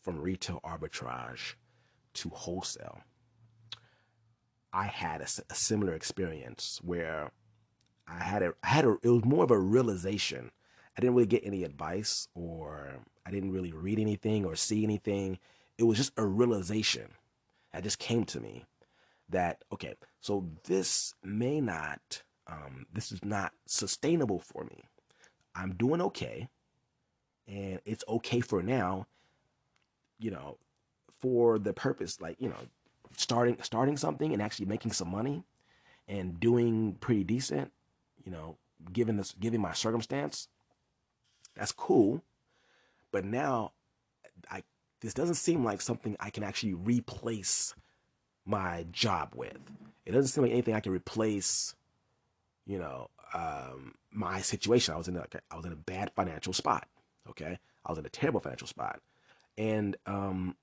from 0.02 0.20
retail 0.20 0.60
arbitrage 0.64 1.54
to 2.14 2.28
wholesale, 2.28 3.00
I 4.72 4.84
had 4.84 5.20
a, 5.22 5.26
a 5.50 5.54
similar 5.54 5.94
experience 5.94 6.80
where 6.82 7.30
I 8.06 8.22
had 8.22 8.42
a 8.42 8.52
I 8.62 8.68
had 8.68 8.84
a 8.84 8.96
it 9.02 9.08
was 9.08 9.24
more 9.24 9.44
of 9.44 9.50
a 9.50 9.58
realization. 9.58 10.50
I 10.96 11.00
didn't 11.00 11.14
really 11.14 11.26
get 11.26 11.46
any 11.46 11.62
advice 11.62 12.28
or 12.34 12.98
I 13.24 13.30
didn't 13.30 13.52
really 13.52 13.72
read 13.72 14.00
anything 14.00 14.44
or 14.44 14.56
see 14.56 14.82
anything. 14.84 15.38
It 15.78 15.84
was 15.84 15.96
just 15.96 16.12
a 16.16 16.26
realization 16.26 17.08
that 17.72 17.84
just 17.84 17.98
came 17.98 18.24
to 18.26 18.40
me 18.40 18.64
that 19.30 19.62
okay, 19.72 19.94
so 20.20 20.46
this 20.64 21.14
may 21.22 21.60
not 21.60 22.22
um, 22.48 22.86
this 22.92 23.12
is 23.12 23.24
not 23.24 23.52
sustainable 23.66 24.40
for 24.40 24.64
me. 24.64 24.82
I'm 25.54 25.74
doing 25.74 26.00
okay, 26.00 26.48
and 27.46 27.80
it's 27.84 28.04
okay 28.08 28.40
for 28.40 28.62
now. 28.62 29.06
You 30.18 30.32
know, 30.32 30.58
for 31.20 31.58
the 31.58 31.72
purpose, 31.72 32.20
like 32.20 32.36
you 32.40 32.48
know, 32.48 32.56
starting 33.16 33.58
starting 33.62 33.96
something 33.96 34.32
and 34.32 34.42
actually 34.42 34.66
making 34.66 34.92
some 34.92 35.10
money, 35.10 35.44
and 36.08 36.40
doing 36.40 36.96
pretty 37.00 37.24
decent. 37.24 37.70
You 38.24 38.32
know, 38.32 38.56
given 38.92 39.16
this, 39.16 39.32
given 39.38 39.60
my 39.60 39.72
circumstance, 39.72 40.48
that's 41.54 41.72
cool. 41.72 42.22
But 43.12 43.24
now, 43.24 43.72
I 44.50 44.62
this 45.00 45.14
doesn't 45.14 45.36
seem 45.36 45.64
like 45.64 45.80
something 45.80 46.16
I 46.20 46.30
can 46.30 46.42
actually 46.42 46.74
replace 46.74 47.74
my 48.44 48.86
job 48.90 49.32
with. 49.34 49.58
It 50.04 50.12
doesn't 50.12 50.28
seem 50.28 50.42
like 50.42 50.52
anything 50.52 50.74
I 50.74 50.80
can 50.80 50.92
replace 50.92 51.74
you 52.68 52.78
know, 52.78 53.08
um, 53.34 53.94
my 54.12 54.40
situation. 54.40 54.94
I 54.94 54.98
was 54.98 55.08
in 55.08 55.16
a, 55.16 55.24
I 55.50 55.56
was 55.56 55.64
in 55.64 55.72
a 55.72 55.76
bad 55.76 56.12
financial 56.14 56.52
spot. 56.52 56.86
Okay, 57.28 57.58
I 57.84 57.90
was 57.90 57.98
in 57.98 58.06
a 58.06 58.10
terrible 58.10 58.40
financial 58.40 58.68
spot, 58.68 59.00
and 59.56 59.96
um, 60.06 60.54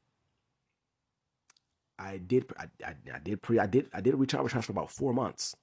I 2.00 2.18
did 2.18 2.46
I, 2.58 2.66
I, 2.86 2.96
I 3.14 3.20
did 3.20 3.42
pre 3.42 3.60
I 3.60 3.66
did 3.66 3.90
I 3.92 4.02
did 4.02 4.14
a 4.14 4.18
retail 4.18 4.44
arbitrage 4.44 4.64
for 4.64 4.72
about 4.72 4.92
four 4.92 5.14
months, 5.14 5.56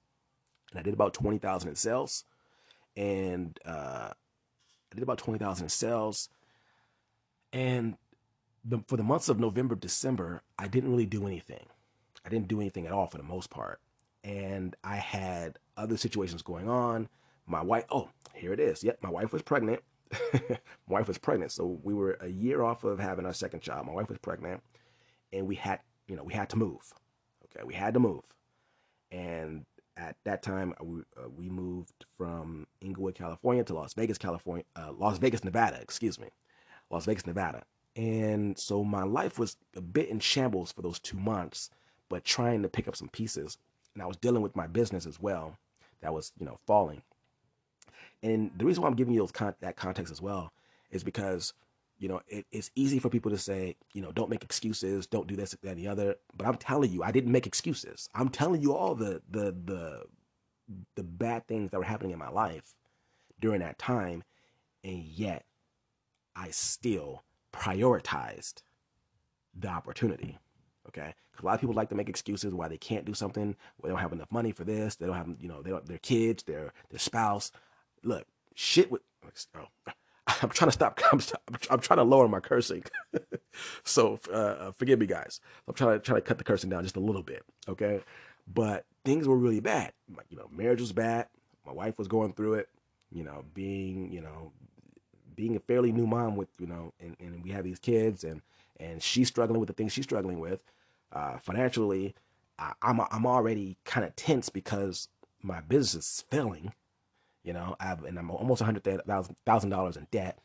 and 0.71 0.79
I 0.79 0.83
did 0.83 0.93
about 0.93 1.13
twenty 1.13 1.37
thousand 1.37 1.69
in 1.69 1.75
sales, 1.75 2.25
and 2.95 3.57
uh, 3.65 4.11
I 4.11 4.95
did 4.95 5.03
about 5.03 5.17
twenty 5.17 5.39
thousand 5.39 5.65
in 5.65 5.69
sales, 5.69 6.27
and 7.53 7.95
the, 8.65 8.79
for 8.87 8.97
the 8.97 9.03
months 9.03 9.29
of 9.29 9.39
November 9.39 9.75
December 9.75 10.41
I 10.57 10.67
didn't 10.67 10.91
really 10.91 11.05
do 11.05 11.27
anything. 11.27 11.65
I 12.25 12.29
didn't 12.29 12.47
do 12.47 12.61
anything 12.61 12.85
at 12.85 12.93
all 12.93 13.07
for 13.07 13.17
the 13.17 13.23
most 13.23 13.49
part, 13.49 13.81
and 14.23 14.75
I 14.83 14.95
had 14.95 15.59
other 15.75 15.97
situations 15.97 16.41
going 16.41 16.69
on. 16.69 17.09
My 17.45 17.61
wife, 17.61 17.83
oh, 17.91 18.09
here 18.33 18.53
it 18.53 18.59
is. 18.59 18.83
Yep, 18.83 18.99
my 19.01 19.09
wife 19.09 19.33
was 19.33 19.41
pregnant. 19.41 19.81
my 20.33 20.59
wife 20.87 21.07
was 21.07 21.17
pregnant. 21.17 21.51
So 21.51 21.79
we 21.83 21.93
were 21.93 22.17
a 22.21 22.27
year 22.27 22.63
off 22.63 22.83
of 22.83 22.99
having 22.99 23.25
our 23.25 23.33
second 23.33 23.61
child. 23.61 23.87
My 23.87 23.93
wife 23.93 24.09
was 24.09 24.19
pregnant 24.19 24.61
and 25.31 25.47
we 25.47 25.55
had, 25.55 25.79
you 26.07 26.15
know, 26.15 26.23
we 26.23 26.33
had 26.33 26.49
to 26.49 26.57
move. 26.57 26.93
Okay, 27.45 27.63
we 27.65 27.73
had 27.73 27.93
to 27.95 27.99
move. 27.99 28.23
And 29.11 29.65
at 29.97 30.15
that 30.25 30.41
time, 30.41 30.73
uh, 30.79 30.85
we, 30.85 30.99
uh, 31.17 31.29
we 31.35 31.49
moved 31.49 32.05
from 32.17 32.67
Inglewood, 32.81 33.15
California 33.15 33.63
to 33.65 33.73
Las 33.73 33.93
Vegas, 33.93 34.17
California, 34.17 34.65
uh, 34.75 34.91
Las 34.91 35.17
Vegas, 35.19 35.43
Nevada, 35.43 35.79
excuse 35.81 36.19
me, 36.19 36.29
Las 36.89 37.05
Vegas, 37.05 37.27
Nevada. 37.27 37.63
And 37.95 38.57
so 38.57 38.83
my 38.83 39.03
life 39.03 39.37
was 39.37 39.57
a 39.75 39.81
bit 39.81 40.09
in 40.09 40.19
shambles 40.19 40.71
for 40.71 40.81
those 40.81 40.99
two 40.99 41.17
months, 41.17 41.69
but 42.09 42.23
trying 42.23 42.63
to 42.63 42.69
pick 42.69 42.87
up 42.87 42.95
some 42.95 43.09
pieces. 43.09 43.57
And 43.93 44.01
I 44.01 44.07
was 44.07 44.17
dealing 44.17 44.41
with 44.41 44.55
my 44.55 44.67
business 44.67 45.05
as 45.05 45.19
well 45.19 45.57
that 46.03 46.13
was, 46.13 46.31
you 46.37 46.45
know, 46.45 46.59
falling. 46.67 47.01
And 48.21 48.51
the 48.57 48.65
reason 48.65 48.83
why 48.83 48.89
I'm 48.89 48.95
giving 48.95 49.13
you 49.13 49.21
those 49.21 49.31
con- 49.31 49.55
that 49.61 49.75
context 49.75 50.11
as 50.11 50.21
well 50.21 50.53
is 50.91 51.03
because, 51.03 51.53
you 51.97 52.07
know, 52.07 52.21
it, 52.27 52.45
it's 52.51 52.69
easy 52.75 52.99
for 52.99 53.09
people 53.09 53.31
to 53.31 53.37
say, 53.37 53.75
you 53.93 54.01
know, 54.01 54.11
don't 54.11 54.29
make 54.29 54.43
excuses, 54.43 55.07
don't 55.07 55.27
do 55.27 55.35
this, 55.35 55.55
that, 55.61 55.69
and 55.69 55.79
the 55.79 55.87
other. 55.87 56.15
But 56.35 56.47
I'm 56.47 56.57
telling 56.57 56.91
you, 56.91 57.03
I 57.03 57.11
didn't 57.11 57.31
make 57.31 57.47
excuses. 57.47 58.09
I'm 58.13 58.29
telling 58.29 58.61
you 58.61 58.73
all 58.75 58.95
the 58.95 59.21
the 59.29 59.55
the 59.65 60.03
the 60.95 61.03
bad 61.03 61.47
things 61.47 61.71
that 61.71 61.77
were 61.77 61.83
happening 61.83 62.11
in 62.11 62.19
my 62.19 62.29
life 62.29 62.73
during 63.39 63.61
that 63.61 63.79
time, 63.79 64.23
and 64.83 65.03
yet 65.03 65.45
I 66.35 66.51
still 66.51 67.23
prioritized 67.53 68.61
the 69.57 69.69
opportunity. 69.69 70.39
Okay, 70.89 71.13
because 71.31 71.43
a 71.43 71.45
lot 71.45 71.53
of 71.55 71.61
people 71.61 71.75
like 71.75 71.89
to 71.89 71.95
make 71.95 72.09
excuses 72.09 72.53
why 72.53 72.67
they 72.67 72.77
can't 72.77 73.05
do 73.05 73.13
something. 73.13 73.55
They 73.81 73.89
don't 73.89 73.99
have 73.99 74.11
enough 74.11 74.31
money 74.31 74.51
for 74.51 74.65
this. 74.65 74.95
They 74.95 75.05
don't 75.05 75.15
have, 75.15 75.29
you 75.39 75.47
know, 75.47 75.61
they 75.61 75.69
don't, 75.69 75.85
their 75.85 75.97
kids, 75.97 76.43
their 76.43 76.73
their 76.89 76.99
spouse. 76.99 77.51
Look, 78.03 78.27
shit 78.53 78.91
with. 78.91 79.01
Oh, 79.55 79.67
I'm 80.41 80.49
trying 80.49 80.69
to 80.69 80.73
stop. 80.73 80.99
I'm, 81.11 81.21
I'm 81.69 81.79
trying 81.79 81.97
to 81.97 82.03
lower 82.03 82.27
my 82.27 82.41
cursing. 82.41 82.83
so 83.83 84.19
uh, 84.29 84.35
uh, 84.35 84.71
forgive 84.73 84.99
me, 84.99 85.05
guys. 85.05 85.39
I'm 85.67 85.73
trying 85.73 85.93
to 85.93 85.99
try 85.99 86.15
to 86.15 86.21
cut 86.21 86.37
the 86.37 86.43
cursing 86.43 86.69
down 86.69 86.83
just 86.83 86.97
a 86.97 87.01
little 87.01 87.23
bit. 87.23 87.43
Okay, 87.69 88.01
but 88.45 88.85
things 89.05 89.27
were 89.27 89.37
really 89.37 89.61
bad. 89.61 89.93
You 90.29 90.37
know, 90.37 90.49
marriage 90.51 90.81
was 90.81 90.91
bad. 90.91 91.27
My 91.65 91.71
wife 91.71 91.97
was 91.97 92.09
going 92.09 92.33
through 92.33 92.55
it. 92.55 92.69
You 93.09 93.23
know, 93.23 93.45
being 93.53 94.11
you 94.11 94.21
know 94.21 94.51
being 95.35 95.55
a 95.55 95.59
fairly 95.59 95.91
new 95.91 96.07
mom 96.07 96.35
with 96.35 96.49
you 96.59 96.67
know, 96.67 96.93
and, 96.99 97.15
and 97.19 97.43
we 97.43 97.51
have 97.51 97.63
these 97.63 97.79
kids, 97.79 98.23
and 98.23 98.41
and 98.79 99.01
she's 99.01 99.27
struggling 99.27 99.59
with 99.59 99.67
the 99.67 99.73
things 99.73 99.93
she's 99.93 100.05
struggling 100.05 100.39
with 100.39 100.59
uh, 101.11 101.37
financially. 101.39 102.15
I, 102.59 102.73
I'm 102.81 103.01
I'm 103.11 103.25
already 103.25 103.77
kind 103.85 104.05
of 104.05 104.15
tense 104.15 104.49
because 104.49 105.07
my 105.41 105.61
business 105.61 106.05
is 106.05 106.25
failing. 106.29 106.73
You 107.43 107.53
know, 107.53 107.75
I've, 107.79 108.03
and 108.05 108.17
I'm 108.17 108.31
almost 108.31 108.61
a 108.61 108.65
hundred 108.65 108.83
thousand 109.45 109.69
dollars 109.69 109.97
in 109.97 110.07
debt, 110.11 110.39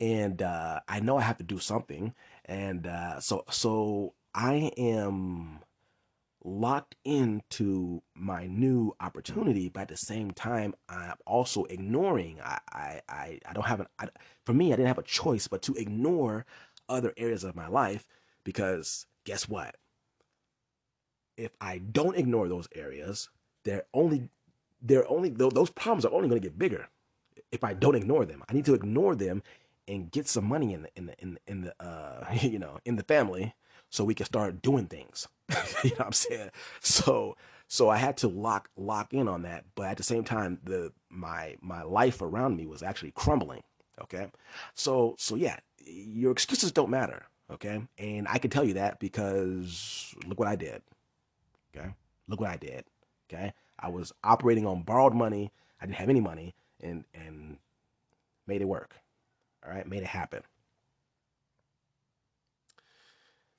and 0.00 0.42
uh, 0.42 0.80
I 0.86 1.00
know 1.00 1.16
I 1.16 1.22
have 1.22 1.38
to 1.38 1.44
do 1.44 1.58
something, 1.58 2.14
and 2.44 2.86
uh, 2.86 3.20
so 3.20 3.44
so 3.50 4.14
I 4.34 4.70
am 4.76 5.60
locked 6.44 6.94
into 7.04 8.02
my 8.14 8.46
new 8.46 8.94
opportunity, 9.00 9.68
but 9.68 9.82
at 9.82 9.88
the 9.88 9.96
same 9.96 10.30
time, 10.30 10.74
I'm 10.88 11.14
also 11.26 11.64
ignoring. 11.64 12.40
I 12.42 12.58
I 12.70 13.00
I, 13.08 13.52
don't 13.52 13.66
have 13.66 13.80
an. 13.80 13.86
I, 13.98 14.08
for 14.44 14.54
me, 14.54 14.72
I 14.72 14.76
didn't 14.76 14.88
have 14.88 14.98
a 14.98 15.02
choice 15.02 15.48
but 15.48 15.62
to 15.62 15.74
ignore 15.74 16.46
other 16.88 17.12
areas 17.16 17.44
of 17.44 17.56
my 17.56 17.68
life 17.68 18.06
because 18.44 19.06
guess 19.24 19.48
what? 19.48 19.76
If 21.36 21.52
I 21.60 21.78
don't 21.78 22.16
ignore 22.16 22.48
those 22.48 22.68
areas, 22.74 23.28
they're 23.64 23.84
only 23.92 24.30
they're 24.80 25.08
only 25.10 25.30
those 25.30 25.70
problems 25.70 26.04
are 26.04 26.12
only 26.12 26.28
going 26.28 26.40
to 26.40 26.48
get 26.48 26.58
bigger 26.58 26.88
if 27.52 27.64
I 27.64 27.74
don't 27.74 27.94
ignore 27.94 28.24
them. 28.24 28.42
I 28.48 28.52
need 28.52 28.64
to 28.66 28.74
ignore 28.74 29.14
them 29.14 29.42
and 29.86 30.10
get 30.10 30.28
some 30.28 30.44
money 30.44 30.72
in 30.72 30.82
the 30.82 30.90
in 30.96 31.06
the 31.06 31.14
in 31.18 31.34
the, 31.34 31.40
in 31.46 31.60
the 31.62 31.84
uh 31.84 32.26
you 32.42 32.58
know 32.58 32.78
in 32.84 32.96
the 32.96 33.02
family 33.02 33.54
so 33.90 34.04
we 34.04 34.14
can 34.14 34.26
start 34.26 34.62
doing 34.62 34.86
things. 34.86 35.28
you 35.82 35.90
know 35.90 35.96
what 35.96 36.06
I'm 36.06 36.12
saying? 36.12 36.50
So 36.80 37.36
so 37.68 37.90
I 37.90 37.98
had 37.98 38.16
to 38.18 38.28
lock 38.28 38.70
lock 38.76 39.12
in 39.12 39.28
on 39.28 39.42
that, 39.42 39.64
but 39.74 39.88
at 39.88 39.98
the 39.98 40.02
same 40.02 40.24
time, 40.24 40.58
the 40.64 40.90
my 41.10 41.56
my 41.60 41.82
life 41.82 42.22
around 42.22 42.56
me 42.56 42.66
was 42.66 42.82
actually 42.82 43.12
crumbling. 43.12 43.62
Okay, 44.00 44.30
so 44.74 45.14
so 45.18 45.36
yeah, 45.36 45.58
your 45.84 46.32
excuses 46.32 46.72
don't 46.72 46.90
matter. 46.90 47.26
Okay, 47.50 47.82
and 47.98 48.26
I 48.28 48.38
can 48.38 48.50
tell 48.50 48.64
you 48.64 48.74
that 48.74 48.98
because 49.00 50.14
look 50.26 50.38
what 50.38 50.48
I 50.48 50.56
did. 50.56 50.82
Okay, 51.76 51.88
look 52.26 52.40
what 52.40 52.50
I 52.50 52.56
did. 52.56 52.84
Okay, 53.30 53.52
I 53.78 53.88
was 53.90 54.12
operating 54.24 54.66
on 54.66 54.82
borrowed 54.82 55.14
money. 55.14 55.52
I 55.80 55.84
didn't 55.84 55.98
have 55.98 56.08
any 56.08 56.20
money, 56.20 56.54
and 56.80 57.04
and 57.12 57.58
made 58.46 58.62
it 58.62 58.68
work. 58.68 58.94
All 59.64 59.70
right, 59.70 59.86
made 59.86 60.02
it 60.02 60.08
happen. 60.08 60.42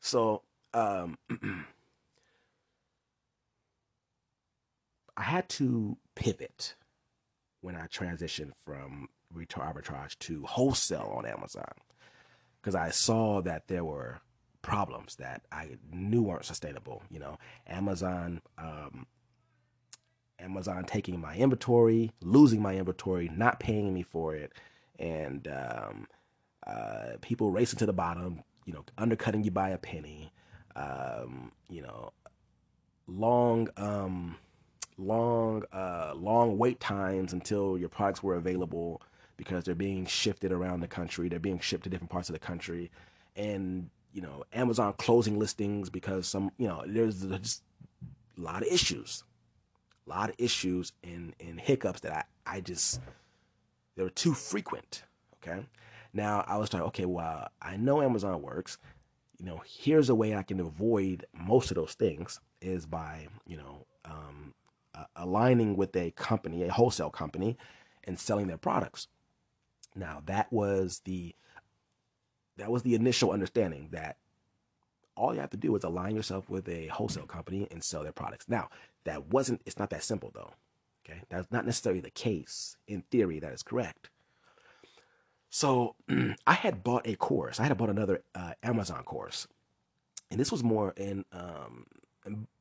So 0.09 0.41
um, 0.73 1.19
I 5.15 5.21
had 5.21 5.47
to 5.49 5.97
pivot 6.15 6.73
when 7.61 7.75
I 7.75 7.85
transitioned 7.85 8.53
from 8.65 9.09
retail 9.31 9.65
arbitrage 9.65 10.17
to 10.19 10.43
wholesale 10.47 11.13
on 11.15 11.27
Amazon 11.27 11.71
because 12.59 12.73
I 12.73 12.89
saw 12.89 13.43
that 13.43 13.67
there 13.67 13.85
were 13.85 14.21
problems 14.63 15.15
that 15.17 15.43
I 15.51 15.77
knew 15.91 16.23
weren't 16.23 16.45
sustainable. 16.45 17.03
You 17.11 17.19
know, 17.19 17.37
Amazon, 17.67 18.41
um, 18.57 19.05
Amazon 20.39 20.85
taking 20.85 21.21
my 21.21 21.35
inventory, 21.35 22.09
losing 22.21 22.63
my 22.63 22.77
inventory, 22.77 23.29
not 23.31 23.59
paying 23.59 23.93
me 23.93 24.01
for 24.01 24.33
it, 24.33 24.53
and 24.97 25.47
um, 25.47 26.07
uh, 26.65 27.17
people 27.21 27.51
racing 27.51 27.77
to 27.77 27.85
the 27.85 27.93
bottom, 27.93 28.41
you 28.69 28.75
know, 28.75 28.85
undercutting 28.99 29.43
you 29.43 29.49
by 29.49 29.69
a 29.69 29.79
penny, 29.79 30.31
um, 30.75 31.51
you 31.69 31.81
know, 31.81 32.13
long, 33.07 33.67
um, 33.77 34.35
long, 34.99 35.63
uh, 35.73 36.13
long 36.15 36.55
wait 36.55 36.79
times 36.79 37.33
until 37.33 37.79
your 37.79 37.89
products 37.89 38.21
were 38.21 38.35
available 38.35 39.01
because 39.37 39.63
they're 39.63 39.73
being 39.73 40.05
shifted 40.05 40.51
around 40.51 40.81
the 40.81 40.87
country. 40.87 41.29
They're 41.29 41.39
being 41.39 41.57
shipped 41.59 41.85
to 41.85 41.89
different 41.89 42.11
parts 42.11 42.29
of 42.29 42.33
the 42.33 42.39
country, 42.39 42.91
and 43.35 43.89
you 44.13 44.21
know, 44.21 44.43
Amazon 44.53 44.93
closing 44.99 45.39
listings 45.39 45.89
because 45.89 46.27
some, 46.27 46.51
you 46.59 46.67
know, 46.67 46.83
there's 46.85 47.23
just 47.23 47.63
a 48.37 48.41
lot 48.41 48.61
of 48.61 48.67
issues, 48.67 49.23
a 50.05 50.11
lot 50.11 50.29
of 50.29 50.35
issues 50.37 50.93
and 51.03 51.33
and 51.39 51.59
hiccups 51.59 52.01
that 52.01 52.27
I 52.45 52.57
I 52.57 52.61
just 52.61 53.01
they 53.95 54.03
were 54.03 54.11
too 54.11 54.35
frequent. 54.35 55.01
Okay, 55.41 55.65
now 56.13 56.43
I 56.47 56.57
was 56.57 56.73
like, 56.73 56.83
okay, 56.83 57.05
well, 57.05 57.49
I 57.61 57.77
know 57.77 58.01
Amazon 58.01 58.41
works. 58.41 58.77
You 59.37 59.45
know, 59.45 59.61
here's 59.65 60.09
a 60.09 60.15
way 60.15 60.35
I 60.35 60.43
can 60.43 60.59
avoid 60.59 61.25
most 61.33 61.71
of 61.71 61.75
those 61.75 61.93
things 61.93 62.39
is 62.61 62.85
by, 62.85 63.27
you 63.47 63.57
know, 63.57 63.85
um, 64.05 64.53
uh, 64.95 65.05
aligning 65.15 65.77
with 65.77 65.95
a 65.95 66.11
company, 66.11 66.63
a 66.63 66.71
wholesale 66.71 67.09
company, 67.09 67.57
and 68.03 68.19
selling 68.19 68.47
their 68.47 68.57
products. 68.57 69.07
Now 69.95 70.21
that 70.25 70.51
was 70.51 71.01
the 71.05 71.35
that 72.57 72.71
was 72.71 72.83
the 72.83 72.95
initial 72.95 73.31
understanding 73.31 73.89
that 73.91 74.17
all 75.15 75.33
you 75.33 75.39
have 75.39 75.49
to 75.51 75.57
do 75.57 75.75
is 75.75 75.83
align 75.83 76.15
yourself 76.15 76.49
with 76.49 76.67
a 76.67 76.87
wholesale 76.87 77.25
company 77.25 77.67
and 77.71 77.83
sell 77.83 78.03
their 78.03 78.11
products. 78.11 78.49
Now 78.49 78.69
that 79.05 79.27
wasn't 79.27 79.61
it's 79.65 79.79
not 79.79 79.89
that 79.91 80.03
simple 80.03 80.31
though. 80.33 80.53
Okay, 81.05 81.21
that's 81.29 81.51
not 81.51 81.65
necessarily 81.65 82.01
the 82.01 82.09
case. 82.09 82.77
In 82.87 83.03
theory, 83.09 83.39
that 83.39 83.53
is 83.53 83.63
correct. 83.63 84.09
So 85.49 85.95
I 86.47 86.53
had 86.53 86.83
bought 86.83 87.07
a 87.07 87.15
course. 87.15 87.59
I 87.59 87.65
had 87.65 87.77
bought 87.77 87.89
another 87.89 88.23
uh, 88.35 88.53
Amazon 88.63 89.03
course, 89.03 89.47
and 90.31 90.39
this 90.39 90.51
was 90.51 90.63
more 90.63 90.93
in. 90.97 91.25
Um, 91.31 91.85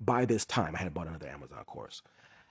by 0.01 0.24
this 0.24 0.47
time, 0.47 0.74
I 0.74 0.78
had 0.78 0.95
bought 0.95 1.09
another 1.09 1.28
Amazon 1.28 1.62
course, 1.64 2.03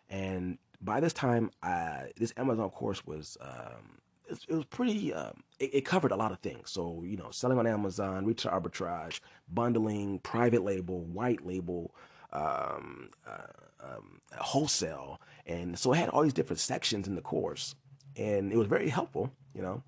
and 0.10 0.58
by 0.82 1.00
this 1.00 1.14
time, 1.14 1.52
uh, 1.64 2.04
this 2.16 2.34
Amazon 2.38 2.70
course 2.70 3.06
was. 3.06 3.38
Um, 3.42 4.00
it, 4.30 4.40
it 4.50 4.56
was 4.56 4.66
pretty. 4.66 5.14
Um, 5.14 5.44
it, 5.60 5.76
it, 5.76 5.86
covered 5.86 6.12
a 6.12 6.16
lot 6.18 6.32
of 6.34 6.40
things. 6.40 6.70
So 6.70 7.02
you 7.06 7.18
know, 7.18 7.32
selling 7.32 7.58
on 7.58 7.66
Amazon, 7.66 8.26
retail 8.26 8.52
arbitrage, 8.52 9.22
bundling, 9.48 10.20
private 10.20 10.64
label, 10.64 11.00
white 11.00 11.46
label, 11.46 11.96
um, 12.34 13.10
uh, 13.26 13.48
um, 13.82 14.20
wholesale, 14.38 15.22
and 15.46 15.80
so 15.80 15.94
it 15.94 15.98
had 15.98 16.10
all 16.10 16.24
these 16.24 16.34
different 16.34 16.60
sections 16.60 17.08
in 17.08 17.16
the 17.16 17.22
course, 17.22 17.74
and 18.18 18.52
it 18.52 18.58
was 18.58 18.68
very 18.68 18.90
helpful. 18.90 19.32
You 19.56 19.62
know, 19.62 19.84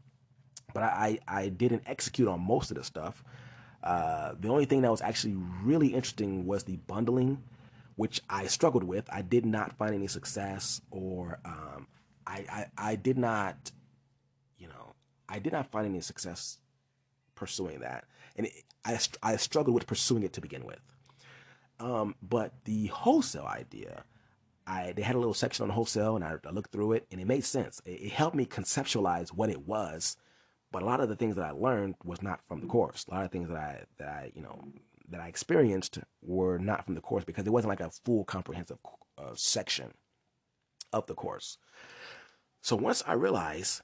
but 0.74 0.84
I, 0.84 1.20
I 1.28 1.50
didn't 1.50 1.84
execute 1.86 2.28
on 2.28 2.40
most 2.40 2.72
of 2.72 2.78
the 2.78 2.84
stuff. 2.84 3.24
Uh, 3.84 4.34
the 4.40 4.50
only 4.50 4.66
thing 4.66 4.82
that 4.82 4.92
was 4.92 5.02
actually 5.02 5.36
really 5.64 5.88
interesting 5.88 6.46
was 6.46 6.64
the 6.64 6.78
bundling, 6.88 7.42
which 7.96 8.22
I 8.30 8.48
struggled 8.48 8.84
with. 8.84 9.06
I 9.12 9.22
did 9.22 9.46
not 9.46 9.78
find 9.78 9.94
any 9.94 10.08
success, 10.08 10.82
or 10.92 11.40
um, 11.46 11.88
I, 12.28 12.46
I, 12.52 12.66
I 12.92 12.96
did 12.96 13.18
not, 13.18 13.72
you 14.58 14.68
know, 14.68 14.96
I 15.28 15.40
did 15.40 15.54
not 15.54 15.72
find 15.72 15.86
any 15.86 16.02
success 16.02 16.58
pursuing 17.36 17.80
that, 17.80 18.06
and 18.36 18.48
it, 18.48 18.54
I 18.84 19.00
I 19.24 19.38
struggled 19.38 19.76
with 19.76 19.88
pursuing 19.88 20.24
it 20.24 20.34
to 20.34 20.42
begin 20.42 20.66
with. 20.66 20.82
Um, 21.80 22.16
but 22.22 22.54
the 22.66 22.88
wholesale 22.88 23.46
idea, 23.46 24.04
I 24.68 24.92
they 24.94 25.02
had 25.02 25.16
a 25.16 25.20
little 25.20 25.34
section 25.34 25.64
on 25.64 25.70
wholesale, 25.70 26.16
and 26.16 26.26
I, 26.26 26.36
I 26.46 26.52
looked 26.52 26.72
through 26.72 26.94
it, 26.94 27.08
and 27.12 27.22
it 27.22 27.28
made 27.28 27.46
sense. 27.46 27.82
It, 27.86 28.02
it 28.02 28.12
helped 28.12 28.36
me 28.36 28.46
conceptualize 28.46 29.30
what 29.30 29.50
it 29.50 29.66
was 29.66 30.18
but 30.72 30.82
a 30.82 30.86
lot 30.86 31.00
of 31.00 31.10
the 31.10 31.16
things 31.16 31.36
that 31.36 31.46
I 31.46 31.52
learned 31.52 31.96
was 32.04 32.22
not 32.22 32.42
from 32.48 32.62
the 32.62 32.68
course. 32.68 33.06
A 33.10 33.14
lot 33.14 33.26
of 33.26 33.32
things 33.32 33.50
that 33.50 33.58
I 33.58 33.84
that 33.98 34.08
I 34.08 34.32
you 34.36 34.42
know 34.42 34.60
that 35.10 35.22
I 35.22 35.28
experienced 35.28 36.00
were 36.22 36.58
not 36.58 36.86
from 36.86 36.96
the 36.96 37.02
course 37.02 37.24
because 37.24 37.48
it 37.48 37.52
wasn't 37.52 37.70
like 37.70 37.80
a 37.82 37.90
full 37.90 38.24
comprehensive 38.24 38.78
uh, 39.18 39.32
section 39.34 39.94
of 40.94 41.08
the 41.08 41.16
course. 41.16 41.58
So 42.62 42.76
once 42.76 43.04
I 43.08 43.14
realized, 43.14 43.82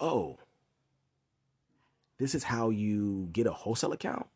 oh, 0.00 0.38
this 2.18 2.34
is 2.34 2.44
how 2.44 2.70
you 2.70 3.28
get 3.32 3.46
a 3.46 3.52
wholesale 3.52 3.92
account. 3.92 4.26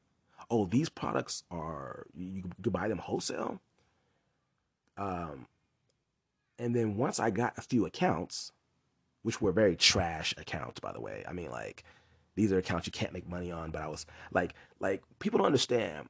Oh, 0.51 0.67
these 0.67 0.89
products 0.89 1.45
are 1.51 2.07
you 2.15 2.43
can 2.63 2.73
buy 2.73 2.89
them 2.89 2.99
wholesale. 2.99 3.61
Um, 4.97 5.47
and 6.59 6.77
then 6.77 6.97
once 6.97 7.19
I 7.19 7.31
got 7.31 7.55
a 7.57 7.63
few 7.63 7.87
accounts, 7.87 8.53
which 9.23 9.41
were 9.41 9.53
very 9.53 9.77
trash 9.77 10.35
accounts, 10.37 10.81
by 10.81 10.93
the 10.93 11.01
way. 11.01 11.25
I 11.29 11.33
mean, 11.33 11.51
like 11.51 11.85
these 12.35 12.53
are 12.53 12.59
accounts 12.59 12.87
you 12.87 12.93
can't 12.93 13.13
make 13.13 13.29
money 13.29 13.51
on. 13.51 13.71
But 13.71 13.83
I 13.83 13.89
was 13.89 14.07
like, 14.33 14.55
like 14.81 15.03
people 15.19 15.39
don't 15.39 15.47
understand. 15.47 16.09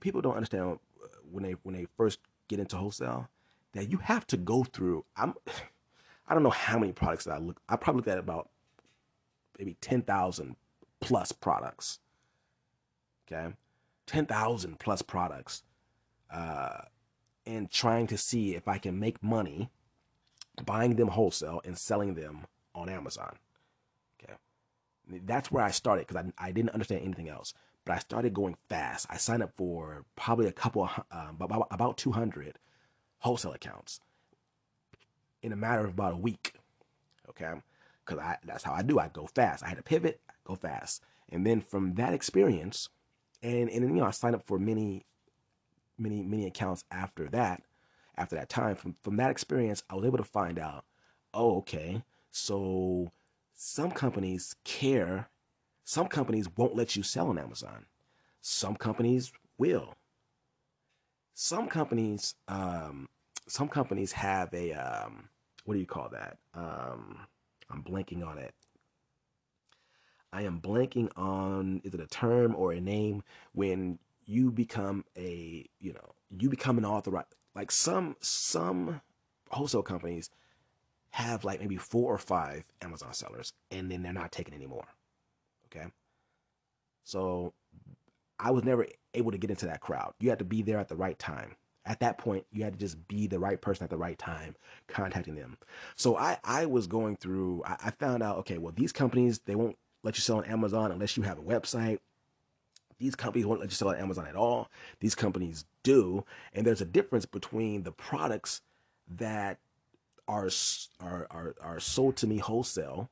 People 0.00 0.20
don't 0.20 0.36
understand 0.36 0.78
uh, 1.02 1.06
when 1.30 1.42
they 1.42 1.52
when 1.62 1.74
they 1.74 1.86
first 1.96 2.20
get 2.48 2.60
into 2.60 2.76
wholesale. 2.76 3.28
that 3.72 3.90
you 3.90 3.98
have 3.98 4.26
to 4.28 4.36
go 4.36 4.64
through. 4.64 5.04
I'm, 5.16 5.34
I 6.28 6.34
don't 6.34 6.42
know 6.42 6.50
how 6.50 6.78
many 6.78 6.92
products 6.92 7.24
that 7.24 7.34
I 7.34 7.38
look. 7.38 7.60
I 7.68 7.76
probably 7.76 7.98
looked 7.98 8.08
at 8.08 8.18
about 8.18 8.48
maybe 9.58 9.76
ten 9.80 10.02
thousand 10.02 10.56
plus 11.00 11.32
products. 11.32 11.98
Okay, 13.26 13.54
ten 14.06 14.26
thousand 14.26 14.78
plus 14.78 15.02
products, 15.02 15.62
uh, 16.32 16.82
and 17.46 17.70
trying 17.70 18.06
to 18.08 18.18
see 18.18 18.54
if 18.54 18.68
I 18.68 18.78
can 18.78 18.98
make 18.98 19.22
money 19.22 19.70
buying 20.64 20.96
them 20.96 21.08
wholesale 21.08 21.60
and 21.64 21.78
selling 21.78 22.14
them 22.14 22.46
on 22.74 22.88
Amazon. 22.88 23.36
Okay, 24.22 24.34
that's 25.24 25.50
where 25.50 25.64
I 25.64 25.70
started 25.70 26.06
because 26.06 26.24
I, 26.38 26.48
I 26.48 26.52
didn't 26.52 26.70
understand 26.70 27.02
anything 27.02 27.28
else. 27.28 27.54
But 27.84 27.96
I 27.96 27.98
started 27.98 28.32
going 28.32 28.56
fast. 28.68 29.06
I 29.10 29.16
signed 29.16 29.42
up 29.42 29.56
for 29.56 30.04
probably 30.14 30.46
a 30.46 30.52
couple, 30.52 30.84
of, 30.84 31.04
um, 31.10 31.36
about 31.40 31.66
about 31.70 31.96
two 31.96 32.12
hundred 32.12 32.58
wholesale 33.18 33.52
accounts 33.52 34.00
in 35.42 35.52
a 35.52 35.56
matter 35.56 35.84
of 35.84 35.90
about 35.90 36.14
a 36.14 36.16
week. 36.16 36.54
Okay, 37.28 37.52
because 38.04 38.20
I 38.20 38.36
that's 38.44 38.62
how 38.62 38.72
I 38.72 38.82
do. 38.82 38.98
I 38.98 39.08
go 39.08 39.26
fast. 39.26 39.64
I 39.64 39.68
had 39.68 39.78
to 39.78 39.82
pivot, 39.82 40.20
go 40.44 40.54
fast, 40.54 41.02
and 41.28 41.44
then 41.46 41.60
from 41.60 41.94
that 41.94 42.14
experience, 42.14 42.88
and 43.42 43.68
and 43.68 43.82
you 43.82 44.00
know 44.00 44.04
I 44.04 44.10
signed 44.10 44.36
up 44.36 44.46
for 44.46 44.58
many, 44.58 45.04
many 45.98 46.22
many 46.22 46.46
accounts 46.46 46.84
after 46.90 47.28
that. 47.30 47.62
After 48.16 48.36
that 48.36 48.48
time, 48.48 48.76
from 48.76 48.94
from 49.02 49.16
that 49.16 49.30
experience, 49.30 49.82
I 49.88 49.94
was 49.94 50.04
able 50.04 50.18
to 50.18 50.24
find 50.24 50.58
out. 50.58 50.84
Oh, 51.32 51.58
okay. 51.58 52.02
So 52.30 53.10
some 53.54 53.90
companies 53.90 54.54
care. 54.64 55.28
Some 55.84 56.08
companies 56.08 56.48
won't 56.56 56.76
let 56.76 56.94
you 56.96 57.02
sell 57.02 57.28
on 57.28 57.38
Amazon. 57.38 57.86
Some 58.40 58.76
companies 58.76 59.32
will. 59.58 59.94
Some 61.34 61.68
companies, 61.68 62.34
um, 62.48 63.08
some 63.48 63.68
companies 63.68 64.12
have 64.12 64.52
a 64.52 64.72
um, 64.72 65.28
what 65.64 65.74
do 65.74 65.80
you 65.80 65.86
call 65.86 66.08
that? 66.10 66.38
Um, 66.54 67.26
I'm 67.70 67.82
blanking 67.82 68.26
on 68.26 68.38
it. 68.38 68.54
I 70.32 70.42
am 70.42 70.60
blanking 70.60 71.10
on 71.16 71.82
is 71.84 71.94
it 71.94 72.00
a 72.00 72.06
term 72.06 72.54
or 72.56 72.72
a 72.72 72.80
name 72.80 73.22
when 73.52 73.98
you 74.24 74.50
become 74.50 75.04
a 75.16 75.66
you 75.78 75.92
know 75.92 76.14
you 76.38 76.48
become 76.48 76.78
an 76.78 76.84
author 76.84 77.16
like 77.54 77.70
some 77.70 78.16
some 78.20 79.00
wholesale 79.50 79.82
companies 79.82 80.30
have 81.10 81.44
like 81.44 81.60
maybe 81.60 81.76
four 81.76 82.12
or 82.12 82.18
five 82.18 82.64
Amazon 82.80 83.12
sellers 83.12 83.52
and 83.70 83.90
then 83.90 84.02
they're 84.02 84.12
not 84.12 84.32
taking 84.32 84.54
anymore. 84.54 84.86
Okay. 85.66 85.86
So 87.04 87.52
I 88.38 88.50
was 88.50 88.64
never 88.64 88.86
able 89.14 89.30
to 89.30 89.38
get 89.38 89.50
into 89.50 89.66
that 89.66 89.80
crowd. 89.80 90.14
You 90.20 90.30
had 90.30 90.38
to 90.38 90.44
be 90.44 90.62
there 90.62 90.78
at 90.78 90.88
the 90.88 90.96
right 90.96 91.18
time. 91.18 91.56
At 91.84 92.00
that 92.00 92.16
point, 92.16 92.46
you 92.52 92.62
had 92.62 92.74
to 92.74 92.78
just 92.78 93.08
be 93.08 93.26
the 93.26 93.40
right 93.40 93.60
person 93.60 93.84
at 93.84 93.90
the 93.90 93.96
right 93.96 94.16
time, 94.16 94.54
contacting 94.86 95.34
them. 95.34 95.58
So 95.96 96.16
I, 96.16 96.38
I 96.44 96.66
was 96.66 96.86
going 96.86 97.16
through, 97.16 97.62
I, 97.66 97.76
I 97.86 97.90
found 97.90 98.22
out, 98.22 98.38
okay, 98.38 98.58
well, 98.58 98.72
these 98.74 98.92
companies, 98.92 99.40
they 99.40 99.56
won't 99.56 99.76
let 100.04 100.16
you 100.16 100.22
sell 100.22 100.38
on 100.38 100.44
Amazon 100.44 100.92
unless 100.92 101.16
you 101.16 101.24
have 101.24 101.38
a 101.38 101.42
website. 101.42 101.98
These 103.02 103.16
companies 103.16 103.46
won't 103.46 103.60
let 103.60 103.68
you 103.68 103.74
sell 103.74 103.88
on 103.88 103.96
Amazon 103.96 104.26
at 104.26 104.36
all. 104.36 104.70
These 105.00 105.16
companies 105.16 105.64
do. 105.82 106.24
And 106.54 106.64
there's 106.64 106.80
a 106.80 106.86
difference 106.86 107.26
between 107.26 107.82
the 107.82 107.92
products 107.92 108.60
that 109.18 109.58
are 110.28 110.48
are 111.00 111.26
are, 111.30 111.54
are 111.60 111.80
sold 111.80 112.16
to 112.16 112.26
me 112.28 112.38
wholesale 112.38 113.10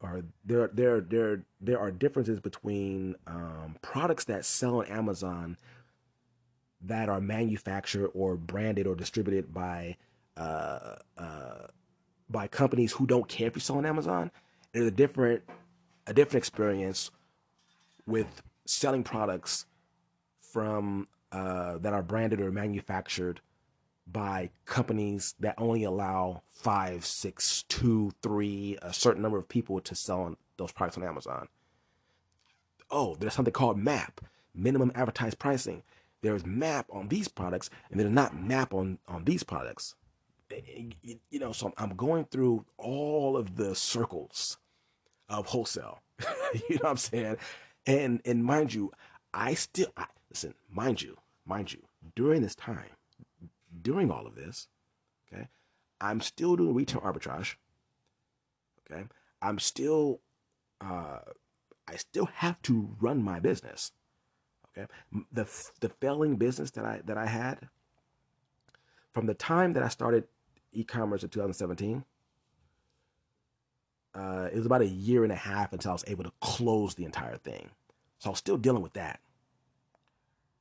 or 0.00 0.22
there 0.44 0.68
there 0.68 1.00
there 1.00 1.42
there 1.60 1.78
are 1.78 1.90
differences 1.90 2.40
between 2.40 3.16
um, 3.26 3.76
products 3.82 4.24
that 4.24 4.44
sell 4.44 4.80
on 4.80 4.86
Amazon 4.86 5.56
that 6.82 7.08
are 7.08 7.20
manufactured 7.20 8.08
or 8.14 8.36
branded 8.36 8.86
or 8.86 8.94
distributed 8.94 9.52
by 9.52 9.96
uh, 10.36 10.96
uh, 11.16 11.66
by 12.28 12.46
companies 12.46 12.92
who 12.92 13.06
don't 13.06 13.28
care 13.28 13.48
if 13.48 13.56
you 13.56 13.60
sell 13.60 13.78
on 13.78 13.86
Amazon. 13.86 14.30
There's 14.72 14.86
a 14.86 14.92
different 14.92 15.42
a 16.06 16.14
different 16.14 16.42
experience 16.42 17.10
with 18.06 18.42
selling 18.68 19.02
products 19.02 19.66
from 20.40 21.08
uh, 21.32 21.78
that 21.78 21.92
are 21.92 22.02
branded 22.02 22.40
or 22.40 22.50
manufactured 22.50 23.40
by 24.10 24.50
companies 24.64 25.34
that 25.40 25.54
only 25.58 25.84
allow 25.84 26.42
five, 26.48 27.04
six, 27.04 27.64
two, 27.68 28.12
three, 28.22 28.78
a 28.80 28.92
certain 28.92 29.22
number 29.22 29.38
of 29.38 29.48
people 29.48 29.80
to 29.80 29.94
sell 29.94 30.34
those 30.56 30.72
products 30.72 30.96
on 30.96 31.04
Amazon. 31.04 31.48
Oh, 32.90 33.16
there's 33.16 33.34
something 33.34 33.52
called 33.52 33.78
MAP, 33.78 34.22
minimum 34.54 34.90
advertised 34.94 35.38
pricing. 35.38 35.82
There's 36.22 36.46
MAP 36.46 36.86
on 36.90 37.08
these 37.08 37.28
products, 37.28 37.68
and 37.90 38.00
there's 38.00 38.10
not 38.10 38.40
MAP 38.40 38.72
on 38.72 38.98
on 39.06 39.24
these 39.24 39.42
products. 39.42 39.94
You 40.50 41.38
know, 41.38 41.52
so 41.52 41.72
I'm 41.76 41.94
going 41.94 42.24
through 42.24 42.64
all 42.78 43.36
of 43.36 43.56
the 43.56 43.74
circles 43.74 44.56
of 45.28 45.46
wholesale. 45.46 46.00
you 46.54 46.76
know 46.76 46.80
what 46.80 46.90
I'm 46.90 46.96
saying? 46.96 47.36
And 47.88 48.20
and 48.26 48.44
mind 48.44 48.74
you, 48.74 48.92
I 49.32 49.54
still 49.54 49.90
I, 49.96 50.04
listen. 50.30 50.52
Mind 50.70 51.00
you, 51.00 51.16
mind 51.46 51.72
you, 51.72 51.80
during 52.14 52.42
this 52.42 52.54
time, 52.54 52.90
during 53.80 54.10
all 54.10 54.26
of 54.26 54.34
this, 54.34 54.68
okay, 55.32 55.48
I'm 55.98 56.20
still 56.20 56.54
doing 56.54 56.74
retail 56.74 57.00
arbitrage. 57.00 57.54
Okay, 58.90 59.04
I'm 59.40 59.58
still, 59.58 60.20
uh, 60.82 61.20
I 61.88 61.96
still 61.96 62.26
have 62.26 62.60
to 62.62 62.94
run 63.00 63.22
my 63.22 63.40
business. 63.40 63.92
Okay, 64.68 64.86
the 65.32 65.48
the 65.80 65.88
failing 65.88 66.36
business 66.36 66.70
that 66.72 66.84
I 66.84 67.00
that 67.06 67.16
I 67.16 67.26
had 67.26 67.70
from 69.14 69.24
the 69.24 69.34
time 69.34 69.72
that 69.72 69.82
I 69.82 69.88
started 69.88 70.24
e-commerce 70.72 71.22
in 71.22 71.30
2017. 71.30 72.04
Uh, 74.18 74.48
it 74.52 74.56
was 74.56 74.66
about 74.66 74.80
a 74.80 74.86
year 74.86 75.22
and 75.22 75.32
a 75.32 75.36
half 75.36 75.72
until 75.72 75.92
I 75.92 75.94
was 75.94 76.04
able 76.08 76.24
to 76.24 76.32
close 76.40 76.96
the 76.96 77.04
entire 77.04 77.36
thing. 77.36 77.70
So 78.18 78.30
I 78.30 78.32
was 78.32 78.38
still 78.38 78.56
dealing 78.56 78.82
with 78.82 78.94
that. 78.94 79.20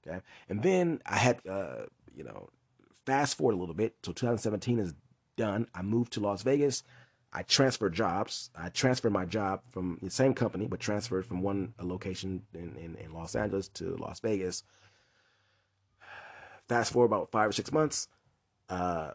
Okay. 0.05 0.21
And 0.47 0.61
then 0.61 1.01
I 1.05 1.17
had, 1.17 1.39
uh, 1.47 1.85
you 2.15 2.23
know, 2.23 2.49
fast 3.05 3.35
forward 3.35 3.55
a 3.55 3.57
little 3.57 3.73
bit. 3.73 3.95
So 4.03 4.11
2017 4.11 4.77
is 4.77 4.93
done. 5.37 5.67
I 5.73 5.81
moved 5.81 6.13
to 6.13 6.19
Las 6.19 6.43
Vegas. 6.43 6.83
I 7.33 7.41
transferred 7.43 7.93
jobs. 7.93 8.51
I 8.55 8.69
transferred 8.69 9.11
my 9.11 9.25
job 9.25 9.61
from 9.71 9.97
the 10.01 10.11
same 10.11 10.33
company, 10.33 10.67
but 10.67 10.79
transferred 10.79 11.25
from 11.25 11.41
one 11.41 11.73
location 11.81 12.43
in, 12.53 12.75
in, 12.77 12.95
in 12.95 13.13
Los 13.13 13.35
Angeles 13.35 13.69
to 13.69 13.95
Las 13.97 14.19
Vegas. 14.19 14.63
Fast 16.69 16.93
forward 16.93 17.07
about 17.07 17.31
five 17.31 17.49
or 17.49 17.53
six 17.53 17.71
months. 17.71 18.07
Uh, 18.69 19.11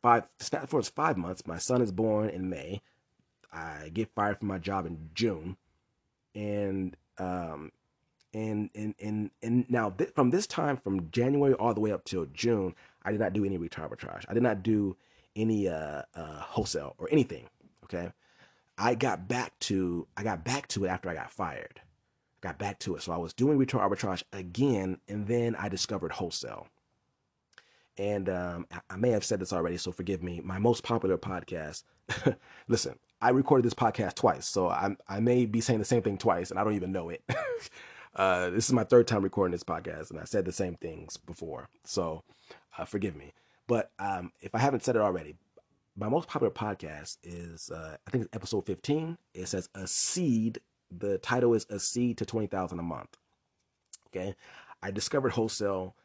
five 0.00 0.24
fast 0.38 0.68
forward 0.68 0.86
five 0.86 1.16
months. 1.16 1.46
My 1.46 1.58
son 1.58 1.82
is 1.82 1.92
born 1.92 2.28
in 2.28 2.48
May. 2.48 2.82
I 3.52 3.90
get 3.92 4.14
fired 4.14 4.38
from 4.38 4.48
my 4.48 4.58
job 4.58 4.86
in 4.86 5.10
June, 5.14 5.56
and 6.34 6.96
um, 7.18 7.72
and 8.34 8.70
and 8.74 8.94
and 9.00 9.30
and 9.42 9.70
now 9.70 9.90
th- 9.90 10.10
from 10.14 10.30
this 10.30 10.46
time 10.46 10.76
from 10.76 11.10
January 11.10 11.54
all 11.54 11.74
the 11.74 11.80
way 11.80 11.92
up 11.92 12.04
till 12.04 12.26
June, 12.26 12.74
I 13.02 13.10
did 13.10 13.20
not 13.20 13.32
do 13.32 13.44
any 13.44 13.58
retail 13.58 13.88
arbitrage. 13.88 14.24
I 14.28 14.34
did 14.34 14.42
not 14.42 14.62
do 14.62 14.96
any 15.34 15.68
uh, 15.68 16.02
uh, 16.14 16.40
wholesale 16.40 16.94
or 16.98 17.08
anything. 17.10 17.48
Okay, 17.84 18.12
I 18.76 18.94
got 18.94 19.28
back 19.28 19.58
to 19.60 20.06
I 20.16 20.22
got 20.22 20.44
back 20.44 20.68
to 20.68 20.84
it 20.84 20.88
after 20.88 21.08
I 21.08 21.14
got 21.14 21.30
fired. 21.32 21.80
I 22.42 22.48
got 22.48 22.58
back 22.58 22.78
to 22.80 22.96
it, 22.96 23.02
so 23.02 23.12
I 23.12 23.16
was 23.16 23.32
doing 23.32 23.58
retail 23.58 23.80
arbitrage 23.80 24.22
again, 24.32 24.98
and 25.08 25.26
then 25.26 25.56
I 25.56 25.68
discovered 25.68 26.12
wholesale. 26.12 26.68
And 27.96 28.28
um, 28.28 28.66
I 28.88 28.96
may 28.96 29.10
have 29.10 29.24
said 29.24 29.40
this 29.40 29.52
already, 29.52 29.76
so 29.76 29.90
forgive 29.90 30.22
me. 30.22 30.40
My 30.44 30.60
most 30.60 30.84
popular 30.84 31.18
podcast. 31.18 31.82
listen, 32.68 32.96
I 33.20 33.30
recorded 33.30 33.64
this 33.64 33.74
podcast 33.74 34.14
twice, 34.14 34.46
so 34.46 34.68
I 34.68 34.96
I 35.08 35.20
may 35.20 35.46
be 35.46 35.60
saying 35.60 35.80
the 35.80 35.84
same 35.84 36.02
thing 36.02 36.18
twice, 36.18 36.50
and 36.50 36.58
I 36.58 36.64
don't 36.64 36.74
even 36.74 36.92
know 36.92 37.08
it. 37.08 37.22
uh, 38.16 38.50
this 38.50 38.66
is 38.66 38.72
my 38.72 38.84
third 38.84 39.06
time 39.08 39.22
recording 39.22 39.52
this 39.52 39.64
podcast, 39.64 40.10
and 40.10 40.20
I 40.20 40.24
said 40.24 40.44
the 40.44 40.52
same 40.52 40.76
things 40.76 41.16
before. 41.16 41.68
So 41.84 42.22
uh, 42.76 42.84
forgive 42.84 43.16
me. 43.16 43.32
But 43.66 43.90
um, 43.98 44.32
if 44.40 44.54
I 44.54 44.58
haven't 44.58 44.84
said 44.84 44.96
it 44.96 45.02
already, 45.02 45.36
my 45.96 46.08
most 46.08 46.28
popular 46.28 46.52
podcast 46.52 47.18
is 47.22 47.70
uh, 47.70 47.96
I 48.06 48.10
think 48.10 48.24
it's 48.24 48.36
episode 48.36 48.66
15. 48.66 49.18
It 49.34 49.46
says 49.46 49.68
a 49.74 49.86
seed. 49.86 50.60
The 50.96 51.18
title 51.18 51.54
is 51.54 51.66
a 51.68 51.78
seed 51.78 52.18
to 52.18 52.24
20,000 52.24 52.78
a 52.78 52.82
month. 52.82 53.18
Okay. 54.08 54.34
I 54.82 54.90
discovered 54.90 55.32
wholesale 55.32 55.96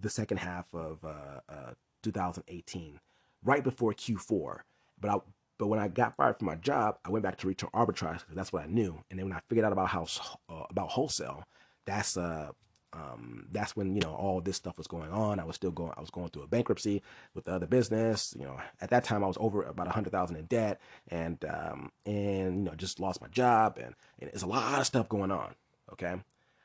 the 0.00 0.10
second 0.10 0.38
half 0.38 0.74
of 0.74 1.04
uh, 1.04 1.40
uh, 1.48 1.72
2018, 2.02 3.00
right 3.44 3.64
before 3.64 3.94
Q4. 3.94 4.58
But 5.00 5.10
I, 5.10 5.16
but 5.58 5.66
when 5.68 5.80
I 5.80 5.88
got 5.88 6.16
fired 6.16 6.38
from 6.38 6.46
my 6.46 6.56
job, 6.56 6.98
I 7.04 7.10
went 7.10 7.24
back 7.24 7.38
to 7.38 7.48
retail 7.48 7.70
arbitrage 7.74 8.20
because 8.20 8.36
that's 8.36 8.52
what 8.52 8.62
I 8.64 8.66
knew. 8.66 9.02
And 9.10 9.18
then 9.18 9.28
when 9.28 9.36
I 9.36 9.40
figured 9.48 9.64
out 9.66 9.72
about 9.72 9.88
how 9.88 10.06
uh, 10.48 10.64
about 10.70 10.90
wholesale, 10.90 11.44
that's 11.84 12.16
uh 12.16 12.50
um, 12.92 13.46
that's 13.52 13.76
when 13.76 13.94
you 13.94 14.00
know 14.00 14.14
all 14.14 14.40
this 14.40 14.56
stuff 14.56 14.78
was 14.78 14.86
going 14.86 15.10
on. 15.10 15.38
I 15.40 15.44
was 15.44 15.56
still 15.56 15.70
going. 15.70 15.92
I 15.96 16.00
was 16.00 16.10
going 16.10 16.30
through 16.30 16.44
a 16.44 16.48
bankruptcy 16.48 17.02
with 17.34 17.44
the 17.44 17.52
other 17.52 17.66
business. 17.66 18.34
You 18.38 18.46
know, 18.46 18.58
at 18.80 18.90
that 18.90 19.04
time 19.04 19.22
I 19.22 19.26
was 19.26 19.36
over 19.40 19.62
about 19.64 19.86
a 19.88 19.90
hundred 19.90 20.10
thousand 20.12 20.36
in 20.36 20.46
debt, 20.46 20.80
and 21.08 21.44
um, 21.44 21.92
and 22.06 22.58
you 22.58 22.64
know 22.64 22.74
just 22.74 23.00
lost 23.00 23.20
my 23.20 23.28
job, 23.28 23.76
and, 23.78 23.94
and 24.20 24.30
there's 24.30 24.42
a 24.42 24.46
lot 24.46 24.80
of 24.80 24.86
stuff 24.86 25.08
going 25.08 25.30
on. 25.30 25.54
Okay, 25.92 26.16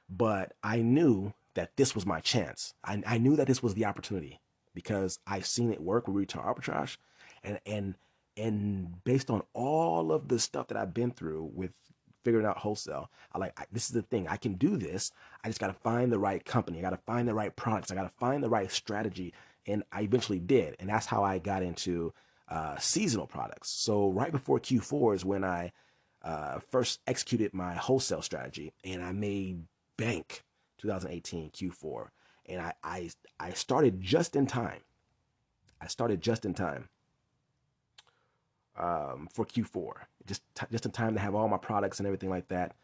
but 0.09 0.53
I 0.63 0.81
knew 0.81 1.33
that 1.55 1.75
this 1.77 1.93
was 1.95 2.05
my 2.05 2.21
chance. 2.21 2.73
I, 2.83 3.03
I 3.05 3.17
knew 3.17 3.35
that 3.35 3.47
this 3.47 3.61
was 3.61 3.75
the 3.75 3.85
opportunity. 3.85 4.39
because 4.73 5.19
I've 5.27 5.45
seen 5.45 5.71
it 5.71 5.81
work 5.81 6.07
with 6.07 6.15
retail 6.17 6.41
arbitrage, 6.43 6.97
and 7.43 7.59
and 7.65 7.95
and 8.37 9.03
based 9.03 9.29
on 9.29 9.43
all 9.53 10.11
of 10.11 10.27
the 10.27 10.39
stuff 10.39 10.67
that 10.67 10.77
I've 10.77 10.93
been 10.93 11.11
through 11.11 11.51
with 11.53 11.71
figuring 12.23 12.45
out 12.45 12.57
wholesale, 12.57 13.09
I 13.33 13.37
like 13.37 13.59
I, 13.59 13.65
this 13.71 13.85
is 13.85 13.91
the 13.91 14.01
thing. 14.01 14.27
I 14.27 14.37
can 14.37 14.53
do 14.53 14.77
this. 14.77 15.11
I 15.43 15.49
just 15.49 15.59
got 15.59 15.67
to 15.67 15.73
find 15.73 16.11
the 16.11 16.19
right 16.19 16.43
company. 16.43 16.79
I 16.79 16.81
got 16.81 16.91
to 16.91 16.97
find 17.05 17.27
the 17.27 17.33
right 17.33 17.55
products. 17.55 17.91
I 17.91 17.95
got 17.95 18.03
to 18.03 18.17
find 18.17 18.43
the 18.43 18.49
right 18.49 18.71
strategy, 18.71 19.33
and 19.67 19.83
I 19.91 20.01
eventually 20.01 20.39
did, 20.39 20.75
and 20.79 20.89
that's 20.89 21.05
how 21.05 21.23
I 21.23 21.39
got 21.39 21.63
into 21.63 22.13
uh, 22.49 22.77
seasonal 22.77 23.27
products. 23.27 23.69
So 23.69 24.09
right 24.09 24.31
before 24.31 24.59
Q4 24.59 25.15
is 25.15 25.25
when 25.25 25.43
I 25.43 25.71
uh, 26.23 26.59
first 26.71 27.01
executed 27.07 27.53
my 27.53 27.73
wholesale 27.73 28.21
strategy, 28.21 28.73
and 28.83 29.03
I 29.03 29.11
made 29.11 29.63
bank 29.97 30.43
2018 30.79 31.51
Q4, 31.51 32.07
and 32.47 32.61
I 32.61 32.73
I 32.83 33.09
I 33.39 33.51
started 33.51 34.01
just 34.01 34.35
in 34.35 34.47
time. 34.47 34.81
I 35.79 35.87
started 35.87 36.21
just 36.21 36.45
in 36.45 36.53
time 36.53 36.87
um, 38.77 39.27
for 39.31 39.45
Q4, 39.45 39.93
just 40.25 40.41
t- 40.55 40.65
just 40.71 40.85
in 40.85 40.91
time 40.91 41.13
to 41.13 41.19
have 41.19 41.35
all 41.35 41.47
my 41.47 41.57
products 41.57 41.99
and 41.99 42.07
everything 42.07 42.29
like 42.29 42.47
that, 42.47 42.75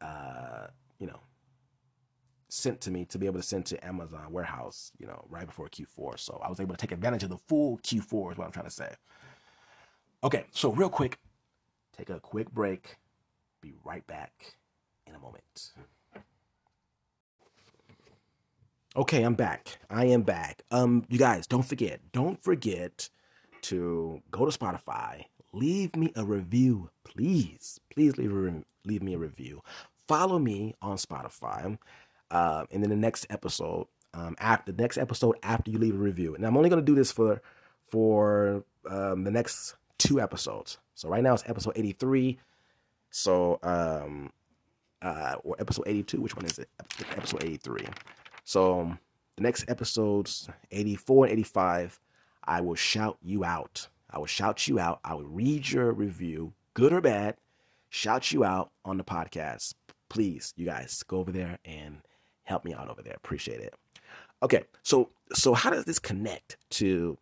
uh, 0.00 0.68
you 0.98 1.06
know, 1.06 1.20
sent 2.48 2.80
to 2.82 2.90
me 2.90 3.04
to 3.06 3.18
be 3.18 3.26
able 3.26 3.38
to 3.38 3.46
send 3.46 3.66
to 3.66 3.86
Amazon 3.86 4.32
warehouse, 4.32 4.90
you 4.98 5.06
know, 5.06 5.24
right 5.28 5.46
before 5.46 5.68
Q4. 5.68 6.18
So 6.18 6.40
I 6.42 6.48
was 6.48 6.60
able 6.60 6.74
to 6.74 6.80
take 6.80 6.92
advantage 6.92 7.22
of 7.22 7.30
the 7.30 7.36
full 7.36 7.78
Q4 7.78 8.32
is 8.32 8.38
what 8.38 8.46
I'm 8.46 8.52
trying 8.52 8.66
to 8.66 8.70
say. 8.70 8.94
Okay, 10.24 10.44
so 10.50 10.72
real 10.72 10.88
quick, 10.88 11.18
take 11.96 12.10
a 12.10 12.20
quick 12.20 12.50
break. 12.50 12.96
Be 13.60 13.74
right 13.84 14.06
back 14.06 14.56
in 15.06 15.14
a 15.14 15.18
moment. 15.18 15.72
Okay, 18.96 19.22
I'm 19.22 19.34
back. 19.34 19.78
I 19.90 20.06
am 20.06 20.22
back. 20.22 20.62
Um, 20.70 21.04
you 21.08 21.18
guys, 21.18 21.46
don't 21.46 21.62
forget, 21.64 22.00
don't 22.12 22.42
forget 22.42 23.10
to 23.62 24.22
go 24.30 24.48
to 24.48 24.56
Spotify, 24.56 25.24
leave 25.52 25.96
me 25.96 26.12
a 26.16 26.24
review, 26.24 26.90
please. 27.04 27.80
Please 27.90 28.16
leave 28.16 28.32
a, 28.32 28.62
leave 28.84 29.02
me 29.02 29.14
a 29.14 29.18
review. 29.18 29.62
Follow 30.06 30.38
me 30.38 30.74
on 30.80 30.96
Spotify. 30.96 31.78
Uh, 32.30 32.64
and 32.70 32.82
then 32.82 32.90
the 32.90 32.96
next 32.96 33.26
episode, 33.30 33.86
um, 34.14 34.36
after 34.38 34.72
the 34.72 34.82
next 34.82 34.98
episode 34.98 35.36
after 35.42 35.70
you 35.70 35.78
leave 35.78 35.94
a 35.94 35.98
review, 35.98 36.34
and 36.34 36.44
I'm 36.44 36.56
only 36.56 36.70
going 36.70 36.82
to 36.82 36.86
do 36.86 36.94
this 36.94 37.12
for 37.12 37.42
for 37.88 38.64
um, 38.88 39.24
the 39.24 39.30
next 39.30 39.74
two 39.98 40.20
episodes. 40.20 40.78
So 40.94 41.08
right 41.08 41.22
now 41.22 41.34
it's 41.34 41.44
episode 41.46 41.72
83. 41.76 42.38
So 43.10 43.58
um, 43.62 44.30
uh, 45.02 45.36
or 45.44 45.56
episode 45.58 45.84
82. 45.86 46.20
Which 46.20 46.36
one 46.36 46.46
is 46.46 46.58
it? 46.58 46.68
Episode 47.16 47.44
83. 47.44 47.86
So 48.44 48.96
the 49.36 49.42
next 49.42 49.68
episodes 49.68 50.48
84 50.70 51.26
and 51.26 51.32
85 51.32 52.00
I 52.48 52.62
will 52.62 52.74
shout 52.74 53.18
you 53.22 53.44
out. 53.44 53.88
I 54.10 54.18
will 54.18 54.26
shout 54.26 54.66
you 54.66 54.78
out. 54.78 55.00
I 55.04 55.14
will 55.14 55.28
read 55.28 55.70
your 55.70 55.92
review, 55.92 56.54
good 56.72 56.94
or 56.94 57.02
bad, 57.02 57.36
shout 57.90 58.32
you 58.32 58.42
out 58.42 58.70
on 58.86 58.96
the 58.96 59.04
podcast. 59.04 59.74
Please, 60.08 60.54
you 60.56 60.64
guys, 60.64 61.02
go 61.06 61.18
over 61.18 61.30
there 61.30 61.58
and 61.66 61.98
help 62.44 62.64
me 62.64 62.72
out 62.72 62.88
over 62.88 63.02
there. 63.02 63.12
Appreciate 63.14 63.60
it. 63.60 63.74
Okay, 64.42 64.64
so 64.82 65.10
so 65.34 65.52
how 65.52 65.68
does 65.68 65.84
this 65.84 65.98
connect 65.98 66.56
to 66.70 67.18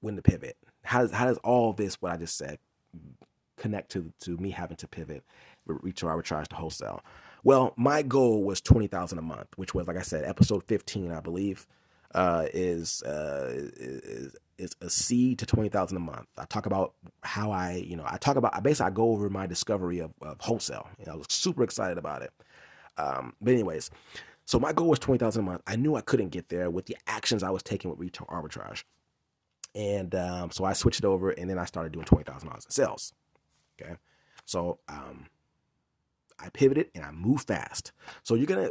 when 0.00 0.16
to 0.16 0.22
pivot? 0.22 0.56
How 0.84 1.02
does 1.02 1.12
how 1.12 1.26
does 1.26 1.38
all 1.38 1.74
this 1.74 2.00
what 2.00 2.12
I 2.12 2.16
just 2.16 2.38
said 2.38 2.58
connect 3.58 3.90
to 3.92 4.10
to 4.20 4.38
me 4.38 4.50
having 4.50 4.78
to 4.78 4.88
pivot, 4.88 5.22
retail 5.66 6.08
arbitrage 6.08 6.48
to 6.48 6.56
wholesale? 6.56 7.02
Well, 7.42 7.74
my 7.76 8.00
goal 8.00 8.42
was 8.42 8.62
twenty 8.62 8.86
thousand 8.86 9.18
a 9.18 9.22
month, 9.22 9.48
which 9.56 9.74
was 9.74 9.86
like 9.86 9.98
I 9.98 10.02
said, 10.02 10.24
episode 10.24 10.62
fifteen, 10.66 11.12
I 11.12 11.20
believe 11.20 11.66
uh, 12.14 12.46
is, 12.52 13.02
uh, 13.02 13.50
is 13.76 14.36
is 14.56 14.76
a 14.80 14.88
seed 14.88 15.38
to 15.40 15.46
twenty 15.46 15.68
thousand 15.68 15.96
a 15.96 16.00
month. 16.00 16.28
I 16.38 16.44
talk 16.44 16.66
about 16.66 16.94
how 17.22 17.50
I, 17.50 17.84
you 17.84 17.96
know, 17.96 18.04
I 18.06 18.18
talk 18.18 18.36
about. 18.36 18.54
I 18.54 18.60
basically 18.60 18.86
I 18.86 18.94
go 18.94 19.10
over 19.10 19.28
my 19.28 19.46
discovery 19.46 19.98
of, 19.98 20.12
of 20.22 20.40
wholesale. 20.40 20.88
I 21.10 21.14
was 21.14 21.26
super 21.28 21.62
excited 21.64 21.98
about 21.98 22.22
it. 22.22 22.32
Um, 22.96 23.34
but 23.40 23.52
anyways, 23.52 23.90
so 24.44 24.58
my 24.58 24.72
goal 24.72 24.88
was 24.88 24.98
twenty 24.98 25.18
thousand 25.18 25.42
a 25.42 25.46
month. 25.50 25.62
I 25.66 25.76
knew 25.76 25.96
I 25.96 26.00
couldn't 26.00 26.28
get 26.28 26.48
there 26.48 26.70
with 26.70 26.86
the 26.86 26.96
actions 27.06 27.42
I 27.42 27.50
was 27.50 27.62
taking 27.62 27.90
with 27.90 27.98
retail 27.98 28.26
arbitrage, 28.30 28.84
and 29.74 30.14
um, 30.14 30.50
so 30.50 30.64
I 30.64 30.72
switched 30.72 31.00
it 31.00 31.04
over, 31.04 31.30
and 31.30 31.50
then 31.50 31.58
I 31.58 31.64
started 31.64 31.92
doing 31.92 32.04
twenty 32.04 32.24
thousand 32.24 32.48
dollars 32.48 32.64
in 32.64 32.70
sales. 32.70 33.12
Okay, 33.80 33.96
so 34.44 34.78
um, 34.88 35.26
I 36.38 36.48
pivoted 36.50 36.90
and 36.94 37.04
I 37.04 37.10
moved 37.10 37.48
fast. 37.48 37.92
So 38.22 38.34
you're 38.34 38.46
gonna 38.46 38.70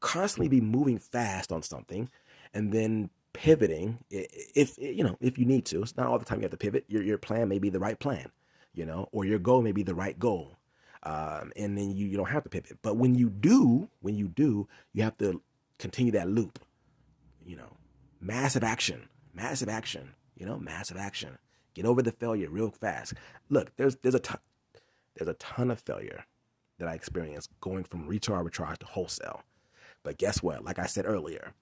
constantly 0.00 0.48
be 0.48 0.60
moving 0.60 0.98
fast 0.98 1.52
on 1.52 1.62
something 1.62 2.10
and 2.54 2.72
then 2.72 3.10
pivoting 3.32 3.98
if 4.10 4.76
you 4.78 5.02
know 5.02 5.16
if 5.20 5.38
you 5.38 5.46
need 5.46 5.64
to 5.64 5.82
it's 5.82 5.96
not 5.96 6.06
all 6.06 6.18
the 6.18 6.24
time 6.24 6.38
you 6.38 6.42
have 6.42 6.50
to 6.50 6.56
pivot. 6.56 6.84
Your, 6.88 7.02
your 7.02 7.18
plan 7.18 7.48
may 7.48 7.58
be 7.58 7.70
the 7.70 7.78
right 7.80 7.98
plan 7.98 8.30
you 8.74 8.84
know 8.84 9.08
or 9.12 9.24
your 9.24 9.38
goal 9.38 9.62
may 9.62 9.72
be 9.72 9.82
the 9.82 9.94
right 9.94 10.18
goal 10.18 10.58
um, 11.04 11.52
and 11.56 11.76
then 11.76 11.90
you, 11.90 12.06
you 12.06 12.16
don't 12.16 12.30
have 12.30 12.44
to 12.44 12.48
pivot. 12.48 12.78
But 12.82 12.96
when 12.96 13.14
you 13.14 13.30
do 13.30 13.88
when 14.00 14.16
you 14.16 14.28
do 14.28 14.68
you 14.92 15.02
have 15.02 15.16
to 15.18 15.40
continue 15.78 16.12
that 16.12 16.28
loop 16.28 16.58
you 17.44 17.56
know. 17.56 17.76
Massive 18.20 18.62
action 18.62 19.08
massive 19.34 19.68
action 19.68 20.14
you 20.36 20.46
know 20.46 20.58
massive 20.58 20.96
action. 20.96 21.38
Get 21.74 21.86
over 21.86 22.02
the 22.02 22.12
failure 22.12 22.50
real 22.50 22.70
fast. 22.70 23.14
Look 23.48 23.74
there's 23.76 23.96
there's 23.96 24.14
a 24.14 24.20
ton 24.20 24.38
there's 25.16 25.28
a 25.28 25.34
ton 25.34 25.70
of 25.70 25.80
failure 25.80 26.24
that 26.78 26.88
i 26.88 26.94
experienced 26.94 27.50
going 27.60 27.84
from 27.84 28.06
retail 28.06 28.36
arbitrage 28.36 28.78
to 28.78 28.86
wholesale. 28.86 29.42
But 30.02 30.18
guess 30.18 30.42
what? 30.42 30.64
Like 30.64 30.78
i 30.78 30.86
said 30.86 31.06
earlier 31.06 31.54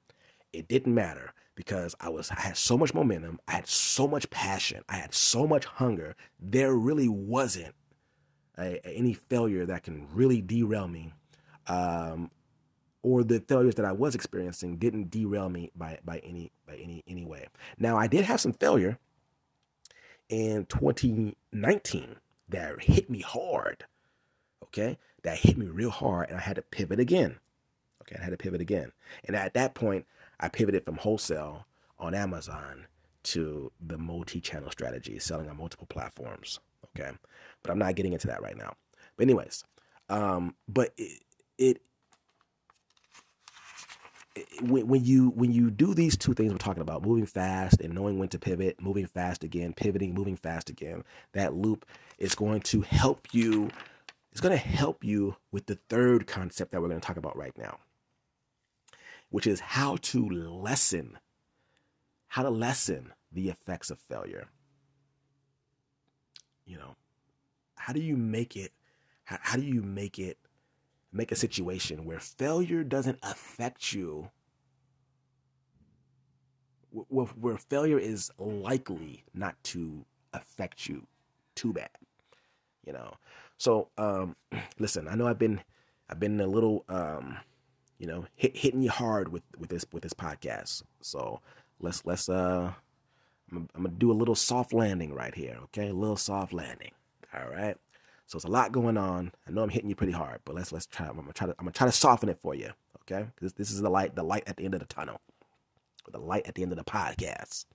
it 0.53 0.68
didn't 0.68 0.94
matter 0.94 1.32
because 1.55 1.94
I 2.01 2.09
was 2.09 2.30
I 2.30 2.40
had 2.40 2.57
so 2.57 2.78
much 2.78 2.94
momentum, 2.94 3.38
I 3.46 3.53
had 3.53 3.66
so 3.66 4.09
much 4.09 4.30
passion, 4.30 4.82
I 4.88 4.96
had 4.96 5.12
so 5.12 5.46
much 5.46 5.64
hunger. 5.66 6.16
There 6.38 6.74
really 6.74 7.09
wasn't 7.09 7.74
a, 8.59 8.80
any 8.86 9.12
failure 9.12 9.66
that 9.66 9.82
can 9.82 10.09
really 10.12 10.40
derail 10.40 10.88
me, 10.88 11.12
um, 11.66 12.30
or 13.03 13.24
the 13.24 13.40
failures 13.40 13.74
that 13.76 13.84
I 13.84 13.92
was 13.92 14.14
experiencing 14.14 14.76
didn't 14.76 15.11
derail 15.11 15.48
me 15.48 15.70
by 15.76 15.98
by 16.05 16.18
any 16.20 16.51
by 16.66 16.76
any 16.76 17.05
any 17.07 17.24
way. 17.24 17.48
Now 17.78 17.96
I 17.96 18.07
did 18.07 18.24
have 18.24 18.40
some 18.40 18.53
failure 18.53 18.98
in 20.28 20.66
2019 20.66 22.16
that 22.48 22.82
hit 22.82 23.11
me 23.11 23.20
hard. 23.20 23.84
Okay, 24.64 24.98
that 25.24 25.38
hit 25.38 25.59
me 25.59 25.66
real 25.66 25.90
hard, 25.90 26.30
and 26.30 26.38
I 26.38 26.42
had 26.42 26.57
to 26.57 26.62
pivot 26.62 27.01
again. 27.01 27.36
Okay, 28.03 28.16
I 28.18 28.22
had 28.22 28.30
to 28.30 28.36
pivot 28.36 28.61
again, 28.61 28.92
and 29.24 29.36
at 29.36 29.55
that 29.55 29.74
point 29.74 30.07
I 30.41 30.49
pivoted 30.49 30.84
from 30.84 30.97
wholesale 30.97 31.66
on 31.99 32.14
Amazon 32.14 32.86
to 33.22 33.70
the 33.78 33.99
multi-channel 33.99 34.70
strategy, 34.70 35.18
selling 35.18 35.49
on 35.49 35.59
multiple 35.59 35.86
platforms. 35.86 36.59
Okay, 36.97 37.11
but 37.62 37.70
I'm 37.70 37.78
not 37.78 37.95
getting 37.95 38.14
into 38.14 38.26
that 38.28 38.43
right 38.43 38.57
now. 38.57 38.74
But 39.16 39.24
anyways, 39.24 39.64
um, 40.09 40.57
but 40.66 40.93
it, 40.97 41.20
it, 41.59 41.80
when 44.62 45.05
you 45.05 45.28
when 45.30 45.53
you 45.53 45.70
do 45.70 45.93
these 45.93 46.16
two 46.16 46.32
things 46.32 46.51
we're 46.51 46.59
talking 46.59 46.82
about, 46.82 47.05
moving 47.05 47.26
fast 47.26 47.80
and 47.82 47.95
knowing 47.95 48.18
when 48.18 48.30
to 48.30 48.38
pivot, 48.38 48.80
moving 48.80 49.07
fast 49.07 49.45
again, 49.45 49.74
pivoting, 49.74 50.14
moving 50.14 50.36
fast 50.36 50.70
again, 50.70 51.05
that 51.32 51.55
loop 51.55 51.84
is 52.18 52.34
going 52.34 52.62
to 52.62 52.80
help 52.80 53.28
you. 53.32 53.70
It's 54.32 54.41
going 54.41 54.57
to 54.57 54.64
help 54.64 55.05
you 55.05 55.36
with 55.53 55.66
the 55.66 55.78
third 55.88 56.26
concept 56.26 56.70
that 56.70 56.80
we're 56.80 56.88
going 56.88 57.01
to 57.01 57.07
talk 57.07 57.16
about 57.16 57.36
right 57.36 57.57
now 57.59 57.78
which 59.31 59.47
is 59.47 59.61
how 59.61 59.97
to 59.97 60.28
lessen, 60.28 61.18
how 62.28 62.43
to 62.43 62.51
lessen 62.51 63.12
the 63.33 63.49
effects 63.49 63.91
of 63.91 63.99
failure. 63.99 64.49
You 66.66 66.78
know, 66.78 66.97
how 67.76 67.93
do 67.93 68.01
you 68.01 68.16
make 68.16 68.57
it, 68.57 68.72
how, 69.24 69.39
how 69.41 69.57
do 69.57 69.62
you 69.62 69.83
make 69.83 70.18
it, 70.18 70.39
make 71.12 71.33
a 71.33 71.37
situation 71.37 72.05
where 72.05 72.20
failure 72.20 72.85
doesn't 72.85 73.18
affect 73.22 73.93
you 73.93 74.31
where, 76.91 77.26
where 77.26 77.57
failure 77.57 77.99
is 77.99 78.31
likely 78.39 79.24
not 79.33 79.62
to 79.62 80.05
affect 80.33 80.89
you 80.89 81.07
too 81.55 81.72
bad 81.72 81.91
you 82.87 82.93
know 82.93 83.14
so 83.59 83.89
um 83.99 84.37
listen 84.78 85.09
i 85.09 85.14
know 85.14 85.26
i've 85.26 85.39
been 85.39 85.61
i've 86.09 86.20
been 86.20 86.41
a 86.41 86.47
little 86.47 86.85
um 86.89 87.37
you 88.01 88.07
know, 88.07 88.24
hit, 88.34 88.57
hitting 88.57 88.82
you 88.82 88.90
hard 88.90 89.30
with 89.30 89.42
with 89.59 89.68
this 89.68 89.84
with 89.92 90.03
this 90.03 90.14
podcast. 90.14 90.82
So 91.03 91.40
let's 91.80 92.05
let's 92.07 92.30
uh, 92.30 92.72
I'm, 93.53 93.68
I'm 93.74 93.82
gonna 93.84 93.94
do 93.96 94.11
a 94.11 94.14
little 94.14 94.34
soft 94.34 94.72
landing 94.72 95.14
right 95.14 95.34
here. 95.34 95.59
Okay, 95.64 95.88
a 95.88 95.92
little 95.92 96.16
soft 96.16 96.55
landing. 96.55 96.92
All 97.34 97.48
right. 97.48 97.76
So 98.26 98.36
it's 98.36 98.46
a 98.46 98.51
lot 98.51 98.72
going 98.72 98.96
on. 98.96 99.32
I 99.46 99.51
know 99.51 99.62
I'm 99.62 99.68
hitting 99.68 99.90
you 99.90 99.94
pretty 99.94 100.14
hard, 100.14 100.40
but 100.46 100.55
let's 100.55 100.72
let's 100.72 100.86
try. 100.86 101.07
I'm 101.09 101.16
gonna 101.16 101.32
try 101.34 101.46
to 101.46 101.55
I'm 101.59 101.66
gonna 101.66 101.72
try 101.72 101.86
to 101.86 101.92
soften 101.92 102.30
it 102.30 102.38
for 102.40 102.55
you. 102.55 102.70
Okay, 103.03 103.26
this 103.38 103.53
this 103.53 103.70
is 103.70 103.82
the 103.82 103.90
light 103.90 104.14
the 104.16 104.22
light 104.22 104.44
at 104.46 104.57
the 104.57 104.64
end 104.64 104.72
of 104.72 104.80
the 104.80 104.86
tunnel, 104.86 105.20
the 106.11 106.18
light 106.18 106.46
at 106.46 106.55
the 106.55 106.62
end 106.62 106.72
of 106.72 106.78
the 106.78 106.84
podcast. 106.84 107.66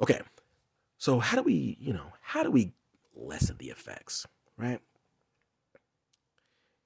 Okay, 0.00 0.20
so 0.96 1.18
how 1.18 1.36
do 1.36 1.42
we 1.42 1.76
you 1.78 1.92
know 1.92 2.06
how 2.22 2.42
do 2.42 2.50
we 2.50 2.72
lessen 3.14 3.56
the 3.58 3.68
effects, 3.68 4.26
right? 4.56 4.80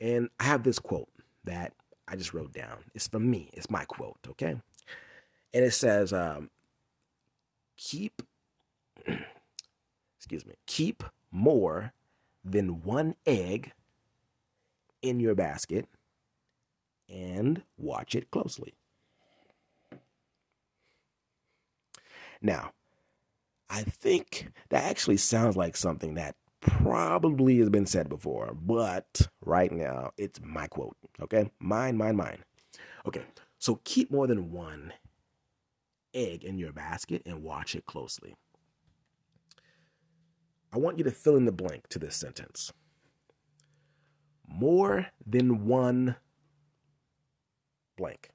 And 0.00 0.28
I 0.40 0.44
have 0.44 0.64
this 0.64 0.80
quote 0.80 1.08
that 1.46 1.72
I 2.06 2.16
just 2.16 2.34
wrote 2.34 2.52
down. 2.52 2.78
It's 2.94 3.08
from 3.08 3.28
me. 3.30 3.50
It's 3.54 3.70
my 3.70 3.84
quote, 3.84 4.18
okay? 4.28 4.56
and 5.56 5.64
it 5.64 5.72
says, 5.72 6.12
um, 6.12 6.50
keep, 7.78 8.20
excuse 10.18 10.44
me, 10.44 10.52
keep 10.66 11.02
more 11.30 11.94
than 12.44 12.82
one 12.82 13.14
egg 13.24 13.72
in 15.00 15.18
your 15.18 15.34
basket 15.34 15.86
and 17.08 17.62
watch 17.78 18.14
it 18.14 18.30
closely. 18.30 18.74
Now, 22.42 22.72
I 23.70 23.82
think 23.82 24.48
that 24.68 24.84
actually 24.84 25.16
sounds 25.16 25.56
like 25.56 25.74
something 25.74 26.16
that 26.16 26.36
probably 26.66 27.58
has 27.58 27.70
been 27.70 27.86
said 27.86 28.08
before, 28.08 28.54
but 28.54 29.28
right 29.40 29.72
now 29.72 30.10
it's 30.16 30.40
my 30.42 30.66
quote. 30.66 30.96
Okay? 31.20 31.50
Mine, 31.58 31.96
mine, 31.96 32.16
mine. 32.16 32.44
Okay, 33.06 33.22
so 33.58 33.80
keep 33.84 34.10
more 34.10 34.26
than 34.26 34.50
one 34.50 34.92
egg 36.12 36.44
in 36.44 36.58
your 36.58 36.72
basket 36.72 37.22
and 37.24 37.42
watch 37.42 37.74
it 37.74 37.86
closely. 37.86 38.34
I 40.72 40.78
want 40.78 40.98
you 40.98 41.04
to 41.04 41.10
fill 41.10 41.36
in 41.36 41.44
the 41.44 41.52
blank 41.52 41.88
to 41.88 41.98
this 41.98 42.16
sentence. 42.16 42.72
More 44.48 45.06
than 45.24 45.66
one 45.66 46.16
blank. 47.96 48.30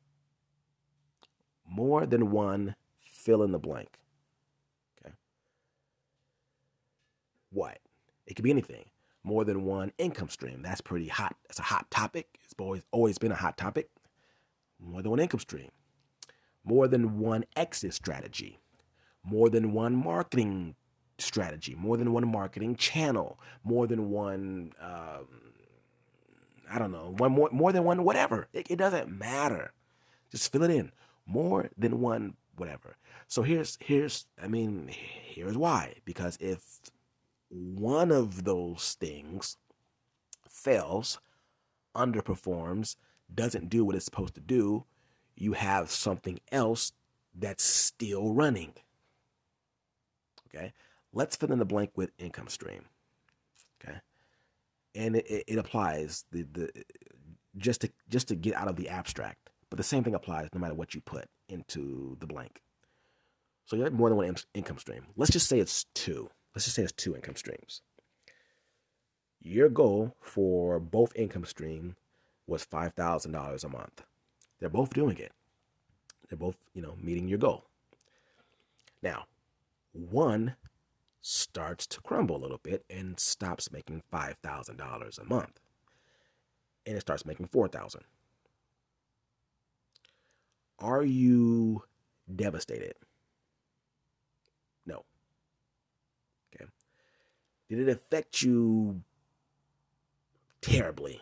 More 1.67 2.05
than 2.05 2.31
one 2.31 2.75
fill 3.03 3.43
in 3.43 3.51
the 3.51 3.59
blank. 3.59 3.89
Okay. 4.99 5.13
What? 7.51 7.79
It 8.31 8.35
could 8.35 8.43
be 8.43 8.51
anything. 8.51 8.85
More 9.25 9.43
than 9.43 9.65
one 9.65 9.91
income 9.97 10.29
stream. 10.29 10.61
That's 10.61 10.79
pretty 10.79 11.09
hot. 11.09 11.35
That's 11.49 11.59
a 11.59 11.63
hot 11.63 11.91
topic. 11.91 12.39
It's 12.45 12.53
always 12.57 12.81
always 12.91 13.17
been 13.17 13.33
a 13.33 13.35
hot 13.35 13.57
topic. 13.57 13.89
More 14.79 15.01
than 15.01 15.11
one 15.11 15.19
income 15.19 15.41
stream. 15.41 15.69
More 16.63 16.87
than 16.87 17.19
one 17.19 17.43
exit 17.57 17.93
strategy. 17.93 18.57
More 19.21 19.49
than 19.49 19.73
one 19.73 19.93
marketing 19.93 20.75
strategy. 21.19 21.75
More 21.75 21.97
than 21.97 22.13
one 22.13 22.25
marketing 22.25 22.77
channel. 22.77 23.37
More 23.65 23.85
than 23.85 24.09
one. 24.09 24.71
Um, 24.81 25.27
I 26.71 26.79
don't 26.79 26.93
know. 26.93 27.13
One 27.17 27.33
more. 27.33 27.49
More 27.51 27.73
than 27.73 27.83
one. 27.83 28.05
Whatever. 28.05 28.47
It, 28.53 28.67
it 28.69 28.77
doesn't 28.77 29.11
matter. 29.11 29.73
Just 30.31 30.53
fill 30.53 30.63
it 30.63 30.71
in. 30.71 30.93
More 31.25 31.69
than 31.77 31.99
one. 31.99 32.35
Whatever. 32.55 32.95
So 33.27 33.41
here's 33.41 33.77
here's. 33.81 34.25
I 34.41 34.47
mean, 34.47 34.89
here's 34.89 35.57
why. 35.57 35.95
Because 36.05 36.37
if 36.39 36.79
one 37.51 38.11
of 38.11 38.45
those 38.45 38.95
things 38.99 39.57
fails, 40.49 41.19
underperforms, 41.95 42.95
doesn't 43.33 43.69
do 43.69 43.83
what 43.83 43.95
it's 43.95 44.05
supposed 44.05 44.35
to 44.35 44.41
do, 44.41 44.85
you 45.35 45.53
have 45.53 45.91
something 45.91 46.39
else 46.51 46.93
that's 47.35 47.63
still 47.63 48.33
running. 48.33 48.73
Okay, 50.47 50.73
let's 51.13 51.35
fill 51.35 51.51
in 51.51 51.59
the 51.59 51.65
blank 51.65 51.91
with 51.95 52.11
income 52.17 52.47
stream. 52.47 52.85
Okay, 53.83 53.97
and 54.95 55.15
it, 55.17 55.43
it 55.47 55.57
applies 55.57 56.25
the 56.31 56.43
the 56.43 56.69
just 57.57 57.81
to 57.81 57.89
just 58.09 58.27
to 58.29 58.35
get 58.35 58.55
out 58.55 58.67
of 58.67 58.75
the 58.75 58.89
abstract, 58.89 59.49
but 59.69 59.77
the 59.77 59.83
same 59.83 60.03
thing 60.03 60.15
applies 60.15 60.49
no 60.53 60.59
matter 60.59 60.73
what 60.73 60.93
you 60.93 61.01
put 61.01 61.25
into 61.49 62.17
the 62.19 62.27
blank. 62.27 62.61
So 63.65 63.75
you 63.75 63.83
have 63.83 63.93
more 63.93 64.09
than 64.09 64.17
one 64.17 64.35
income 64.53 64.77
stream. 64.77 65.03
Let's 65.15 65.31
just 65.31 65.47
say 65.47 65.59
it's 65.59 65.85
two 65.93 66.29
let's 66.53 66.65
just 66.65 66.75
say 66.75 66.83
it's 66.83 66.91
two 66.91 67.15
income 67.15 67.35
streams. 67.35 67.81
Your 69.41 69.69
goal 69.69 70.15
for 70.21 70.79
both 70.79 71.15
income 71.15 71.45
stream 71.45 71.95
was 72.47 72.65
$5,000 72.65 73.63
a 73.63 73.69
month. 73.69 74.03
They're 74.59 74.69
both 74.69 74.93
doing 74.93 75.17
it. 75.17 75.31
They're 76.29 76.37
both, 76.37 76.57
you 76.73 76.81
know, 76.81 76.95
meeting 77.01 77.27
your 77.27 77.39
goal. 77.39 77.65
Now, 79.01 79.25
one 79.93 80.55
starts 81.21 81.87
to 81.87 82.01
crumble 82.01 82.35
a 82.35 82.41
little 82.41 82.59
bit 82.61 82.85
and 82.89 83.19
stops 83.19 83.71
making 83.71 84.03
$5,000 84.13 85.19
a 85.19 85.23
month. 85.25 85.59
And 86.85 86.97
it 86.97 87.01
starts 87.01 87.25
making 87.25 87.47
4,000. 87.47 88.01
Are 90.79 91.03
you 91.03 91.83
devastated? 92.35 92.95
Did 97.71 97.87
it 97.87 97.89
affect 97.89 98.41
you 98.41 99.01
terribly? 100.59 101.21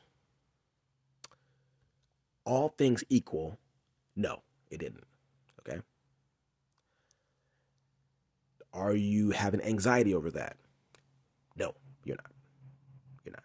All 2.44 2.70
things 2.70 3.04
equal, 3.08 3.60
no, 4.16 4.42
it 4.72 4.80
didn't. 4.80 5.04
Okay. 5.60 5.80
Are 8.74 8.96
you 8.96 9.30
having 9.30 9.62
anxiety 9.62 10.16
over 10.16 10.32
that? 10.32 10.58
No, 11.56 11.76
you're 12.04 12.18
not. 12.18 12.32
You're 13.24 13.34
not. 13.34 13.44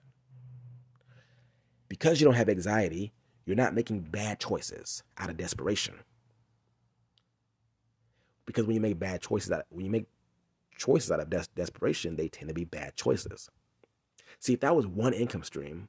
Because 1.91 2.23
you 2.23 2.25
don't 2.25 2.33
have 2.37 2.49
anxiety, 2.49 3.13
you're 3.45 3.55
not 3.55 3.75
making 3.75 4.01
bad 4.01 4.41
choices 4.41 5.03
out 5.19 5.29
of 5.29 5.37
desperation. 5.37 5.97
Because 8.47 8.65
when 8.65 8.77
you 8.77 8.81
make 8.81 8.99
bad 8.99 9.21
choices, 9.21 9.53
when 9.69 9.85
you 9.85 9.91
make 9.91 10.07
choices 10.85 11.11
out 11.11 11.21
of 11.21 11.31
des- 11.31 11.45
desperation, 11.55 12.17
they 12.17 12.29
tend 12.29 12.49
to 12.49 12.55
be 12.55 12.65
bad 12.65 12.97
choices. 12.97 13.49
See, 14.39 14.55
if 14.55 14.61
that 14.61 14.77
was 14.77 14.87
one 14.87 15.13
income 15.13 15.43
stream, 15.43 15.89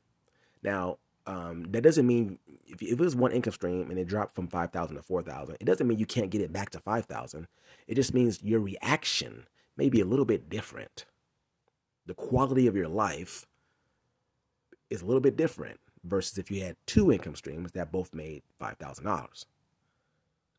now 0.64 0.98
um, 1.26 1.66
that 1.72 1.82
doesn't 1.82 2.06
mean 2.06 2.40
if, 2.66 2.82
if 2.82 2.94
it 2.94 3.00
was 3.00 3.16
one 3.16 3.32
income 3.32 3.54
stream 3.54 3.90
and 3.90 4.00
it 4.00 4.08
dropped 4.08 4.36
from 4.36 4.48
5,000 4.48 4.96
to 4.96 5.02
4,000, 5.02 5.58
it 5.60 5.66
doesn't 5.66 5.88
mean 5.88 6.00
you 6.00 6.06
can't 6.06 6.30
get 6.30 6.42
it 6.42 6.54
back 6.54 6.70
to 6.72 6.80
5,000. 6.80 7.48
It 7.88 7.96
just 7.96 8.14
means 8.14 8.44
your 8.44 8.60
reaction 8.60 9.48
may 9.78 9.90
be 9.90 10.02
a 10.02 10.06
little 10.06 10.26
bit 10.26 10.50
different. 10.50 11.06
The 12.06 12.14
quality 12.14 12.68
of 12.68 12.76
your 12.76 12.88
life 12.88 13.46
is 14.90 15.02
a 15.02 15.06
little 15.06 15.22
bit 15.22 15.36
different 15.36 15.80
versus 16.04 16.38
if 16.38 16.52
you 16.52 16.62
had 16.62 16.78
two 16.86 17.12
income 17.12 17.36
streams 17.36 17.72
that 17.72 17.92
both 17.92 18.14
made 18.14 18.44
$5,000. 18.62 19.46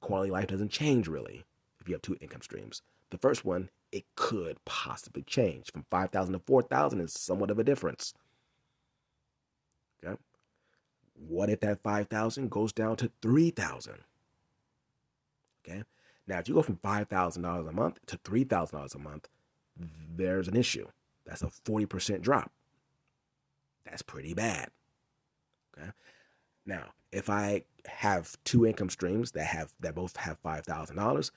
Quality 0.00 0.30
life 0.30 0.48
doesn't 0.48 0.70
change 0.70 1.06
really 1.06 1.44
if 1.80 1.88
you 1.88 1.94
have 1.94 2.02
two 2.02 2.16
income 2.20 2.42
streams. 2.42 2.82
The 3.10 3.18
first 3.18 3.44
one 3.44 3.70
it 3.96 4.04
could 4.14 4.62
possibly 4.66 5.22
change. 5.22 5.72
From 5.72 5.86
5,000 5.90 6.34
to 6.34 6.38
4,000 6.40 7.00
is 7.00 7.14
somewhat 7.14 7.50
of 7.50 7.58
a 7.58 7.64
difference. 7.64 8.12
Okay. 10.04 10.16
What 11.14 11.48
if 11.48 11.60
that 11.60 11.82
5,000 11.82 12.50
goes 12.50 12.74
down 12.74 12.96
to 12.96 13.10
3,000? 13.22 13.94
Okay. 15.66 15.82
Now, 16.26 16.38
if 16.38 16.48
you 16.48 16.54
go 16.54 16.62
from 16.62 16.76
$5,000 16.76 17.68
a 17.68 17.72
month 17.72 17.98
to 18.06 18.18
$3,000 18.18 18.94
a 18.94 18.98
month, 18.98 19.28
there's 20.14 20.48
an 20.48 20.56
issue. 20.56 20.86
That's 21.24 21.42
a 21.42 21.46
40% 21.46 22.20
drop. 22.20 22.52
That's 23.86 24.02
pretty 24.02 24.34
bad. 24.34 24.68
Okay. 25.76 25.90
Now, 26.66 26.92
if 27.12 27.30
I 27.30 27.62
have 27.86 28.36
two 28.44 28.66
income 28.66 28.90
streams 28.90 29.30
that 29.32 29.46
have 29.46 29.72
that 29.80 29.94
both 29.94 30.16
have 30.16 30.42
$5,000, 30.42 31.30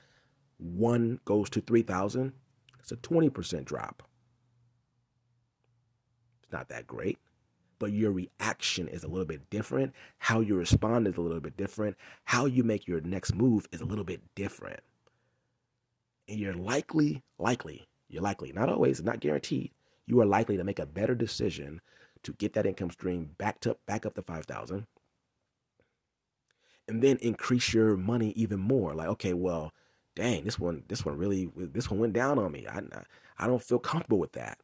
one 0.58 1.20
goes 1.24 1.50
to 1.52 1.62
3000 1.62 2.34
it's 2.80 2.92
a 2.92 2.98
20% 2.98 3.66
drop. 3.66 4.04
It's 6.44 6.52
not 6.52 6.70
that 6.70 6.88
great 6.88 7.20
but 7.80 7.94
your 7.94 8.12
reaction 8.12 8.88
is 8.90 9.04
a 9.04 9.08
little 9.08 9.26
bit 9.26 9.50
different. 9.50 9.94
How 10.18 10.42
you 10.42 10.56
respond 10.56 11.08
is 11.08 11.18
a 11.18 11.22
little 11.22 11.40
bit 11.40 11.58
different. 11.58 11.96
How 12.26 12.46
you 12.46 12.64
make 12.64 12.88
your 12.88 13.02
next 13.02 13.34
move 13.34 13.66
is 13.72 13.82
a 13.82 13.86
little 13.86 14.04
bit 14.04 14.22
different. 14.36 14.82
And 16.28 16.38
you're 16.38 16.54
likely 16.54 17.24
likely 17.40 17.88
you're 18.10 18.22
likely 18.22 18.52
not 18.52 18.70
always 18.70 19.02
not 19.02 19.20
guaranteed 19.20 19.72
you 20.06 20.20
are 20.20 20.26
likely 20.26 20.58
to 20.58 20.64
make 20.64 20.80
a 20.80 20.86
better 20.86 21.16
decision 21.16 21.80
to 22.24 22.34
get 22.34 22.54
that 22.54 22.66
income 22.66 22.92
stream 22.92 23.30
back 23.38 23.60
to 23.62 23.78
back 23.88 24.06
up 24.06 24.14
to 24.16 24.22
5000 24.22 24.86
and 26.88 27.02
then 27.02 27.18
increase 27.18 27.74
your 27.74 27.96
money 27.96 28.32
even 28.32 28.60
more. 28.60 28.94
Like 28.94 29.08
okay 29.08 29.34
well 29.34 29.72
dang, 30.20 30.44
this 30.44 30.60
one, 30.60 30.84
this 30.88 31.06
one 31.06 31.18
really, 31.18 31.50
this 31.56 31.90
one 31.90 32.00
went 32.00 32.14
down 32.14 32.38
on 32.38 32.52
me. 32.52 32.68
I, 32.68 32.82
I 33.38 33.48
don't 33.48 33.64
feel 33.64 33.80
comfortable 33.80 34.20
with 34.20 34.34
that. 34.34 34.60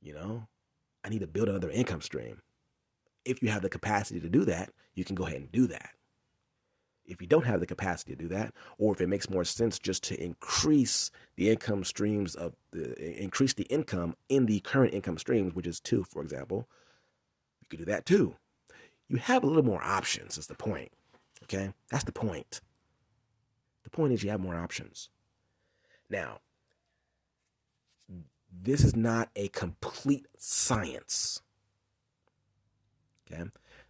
You 0.00 0.14
know, 0.14 0.46
I 1.04 1.08
need 1.08 1.20
to 1.20 1.26
build 1.26 1.48
another 1.48 1.70
income 1.70 2.00
stream. 2.00 2.40
If 3.24 3.42
you 3.42 3.48
have 3.48 3.62
the 3.62 3.68
capacity 3.68 4.20
to 4.20 4.28
do 4.28 4.44
that, 4.44 4.70
you 4.94 5.04
can 5.04 5.16
go 5.16 5.24
ahead 5.26 5.40
and 5.40 5.52
do 5.52 5.66
that. 5.66 5.90
If 7.04 7.20
you 7.20 7.26
don't 7.26 7.44
have 7.44 7.60
the 7.60 7.66
capacity 7.66 8.14
to 8.14 8.22
do 8.22 8.28
that, 8.28 8.54
or 8.78 8.92
if 8.92 9.00
it 9.00 9.08
makes 9.08 9.30
more 9.30 9.44
sense 9.44 9.78
just 9.78 10.02
to 10.04 10.22
increase 10.22 11.10
the 11.36 11.50
income 11.50 11.84
streams 11.84 12.34
of 12.34 12.54
the 12.72 13.20
increase 13.20 13.52
the 13.52 13.64
income 13.64 14.16
in 14.28 14.46
the 14.46 14.60
current 14.60 14.94
income 14.94 15.18
streams, 15.18 15.54
which 15.54 15.66
is 15.66 15.80
two, 15.80 16.04
for 16.04 16.22
example, 16.22 16.68
you 17.60 17.66
could 17.68 17.84
do 17.84 17.92
that 17.92 18.06
too. 18.06 18.36
You 19.08 19.18
have 19.18 19.44
a 19.44 19.46
little 19.46 19.64
more 19.64 19.82
options, 19.82 20.36
is 20.38 20.46
the 20.46 20.54
point. 20.56 20.90
Okay? 21.44 21.72
That's 21.90 22.04
the 22.04 22.12
point. 22.12 22.60
Point 23.96 24.12
is, 24.12 24.22
you 24.22 24.28
have 24.28 24.40
more 24.40 24.54
options. 24.54 25.08
Now, 26.10 26.40
this 28.52 28.84
is 28.84 28.94
not 28.94 29.30
a 29.34 29.48
complete 29.48 30.26
science. 30.36 31.40
Okay? 33.32 33.44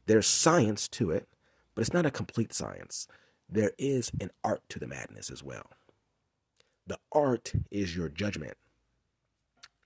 There's 0.06 0.28
science 0.28 0.86
to 0.90 1.10
it, 1.10 1.26
but 1.74 1.80
it's 1.80 1.92
not 1.92 2.06
a 2.06 2.12
complete 2.12 2.52
science. 2.54 3.08
there 3.48 3.72
is 3.78 4.10
an 4.20 4.30
art 4.42 4.62
to 4.68 4.78
the 4.78 4.86
madness 4.86 5.30
as 5.30 5.42
well. 5.42 5.70
The 6.86 6.98
art 7.12 7.52
is 7.72 7.96
your 7.96 8.08
judgment. 8.08 8.56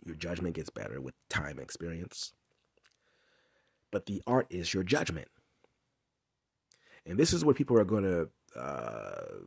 Your 0.05 0.17
judgment 0.17 0.55
gets 0.55 0.71
better 0.71 1.01
with 1.01 1.15
time 1.31 1.53
and 1.53 1.61
experience. 1.61 2.33
But 3.91 4.05
the 4.05 4.23
art 4.27 4.47
is 4.51 4.73
your 4.73 4.83
judgment. 4.83 5.29
And 7.07 7.19
this 7.19 7.33
is 7.33 7.45
where 7.45 7.55
people 7.55 7.79
are 7.79 7.85
going 7.85 8.05
to 8.05 8.59
uh, 8.59 9.45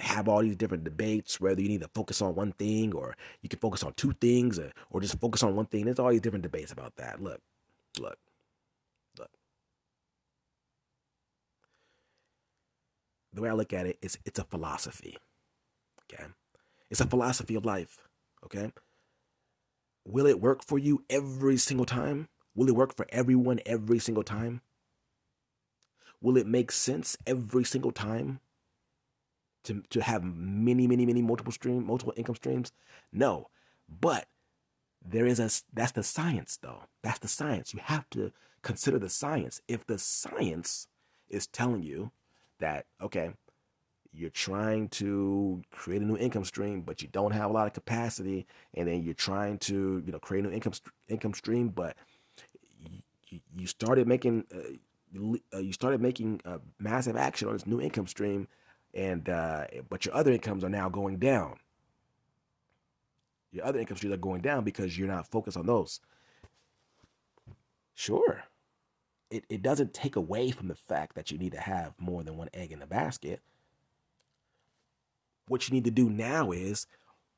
have 0.00 0.28
all 0.28 0.42
these 0.42 0.56
different 0.56 0.84
debates, 0.84 1.40
whether 1.40 1.60
you 1.60 1.68
need 1.68 1.80
to 1.80 1.88
focus 1.88 2.20
on 2.20 2.34
one 2.34 2.52
thing 2.52 2.92
or 2.92 3.16
you 3.42 3.48
can 3.48 3.58
focus 3.58 3.82
on 3.82 3.92
two 3.94 4.12
things 4.20 4.58
or, 4.58 4.72
or 4.90 5.00
just 5.00 5.18
focus 5.20 5.42
on 5.42 5.56
one 5.56 5.66
thing. 5.66 5.84
There's 5.84 5.98
all 5.98 6.10
these 6.10 6.20
different 6.20 6.42
debates 6.42 6.72
about 6.72 6.96
that. 6.96 7.22
Look, 7.22 7.40
look, 7.98 8.18
look. 9.18 9.30
The 13.32 13.42
way 13.42 13.48
I 13.48 13.52
look 13.54 13.72
at 13.72 13.86
it 13.86 13.98
is 14.02 14.18
it's 14.24 14.38
a 14.38 14.44
philosophy. 14.44 15.16
Okay. 16.12 16.24
It's 16.90 17.00
a 17.00 17.06
philosophy 17.06 17.54
of 17.54 17.64
life. 17.64 18.06
Okay. 18.44 18.70
Will 20.04 20.26
it 20.26 20.40
work 20.40 20.62
for 20.64 20.78
you 20.78 21.04
every 21.10 21.56
single 21.56 21.86
time? 21.86 22.28
Will 22.54 22.68
it 22.68 22.76
work 22.76 22.96
for 22.96 23.06
everyone 23.10 23.60
every 23.66 23.98
single 23.98 24.22
time? 24.22 24.60
Will 26.20 26.36
it 26.36 26.46
make 26.46 26.70
sense 26.70 27.16
every 27.26 27.64
single 27.64 27.92
time? 27.92 28.40
To, 29.66 29.82
to 29.90 30.02
have 30.02 30.24
many, 30.24 30.86
many, 30.86 31.06
many 31.06 31.22
multiple 31.22 31.52
stream, 31.52 31.86
multiple 31.86 32.14
income 32.16 32.36
streams? 32.36 32.72
No. 33.12 33.48
But 33.88 34.26
there 35.04 35.26
is 35.26 35.38
a 35.38 35.50
that's 35.72 35.92
the 35.92 36.02
science 36.02 36.58
though. 36.60 36.82
That's 37.02 37.20
the 37.20 37.28
science. 37.28 37.72
You 37.72 37.80
have 37.84 38.08
to 38.10 38.32
consider 38.62 38.98
the 38.98 39.08
science. 39.08 39.60
If 39.68 39.86
the 39.86 39.98
science 39.98 40.88
is 41.28 41.46
telling 41.46 41.82
you 41.82 42.10
that, 42.58 42.86
okay, 43.00 43.30
you're 44.12 44.30
trying 44.30 44.88
to 44.88 45.62
create 45.70 46.02
a 46.02 46.04
new 46.04 46.16
income 46.16 46.44
stream, 46.44 46.80
but 46.80 47.02
you 47.02 47.08
don't 47.08 47.32
have 47.32 47.50
a 47.50 47.52
lot 47.52 47.66
of 47.66 47.74
capacity, 47.74 48.46
and 48.74 48.88
then 48.88 49.02
you're 49.02 49.14
trying 49.14 49.58
to, 49.58 50.02
you 50.04 50.10
know, 50.10 50.18
create 50.18 50.44
a 50.44 50.48
new 50.48 50.54
income 50.54 50.72
income 51.08 51.34
stream, 51.34 51.68
but 51.68 51.96
you, 53.28 53.40
you 53.56 53.66
started 53.66 54.08
making 54.08 54.44
uh, 54.54 55.58
you 55.58 55.72
started 55.72 56.00
making 56.00 56.40
a 56.44 56.58
massive 56.78 57.16
action 57.16 57.48
on 57.48 57.54
this 57.54 57.66
new 57.66 57.80
income 57.80 58.06
stream 58.06 58.48
and 58.96 59.28
uh, 59.28 59.66
but 59.90 60.06
your 60.06 60.14
other 60.14 60.32
incomes 60.32 60.64
are 60.64 60.70
now 60.70 60.88
going 60.88 61.18
down. 61.18 61.56
Your 63.52 63.64
other 63.64 63.78
income 63.78 63.96
streams 63.96 64.14
are 64.14 64.18
going 64.18 64.40
down 64.40 64.64
because 64.64 64.98
you're 64.98 65.06
not 65.06 65.30
focused 65.30 65.56
on 65.56 65.66
those. 65.66 66.00
Sure, 67.94 68.42
it 69.30 69.44
it 69.48 69.62
doesn't 69.62 69.94
take 69.94 70.16
away 70.16 70.50
from 70.50 70.68
the 70.68 70.74
fact 70.74 71.14
that 71.14 71.30
you 71.30 71.38
need 71.38 71.52
to 71.52 71.60
have 71.60 71.92
more 71.98 72.24
than 72.24 72.36
one 72.36 72.48
egg 72.54 72.72
in 72.72 72.80
the 72.80 72.86
basket. 72.86 73.40
What 75.48 75.68
you 75.68 75.74
need 75.74 75.84
to 75.84 75.90
do 75.90 76.10
now 76.10 76.50
is 76.50 76.86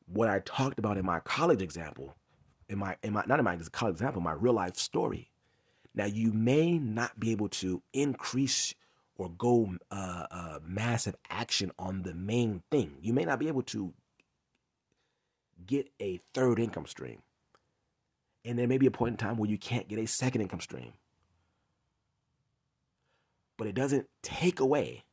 what 0.06 0.30
I 0.30 0.38
talked 0.40 0.78
about 0.78 0.96
in 0.96 1.04
my 1.04 1.20
college 1.20 1.60
example, 1.60 2.16
in 2.68 2.78
my 2.78 2.96
in 3.02 3.12
my 3.12 3.24
not 3.26 3.40
in 3.40 3.44
my 3.44 3.58
college 3.72 3.94
example, 3.94 4.22
my 4.22 4.32
real 4.32 4.54
life 4.54 4.76
story. 4.76 5.30
Now 5.94 6.06
you 6.06 6.32
may 6.32 6.78
not 6.78 7.18
be 7.18 7.32
able 7.32 7.48
to 7.48 7.82
increase 7.92 8.74
or 9.18 9.28
go 9.30 9.74
uh, 9.90 10.26
uh, 10.30 10.58
massive 10.64 11.16
action 11.28 11.72
on 11.78 12.02
the 12.02 12.14
main 12.14 12.62
thing. 12.70 12.96
You 13.02 13.12
may 13.12 13.24
not 13.24 13.40
be 13.40 13.48
able 13.48 13.62
to 13.62 13.92
get 15.66 15.90
a 16.00 16.20
third 16.32 16.60
income 16.60 16.86
stream. 16.86 17.18
And 18.44 18.58
there 18.58 18.68
may 18.68 18.78
be 18.78 18.86
a 18.86 18.92
point 18.92 19.14
in 19.14 19.16
time 19.16 19.36
where 19.36 19.50
you 19.50 19.58
can't 19.58 19.88
get 19.88 19.98
a 19.98 20.06
second 20.06 20.40
income 20.40 20.60
stream. 20.60 20.92
But 23.56 23.66
it 23.66 23.74
doesn't 23.74 24.06
take 24.22 24.60
away 24.60 25.04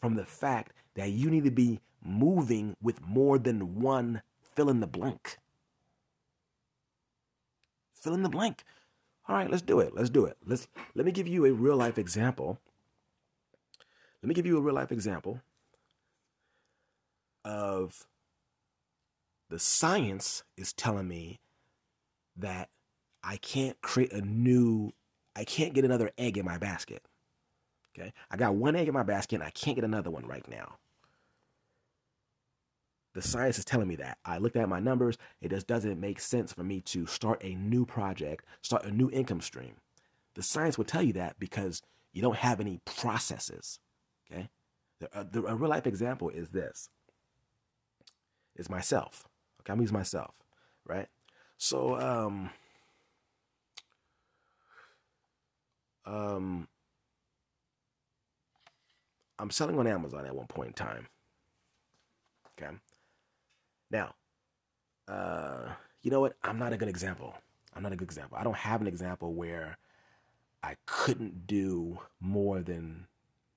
from 0.00 0.14
the 0.14 0.24
fact 0.24 0.72
that 0.94 1.10
you 1.10 1.28
need 1.28 1.44
to 1.44 1.50
be 1.50 1.80
moving 2.02 2.76
with 2.80 3.02
more 3.02 3.36
than 3.36 3.80
one 3.80 4.22
fill 4.54 4.70
in 4.70 4.78
the 4.78 4.86
blank. 4.86 5.38
Fill 7.92 8.14
in 8.14 8.22
the 8.22 8.28
blank. 8.28 8.62
All 9.28 9.36
right, 9.36 9.50
let's 9.50 9.62
do 9.62 9.80
it. 9.80 9.92
Let's 9.94 10.08
do 10.08 10.24
it. 10.24 10.36
Let's 10.46 10.68
let 10.94 11.04
me 11.04 11.12
give 11.12 11.28
you 11.28 11.44
a 11.44 11.52
real 11.52 11.76
life 11.76 11.98
example 11.98 12.58
let 14.22 14.28
me 14.28 14.34
give 14.34 14.46
you 14.46 14.58
a 14.58 14.60
real 14.60 14.74
life 14.74 14.92
example 14.92 15.40
of 17.44 18.06
the 19.48 19.58
science 19.58 20.42
is 20.56 20.72
telling 20.72 21.08
me 21.08 21.40
that 22.36 22.68
I 23.22 23.36
can't 23.36 23.80
create 23.80 24.12
a 24.12 24.20
new, 24.20 24.92
I 25.34 25.44
can't 25.44 25.74
get 25.74 25.84
another 25.84 26.10
egg 26.18 26.38
in 26.38 26.44
my 26.44 26.58
basket. 26.58 27.02
Okay. 27.98 28.12
I 28.30 28.36
got 28.36 28.54
one 28.54 28.76
egg 28.76 28.88
in 28.88 28.94
my 28.94 29.02
basket 29.02 29.36
and 29.36 29.44
I 29.44 29.50
can't 29.50 29.74
get 29.74 29.84
another 29.84 30.10
one 30.10 30.26
right 30.26 30.46
now. 30.48 30.76
The 33.14 33.22
science 33.22 33.58
is 33.58 33.64
telling 33.64 33.88
me 33.88 33.96
that. 33.96 34.18
I 34.24 34.38
looked 34.38 34.54
at 34.56 34.68
my 34.68 34.78
numbers. 34.78 35.18
It 35.40 35.50
just 35.50 35.66
doesn't 35.66 35.98
make 35.98 36.20
sense 36.20 36.52
for 36.52 36.62
me 36.62 36.80
to 36.82 37.06
start 37.06 37.42
a 37.42 37.54
new 37.54 37.84
project, 37.84 38.44
start 38.62 38.84
a 38.84 38.92
new 38.92 39.10
income 39.10 39.40
stream. 39.40 39.74
The 40.34 40.44
science 40.44 40.78
will 40.78 40.84
tell 40.84 41.02
you 41.02 41.14
that 41.14 41.40
because 41.40 41.82
you 42.12 42.22
don't 42.22 42.36
have 42.36 42.60
any 42.60 42.80
processes. 42.84 43.80
Okay, 44.30 44.48
the, 45.00 45.16
uh, 45.16 45.24
the, 45.30 45.44
a 45.44 45.54
real 45.54 45.70
life 45.70 45.86
example 45.86 46.28
is 46.30 46.50
this. 46.50 46.88
Is 48.56 48.68
myself. 48.68 49.24
Okay, 49.60 49.72
I'm 49.72 49.80
using 49.80 49.96
myself, 49.96 50.34
right? 50.86 51.08
So, 51.56 51.98
um, 51.98 52.50
um, 56.04 56.68
I'm 59.38 59.50
selling 59.50 59.78
on 59.78 59.86
Amazon 59.86 60.26
at 60.26 60.34
one 60.34 60.46
point 60.46 60.68
in 60.68 60.74
time. 60.74 61.06
Okay. 62.60 62.74
Now, 63.90 64.14
uh, 65.08 65.72
you 66.02 66.10
know 66.10 66.20
what? 66.20 66.36
I'm 66.42 66.58
not 66.58 66.72
a 66.72 66.76
good 66.76 66.88
example. 66.88 67.34
I'm 67.74 67.82
not 67.82 67.92
a 67.92 67.96
good 67.96 68.04
example. 68.04 68.36
I 68.38 68.44
don't 68.44 68.56
have 68.56 68.80
an 68.80 68.86
example 68.86 69.32
where 69.34 69.78
I 70.62 70.74
couldn't 70.86 71.46
do 71.46 71.98
more 72.20 72.60
than 72.60 73.06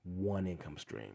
one 0.04 0.48
income 0.48 0.78
stream. 0.78 1.14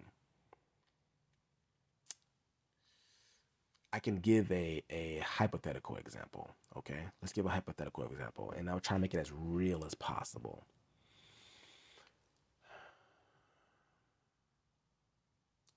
I 3.93 4.01
can 4.01 4.17
give 4.17 4.51
a, 4.53 4.83
a 4.91 5.23
hypothetical 5.27 5.97
example. 5.97 6.51
Okay, 6.77 7.01
let's 7.23 7.33
give 7.33 7.47
a 7.47 7.51
hypothetical 7.51 8.05
example, 8.05 8.53
and 8.57 8.69
I'll 8.69 8.81
try 8.81 8.97
to 8.97 9.01
make 9.01 9.15
it 9.15 9.19
as 9.19 9.33
real 9.33 9.85
as 9.85 9.95
possible. 9.95 10.65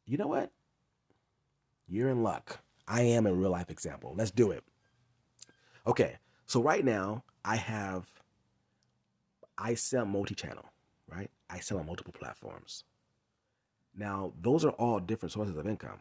You 0.05 0.17
know 0.17 0.27
what? 0.27 0.51
You're 1.87 2.09
in 2.09 2.21
luck. 2.21 2.59
I 2.87 3.01
am 3.03 3.25
a 3.25 3.33
real 3.33 3.51
life 3.51 3.69
example. 3.69 4.13
Let's 4.17 4.31
do 4.31 4.51
it. 4.51 4.63
Okay, 5.87 6.17
so 6.45 6.61
right 6.61 6.83
now 6.83 7.23
I 7.45 7.55
have, 7.55 8.07
I 9.57 9.75
sell 9.75 10.05
multi 10.05 10.35
channel, 10.35 10.65
right? 11.07 11.29
I 11.49 11.59
sell 11.59 11.79
on 11.79 11.85
multiple 11.85 12.13
platforms. 12.17 12.83
Now, 13.95 14.33
those 14.41 14.63
are 14.65 14.71
all 14.71 14.99
different 14.99 15.33
sources 15.33 15.57
of 15.57 15.67
income. 15.67 15.99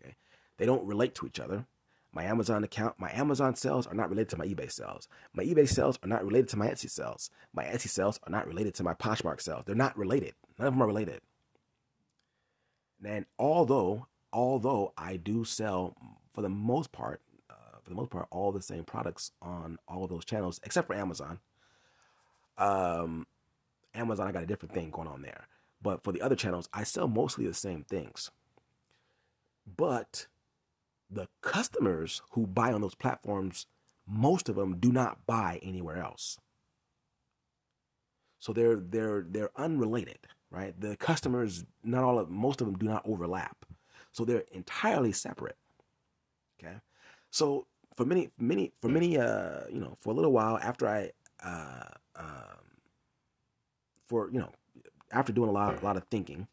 Okay. 0.00 0.16
They 0.56 0.66
don't 0.66 0.84
relate 0.84 1.14
to 1.16 1.26
each 1.26 1.40
other. 1.40 1.66
My 2.12 2.24
Amazon 2.24 2.64
account, 2.64 2.94
my 2.98 3.10
Amazon 3.12 3.54
sales 3.54 3.86
are 3.86 3.94
not 3.94 4.10
related 4.10 4.30
to 4.30 4.38
my 4.38 4.46
eBay 4.46 4.70
sales. 4.72 5.08
My 5.34 5.44
eBay 5.44 5.68
sales 5.68 5.98
are 6.02 6.08
not 6.08 6.24
related 6.24 6.48
to 6.50 6.56
my 6.56 6.68
Etsy 6.68 6.90
sales. 6.90 7.30
My 7.52 7.64
Etsy 7.64 7.88
sales 7.88 8.18
are 8.24 8.30
not 8.30 8.46
related 8.46 8.74
to 8.76 8.82
my 8.82 8.94
Poshmark 8.94 9.40
sales. 9.40 9.64
They're 9.66 9.74
not 9.74 9.96
related. 9.96 10.34
None 10.58 10.68
of 10.68 10.74
them 10.74 10.82
are 10.82 10.86
related. 10.86 11.20
And 13.04 13.26
although, 13.38 14.06
although 14.32 14.92
I 14.96 15.16
do 15.16 15.44
sell 15.44 15.96
for 16.32 16.42
the 16.42 16.48
most 16.48 16.92
part, 16.92 17.20
uh, 17.50 17.78
for 17.82 17.90
the 17.90 17.96
most 17.96 18.10
part, 18.10 18.26
all 18.30 18.52
the 18.52 18.62
same 18.62 18.84
products 18.84 19.32
on 19.42 19.78
all 19.86 20.04
of 20.04 20.10
those 20.10 20.24
channels, 20.24 20.60
except 20.64 20.86
for 20.86 20.94
Amazon. 20.94 21.40
Um, 22.56 23.26
Amazon, 23.94 24.28
I 24.28 24.32
got 24.32 24.42
a 24.42 24.46
different 24.46 24.74
thing 24.74 24.90
going 24.90 25.08
on 25.08 25.22
there. 25.22 25.46
But 25.80 26.02
for 26.02 26.12
the 26.12 26.22
other 26.22 26.36
channels, 26.36 26.68
I 26.72 26.84
sell 26.84 27.08
mostly 27.08 27.46
the 27.46 27.54
same 27.54 27.84
things. 27.84 28.30
But 29.66 30.26
the 31.10 31.28
customers 31.40 32.22
who 32.32 32.46
buy 32.46 32.72
on 32.72 32.80
those 32.80 32.94
platforms, 32.94 33.66
most 34.06 34.48
of 34.48 34.56
them 34.56 34.78
do 34.78 34.92
not 34.92 35.26
buy 35.26 35.60
anywhere 35.62 35.98
else. 35.98 36.38
So 38.40 38.52
they're 38.52 38.76
they're 38.76 39.24
they're 39.28 39.50
unrelated, 39.56 40.18
right? 40.50 40.78
The 40.80 40.96
customers, 40.96 41.64
not 41.82 42.04
all 42.04 42.18
of 42.18 42.30
most 42.30 42.60
of 42.60 42.66
them 42.66 42.78
do 42.78 42.86
not 42.86 43.02
overlap. 43.06 43.64
So 44.12 44.24
they're 44.24 44.44
entirely 44.52 45.12
separate. 45.12 45.56
Okay. 46.58 46.76
So 47.30 47.66
for 47.96 48.04
many 48.04 48.30
many 48.38 48.72
for 48.80 48.88
many 48.88 49.18
uh 49.18 49.62
you 49.70 49.80
know 49.80 49.96
for 50.00 50.10
a 50.10 50.14
little 50.14 50.32
while 50.32 50.58
after 50.58 50.86
I 50.88 51.10
uh 51.44 51.88
um 52.16 52.64
for 54.06 54.30
you 54.30 54.38
know 54.38 54.52
after 55.10 55.32
doing 55.32 55.48
a 55.48 55.52
lot, 55.52 55.80
a 55.80 55.84
lot 55.84 55.96
of 55.96 56.04
thinking, 56.04 56.46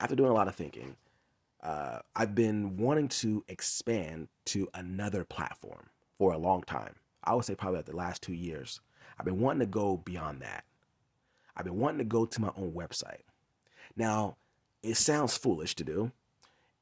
after 0.00 0.14
doing 0.14 0.30
a 0.30 0.34
lot 0.34 0.48
of 0.48 0.54
thinking, 0.54 0.96
uh, 1.62 2.00
I've 2.14 2.34
been 2.34 2.76
wanting 2.76 3.08
to 3.08 3.44
expand 3.48 4.28
to 4.46 4.68
another 4.74 5.24
platform 5.24 5.88
for 6.18 6.32
a 6.32 6.38
long 6.38 6.62
time. 6.62 6.94
I 7.24 7.34
would 7.34 7.44
say 7.44 7.54
probably 7.54 7.78
like 7.78 7.86
the 7.86 7.96
last 7.96 8.22
two 8.22 8.34
years. 8.34 8.80
I've 9.18 9.24
been 9.24 9.40
wanting 9.40 9.60
to 9.60 9.66
go 9.66 9.96
beyond 9.96 10.42
that. 10.42 10.64
I've 11.56 11.64
been 11.64 11.78
wanting 11.78 11.98
to 11.98 12.04
go 12.04 12.26
to 12.26 12.40
my 12.40 12.50
own 12.56 12.72
website. 12.72 13.22
Now, 13.96 14.36
it 14.82 14.96
sounds 14.96 15.36
foolish 15.36 15.74
to 15.76 15.84
do, 15.84 16.12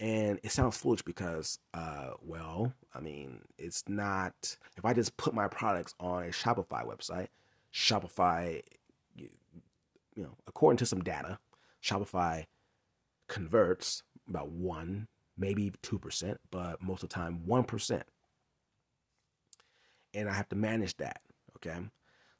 and 0.00 0.40
it 0.42 0.50
sounds 0.50 0.76
foolish 0.76 1.02
because, 1.02 1.58
uh, 1.72 2.10
well, 2.20 2.72
I 2.94 3.00
mean, 3.00 3.42
it's 3.56 3.84
not. 3.88 4.56
If 4.76 4.84
I 4.84 4.92
just 4.92 5.16
put 5.16 5.32
my 5.32 5.48
products 5.48 5.94
on 6.00 6.24
a 6.24 6.28
Shopify 6.28 6.84
website, 6.84 7.28
Shopify, 7.72 8.62
you, 10.14 10.22
know, 10.22 10.36
according 10.46 10.78
to 10.78 10.86
some 10.86 11.02
data, 11.02 11.38
Shopify 11.82 12.46
converts 13.28 14.02
about 14.28 14.50
one, 14.50 15.08
maybe 15.36 15.72
two 15.82 15.98
percent, 15.98 16.40
but 16.50 16.82
most 16.82 17.02
of 17.02 17.08
the 17.08 17.14
time 17.14 17.42
one 17.46 17.64
percent, 17.64 18.04
and 20.12 20.28
I 20.28 20.34
have 20.34 20.48
to 20.50 20.56
manage 20.56 20.96
that. 20.98 21.20
Okay, 21.56 21.78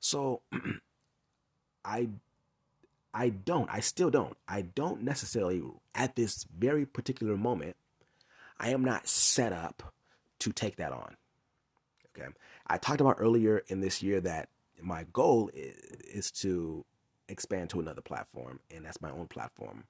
so 0.01 0.43
I 1.85 2.09
I 3.13 3.29
don't. 3.29 3.69
I 3.71 3.81
still 3.81 4.11
don't. 4.11 4.37
I 4.49 4.63
don't 4.63 5.03
necessarily 5.03 5.63
at 5.95 6.17
this 6.17 6.47
very 6.57 6.85
particular 6.85 7.37
moment. 7.37 7.77
I 8.59 8.71
am 8.71 8.85
not 8.85 9.09
set 9.09 9.53
up 9.53 9.95
to 10.41 10.53
take 10.53 10.77
that 10.77 10.93
on. 10.93 11.17
Okay. 12.17 12.29
I 12.67 12.79
talked 12.79 13.01
about 13.01 13.17
earlier 13.19 13.63
in 13.69 13.81
this 13.81 14.03
year 14.03 14.21
that 14.21 14.49
my 14.81 15.05
goal 15.13 15.51
is, 15.53 15.75
is 16.03 16.31
to 16.31 16.85
expand 17.29 17.71
to 17.71 17.81
another 17.81 18.03
platform, 18.03 18.61
and 18.75 18.85
that's 18.85 19.01
my 19.01 19.11
own 19.11 19.27
platform. 19.29 19.85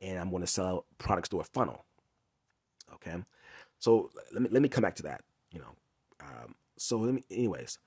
And 0.00 0.18
I'm 0.18 0.30
going 0.30 0.42
to 0.42 0.48
sell 0.48 0.86
products 0.98 1.28
through 1.28 1.40
a 1.40 1.44
funnel. 1.44 1.84
Okay. 2.94 3.16
So 3.78 4.10
let 4.32 4.42
me 4.42 4.48
let 4.50 4.62
me 4.62 4.68
come 4.68 4.82
back 4.82 4.96
to 4.96 5.02
that. 5.04 5.22
You 5.50 5.60
know. 5.60 5.76
Um, 6.20 6.54
so 6.76 6.98
let 6.98 7.14
me, 7.14 7.24
anyways. 7.30 7.78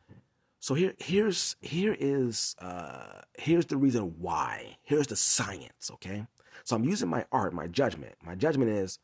So 0.59 0.73
here, 0.73 0.93
here's 0.97 1.55
here 1.61 1.95
is 1.99 2.55
uh, 2.59 3.21
here's 3.37 3.67
the 3.67 3.77
reason 3.77 4.15
why. 4.17 4.77
Here's 4.83 5.07
the 5.07 5.15
science. 5.15 5.91
Okay, 5.93 6.25
so 6.63 6.75
I'm 6.75 6.85
using 6.85 7.09
my 7.09 7.25
art, 7.31 7.53
my 7.53 7.67
judgment. 7.67 8.15
My 8.25 8.35
judgment 8.35 8.71
is, 8.71 8.97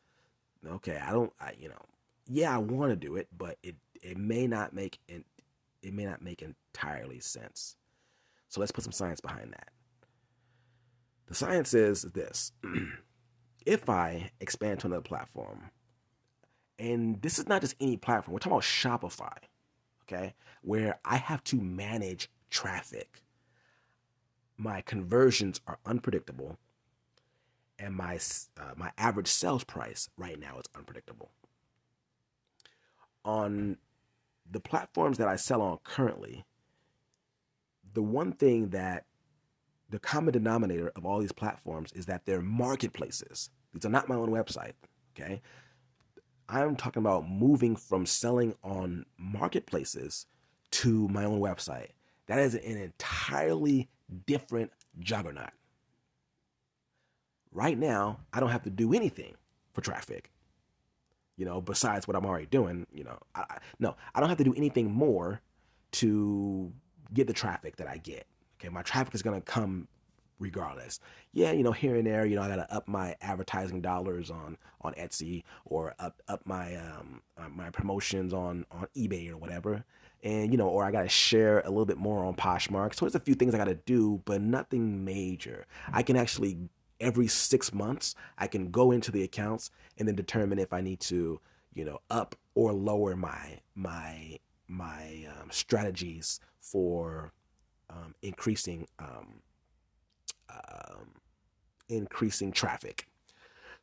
okay, 0.66 1.00
I 1.00 1.12
don't, 1.12 1.32
I, 1.40 1.52
you 1.58 1.68
know, 1.68 1.80
yeah, 2.26 2.52
I 2.54 2.58
want 2.58 2.90
to 2.90 2.96
do 2.96 3.16
it, 3.16 3.28
but 3.36 3.58
it 3.62 3.76
it 4.02 4.16
may 4.16 4.46
not 4.46 4.72
make 4.72 4.98
it, 5.06 5.24
it 5.82 5.94
may 5.94 6.04
not 6.04 6.20
make 6.20 6.42
entirely 6.42 7.20
sense. 7.20 7.76
So 8.48 8.60
let's 8.60 8.72
put 8.72 8.84
some 8.84 8.92
science 8.92 9.20
behind 9.20 9.52
that. 9.52 9.68
The 11.26 11.34
science 11.34 11.74
is 11.74 12.02
this: 12.02 12.52
if 13.66 13.88
I 13.88 14.30
expand 14.40 14.80
to 14.80 14.86
another 14.88 15.02
platform, 15.02 15.70
and 16.78 17.20
this 17.22 17.38
is 17.38 17.48
not 17.48 17.60
just 17.60 17.76
any 17.80 17.96
platform, 17.96 18.32
we're 18.32 18.38
talking 18.38 18.52
about 18.52 18.62
Shopify 18.62 19.38
okay, 20.12 20.34
where 20.62 20.98
I 21.04 21.16
have 21.16 21.42
to 21.44 21.56
manage 21.56 22.30
traffic. 22.50 23.22
My 24.56 24.80
conversions 24.82 25.60
are 25.66 25.78
unpredictable, 25.86 26.58
and 27.78 27.94
my 27.94 28.18
uh, 28.58 28.74
my 28.76 28.92
average 28.98 29.28
sales 29.28 29.64
price 29.64 30.08
right 30.16 30.38
now 30.38 30.58
is 30.58 30.66
unpredictable. 30.76 31.30
On 33.24 33.78
the 34.50 34.60
platforms 34.60 35.18
that 35.18 35.28
I 35.28 35.36
sell 35.36 35.62
on 35.62 35.78
currently, 35.84 36.44
the 37.94 38.02
one 38.02 38.32
thing 38.32 38.70
that 38.70 39.06
the 39.92 39.98
common 39.98 40.32
denominator 40.32 40.90
of 40.96 41.04
all 41.04 41.20
these 41.20 41.32
platforms 41.32 41.92
is 41.92 42.06
that 42.06 42.24
they're 42.24 42.40
marketplaces. 42.40 43.50
These 43.74 43.84
are 43.84 43.90
not 43.90 44.08
my 44.08 44.14
own 44.14 44.30
website. 44.30 44.72
Okay. 45.14 45.42
I'm 46.48 46.76
talking 46.76 47.02
about 47.02 47.28
moving 47.28 47.76
from 47.76 48.06
selling 48.06 48.54
on 48.64 49.04
marketplaces 49.18 50.26
to 50.72 51.08
my 51.08 51.24
own 51.24 51.40
website. 51.40 51.90
That 52.26 52.38
is 52.38 52.54
an 52.54 52.78
entirely 52.78 53.90
different 54.26 54.72
juggernaut. 54.98 55.50
Right 57.52 57.78
now, 57.78 58.20
I 58.32 58.40
don't 58.40 58.50
have 58.50 58.64
to 58.64 58.70
do 58.70 58.94
anything 58.94 59.34
for 59.74 59.82
traffic. 59.82 60.30
You 61.36 61.44
know, 61.44 61.60
besides 61.60 62.08
what 62.08 62.16
I'm 62.16 62.24
already 62.24 62.46
doing, 62.46 62.86
you 62.92 63.04
know, 63.04 63.18
I, 63.34 63.58
no, 63.78 63.94
I 64.14 64.20
don't 64.20 64.30
have 64.30 64.38
to 64.38 64.44
do 64.44 64.54
anything 64.54 64.90
more 64.90 65.42
to 65.92 66.72
get 67.12 67.26
the 67.26 67.34
traffic 67.34 67.76
that 67.76 67.88
I 67.88 67.98
get. 67.98 68.26
Okay, 68.62 68.68
my 68.68 68.82
traffic 68.82 69.12
is 69.12 69.22
going 69.22 69.34
to 69.34 69.44
come 69.44 69.88
regardless. 70.38 71.00
Yeah, 71.32 71.50
you 71.50 71.64
know, 71.64 71.72
here 71.72 71.96
and 71.96 72.06
there, 72.06 72.24
you 72.26 72.36
know, 72.36 72.42
I 72.42 72.48
gotta 72.48 72.72
up 72.72 72.86
my 72.86 73.16
advertising 73.20 73.80
dollars 73.80 74.30
on 74.30 74.56
on 74.82 74.94
Etsy 74.94 75.42
or 75.64 75.94
up 75.98 76.22
up 76.28 76.46
my 76.46 76.76
um 76.76 77.22
uh, 77.36 77.48
my 77.48 77.70
promotions 77.70 78.32
on 78.32 78.66
on 78.70 78.86
eBay 78.96 79.30
or 79.30 79.36
whatever, 79.36 79.84
and 80.22 80.52
you 80.52 80.58
know, 80.58 80.68
or 80.68 80.84
I 80.84 80.92
gotta 80.92 81.08
share 81.08 81.60
a 81.60 81.70
little 81.70 81.86
bit 81.86 81.96
more 81.96 82.24
on 82.24 82.34
Poshmark. 82.34 82.94
So 82.94 83.04
there's 83.04 83.14
a 83.14 83.20
few 83.20 83.34
things 83.34 83.54
I 83.54 83.58
gotta 83.58 83.74
do, 83.74 84.20
but 84.24 84.40
nothing 84.40 85.04
major. 85.04 85.66
I 85.92 86.02
can 86.02 86.16
actually 86.16 86.58
every 87.00 87.26
six 87.26 87.72
months 87.72 88.14
I 88.38 88.46
can 88.46 88.70
go 88.70 88.92
into 88.92 89.10
the 89.10 89.24
accounts 89.24 89.70
and 89.98 90.06
then 90.06 90.14
determine 90.14 90.60
if 90.60 90.72
I 90.72 90.80
need 90.80 91.00
to, 91.00 91.40
you 91.74 91.84
know, 91.84 92.00
up 92.10 92.36
or 92.54 92.72
lower 92.72 93.16
my 93.16 93.58
my 93.74 94.38
my 94.68 95.26
um, 95.40 95.50
strategies 95.50 96.40
for 96.60 97.32
um, 97.92 98.14
increasing 98.22 98.86
um, 98.98 99.42
um, 100.50 101.12
increasing 101.88 102.52
traffic. 102.52 103.06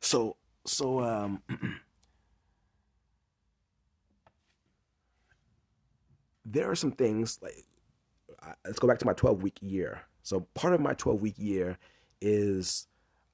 So 0.00 0.36
so 0.66 1.00
um, 1.00 1.42
there 6.44 6.70
are 6.70 6.74
some 6.74 6.92
things 6.92 7.38
like 7.42 7.64
uh, 8.42 8.52
let's 8.64 8.78
go 8.78 8.88
back 8.88 8.98
to 8.98 9.06
my 9.06 9.12
12 9.12 9.42
week 9.42 9.58
year. 9.60 10.02
So 10.22 10.46
part 10.54 10.74
of 10.74 10.80
my 10.80 10.94
12 10.94 11.22
week 11.22 11.34
year 11.38 11.78
is 12.20 12.86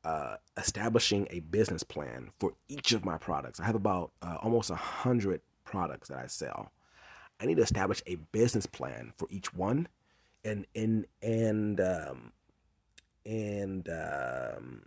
uh, 0.05 0.37
establishing 0.57 1.27
a 1.31 1.41
business 1.41 1.83
plan 1.83 2.31
for 2.39 2.53
each 2.69 2.93
of 2.93 3.05
my 3.05 3.19
products. 3.19 3.59
I 3.61 3.65
have 3.65 3.75
about 3.75 4.13
uh, 4.23 4.37
almost 4.41 4.71
a 4.71 4.77
hundred 4.77 5.41
products 5.65 6.09
that 6.09 6.19
I 6.19 6.27
sell. 6.27 6.71
I 7.41 7.47
need 7.47 7.57
to 7.57 7.63
establish 7.63 8.03
a 8.07 8.15
business 8.33 8.67
plan 8.67 9.13
for 9.17 9.27
each 9.31 9.53
one, 9.53 9.89
and 10.47 10.67
and 10.75 11.07
and 11.23 11.81
um, 11.81 12.33
and 13.25 13.89
um, 13.89 14.83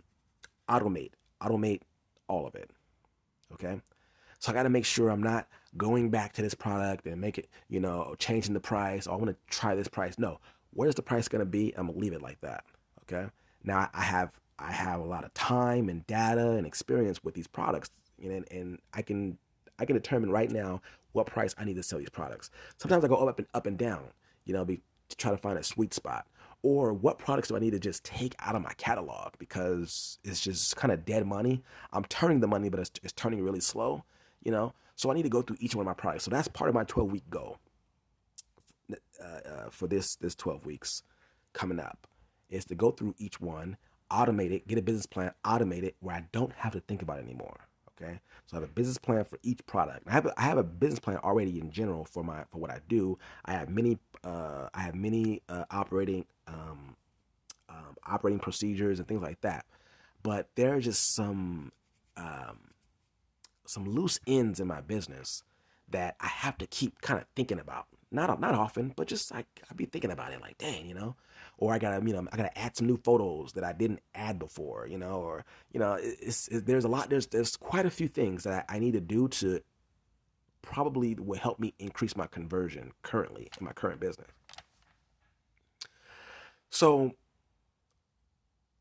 automate, 0.68 1.12
automate 1.42 1.82
all 2.28 2.46
of 2.46 2.54
it. 2.54 2.70
Okay. 3.52 3.80
So 4.38 4.50
I 4.50 4.54
got 4.54 4.62
to 4.62 4.70
make 4.70 4.86
sure 4.86 5.10
I'm 5.10 5.22
not 5.22 5.48
going 5.76 6.08
back 6.08 6.32
to 6.32 6.42
this 6.42 6.54
product 6.54 7.06
and 7.06 7.20
make 7.20 7.36
it, 7.36 7.48
you 7.68 7.78
know, 7.78 8.14
changing 8.18 8.54
the 8.54 8.60
price. 8.60 9.06
Oh, 9.06 9.12
I 9.12 9.16
want 9.16 9.28
to 9.28 9.36
try 9.54 9.74
this 9.74 9.88
price. 9.88 10.18
No, 10.18 10.40
where's 10.72 10.94
the 10.94 11.02
price 11.02 11.28
going 11.28 11.40
to 11.40 11.46
be? 11.46 11.74
I'm 11.76 11.86
gonna 11.88 11.98
leave 11.98 12.14
it 12.14 12.22
like 12.22 12.40
that. 12.40 12.64
Okay. 13.02 13.28
Now 13.62 13.90
I 13.92 14.02
have 14.02 14.30
I 14.58 14.72
have 14.72 15.00
a 15.00 15.04
lot 15.04 15.24
of 15.24 15.34
time 15.34 15.88
and 15.88 16.06
data 16.06 16.52
and 16.52 16.66
experience 16.66 17.22
with 17.22 17.34
these 17.34 17.46
products, 17.46 17.90
and 18.22 18.46
and 18.50 18.78
I 18.94 19.02
can 19.02 19.36
I 19.78 19.84
can 19.84 19.94
determine 19.94 20.30
right 20.30 20.50
now 20.50 20.80
what 21.12 21.26
price 21.26 21.54
I 21.58 21.64
need 21.64 21.76
to 21.76 21.82
sell 21.82 21.98
these 21.98 22.08
products. 22.08 22.50
Sometimes 22.78 23.04
I 23.04 23.08
go 23.08 23.16
up 23.16 23.38
and 23.38 23.48
up 23.52 23.66
and 23.66 23.76
down, 23.76 24.04
you 24.44 24.54
know, 24.54 24.64
be 24.64 24.80
to 25.10 25.16
try 25.16 25.30
to 25.30 25.36
find 25.36 25.58
a 25.58 25.62
sweet 25.62 25.94
spot 25.94 26.26
or 26.62 26.92
what 26.92 27.18
products 27.18 27.48
do 27.48 27.56
I 27.56 27.58
need 27.58 27.70
to 27.70 27.78
just 27.78 28.04
take 28.04 28.34
out 28.38 28.54
of 28.54 28.62
my 28.62 28.72
catalog 28.74 29.34
because 29.38 30.18
it's 30.24 30.40
just 30.40 30.76
kind 30.76 30.92
of 30.92 31.04
dead 31.04 31.26
money. 31.26 31.62
I'm 31.92 32.04
turning 32.04 32.40
the 32.40 32.48
money, 32.48 32.68
but 32.68 32.80
it's, 32.80 32.90
it's 33.02 33.12
turning 33.12 33.42
really 33.42 33.60
slow, 33.60 34.04
you 34.42 34.52
know. 34.52 34.74
So 34.96 35.10
I 35.10 35.14
need 35.14 35.22
to 35.22 35.30
go 35.30 35.40
through 35.40 35.56
each 35.60 35.74
one 35.74 35.82
of 35.82 35.86
my 35.86 35.94
products. 35.94 36.24
So 36.24 36.30
that's 36.30 36.48
part 36.48 36.68
of 36.68 36.74
my 36.74 36.84
12 36.84 37.10
week 37.10 37.30
goal 37.30 37.58
uh, 38.92 39.48
uh, 39.48 39.70
for 39.70 39.86
this 39.86 40.16
this 40.16 40.34
12 40.34 40.66
weeks 40.66 41.02
coming 41.52 41.80
up 41.80 42.06
is 42.50 42.64
to 42.66 42.74
go 42.74 42.90
through 42.90 43.14
each 43.18 43.40
one, 43.40 43.76
automate 44.10 44.50
it, 44.50 44.66
get 44.66 44.78
a 44.78 44.82
business 44.82 45.06
plan, 45.06 45.32
automate 45.44 45.84
it 45.84 45.96
where 46.00 46.16
I 46.16 46.24
don't 46.32 46.52
have 46.52 46.72
to 46.72 46.80
think 46.80 47.00
about 47.00 47.18
it 47.18 47.24
anymore. 47.24 47.68
Okay, 48.00 48.20
so 48.46 48.56
I 48.56 48.60
have 48.60 48.68
a 48.68 48.72
business 48.72 48.98
plan 48.98 49.24
for 49.24 49.38
each 49.42 49.64
product. 49.66 50.06
I 50.06 50.12
have 50.12 50.26
a, 50.26 50.40
I 50.40 50.44
have 50.44 50.58
a 50.58 50.62
business 50.62 51.00
plan 51.00 51.18
already 51.18 51.60
in 51.60 51.70
general 51.70 52.04
for 52.04 52.22
my 52.22 52.44
for 52.50 52.58
what 52.58 52.70
I 52.70 52.80
do. 52.88 53.18
I 53.44 53.52
have 53.52 53.68
many 53.68 53.98
uh, 54.24 54.68
I 54.72 54.80
have 54.80 54.94
many 54.94 55.42
uh, 55.48 55.64
operating 55.70 56.24
um, 56.46 56.96
um, 57.68 57.96
operating 58.06 58.40
procedures 58.40 58.98
and 58.98 59.08
things 59.08 59.22
like 59.22 59.40
that. 59.42 59.66
But 60.22 60.48
there 60.54 60.74
are 60.74 60.80
just 60.80 61.14
some 61.14 61.72
um, 62.16 62.58
some 63.66 63.84
loose 63.84 64.18
ends 64.26 64.60
in 64.60 64.66
my 64.66 64.80
business 64.80 65.42
that 65.88 66.16
I 66.20 66.28
have 66.28 66.56
to 66.58 66.66
keep 66.66 67.00
kind 67.00 67.20
of 67.20 67.26
thinking 67.36 67.58
about. 67.58 67.86
Not 68.10 68.40
not 68.40 68.54
often, 68.54 68.92
but 68.96 69.08
just 69.08 69.32
like 69.32 69.46
I'd 69.70 69.76
be 69.76 69.84
thinking 69.84 70.10
about 70.10 70.32
it, 70.32 70.40
like 70.40 70.58
dang, 70.58 70.86
you 70.86 70.94
know 70.94 71.16
or 71.60 71.72
I 71.72 71.78
gotta, 71.78 72.04
you 72.04 72.12
know, 72.12 72.26
I 72.32 72.36
gotta 72.36 72.58
add 72.58 72.76
some 72.76 72.86
new 72.86 72.96
photos 72.96 73.52
that 73.52 73.62
I 73.62 73.72
didn't 73.72 74.00
add 74.14 74.38
before, 74.38 74.88
you 74.88 74.98
know, 74.98 75.20
or 75.20 75.44
you 75.72 75.78
know, 75.78 75.96
it's, 76.00 76.48
it's 76.48 76.64
there's 76.64 76.84
a 76.84 76.88
lot, 76.88 77.10
there's 77.10 77.26
there's 77.28 77.56
quite 77.56 77.86
a 77.86 77.90
few 77.90 78.08
things 78.08 78.44
that 78.44 78.64
I 78.68 78.78
need 78.78 78.94
to 78.94 79.00
do 79.00 79.28
to 79.28 79.60
probably 80.62 81.14
will 81.14 81.38
help 81.38 81.60
me 81.60 81.74
increase 81.78 82.16
my 82.16 82.26
conversion 82.26 82.92
currently 83.02 83.50
in 83.58 83.64
my 83.64 83.72
current 83.72 84.00
business. 84.00 84.28
So 86.70 87.12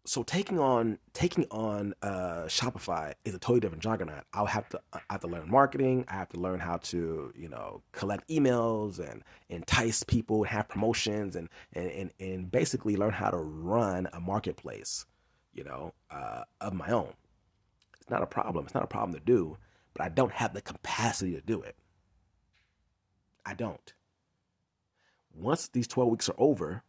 so 0.09 0.23
taking 0.23 0.59
on 0.59 0.97
taking 1.13 1.45
on 1.51 1.93
uh, 2.01 2.45
Shopify 2.47 3.13
is 3.25 3.35
a 3.35 3.39
totally 3.39 3.59
different 3.59 3.83
juggernaut. 3.83 4.23
I'll 4.33 4.47
have 4.47 4.67
to 4.69 4.81
I 4.91 5.01
have 5.11 5.21
to 5.21 5.27
learn 5.27 5.51
marketing. 5.51 6.05
I 6.07 6.15
have 6.15 6.29
to 6.29 6.39
learn 6.39 6.59
how 6.59 6.77
to 6.77 7.31
you 7.37 7.47
know 7.47 7.83
collect 7.91 8.27
emails 8.27 8.97
and 8.97 9.23
entice 9.49 10.03
people, 10.03 10.37
and 10.37 10.47
have 10.47 10.67
promotions, 10.67 11.35
and 11.35 11.47
and 11.73 11.91
and, 11.91 12.11
and 12.19 12.51
basically 12.51 12.97
learn 12.97 13.13
how 13.13 13.29
to 13.29 13.37
run 13.37 14.07
a 14.11 14.19
marketplace. 14.19 15.05
you 15.53 15.63
know, 15.63 15.93
uh, 16.09 16.43
of 16.61 16.73
my 16.73 16.89
own. 16.89 17.13
It's 18.01 18.09
not 18.09 18.23
a 18.23 18.27
problem. 18.27 18.65
It's 18.65 18.73
not 18.73 18.83
a 18.83 18.87
problem 18.87 19.13
to 19.13 19.23
do, 19.23 19.57
but 19.93 20.03
I 20.03 20.09
don't 20.09 20.31
have 20.31 20.53
the 20.53 20.61
capacity 20.61 21.33
to 21.33 21.41
do 21.41 21.61
it. 21.61 21.75
I 23.45 23.53
don't. 23.53 23.93
Once 25.33 25.67
these 25.67 25.87
12 25.87 26.09
weeks 26.09 26.29
are 26.29 26.35
over 26.39 26.83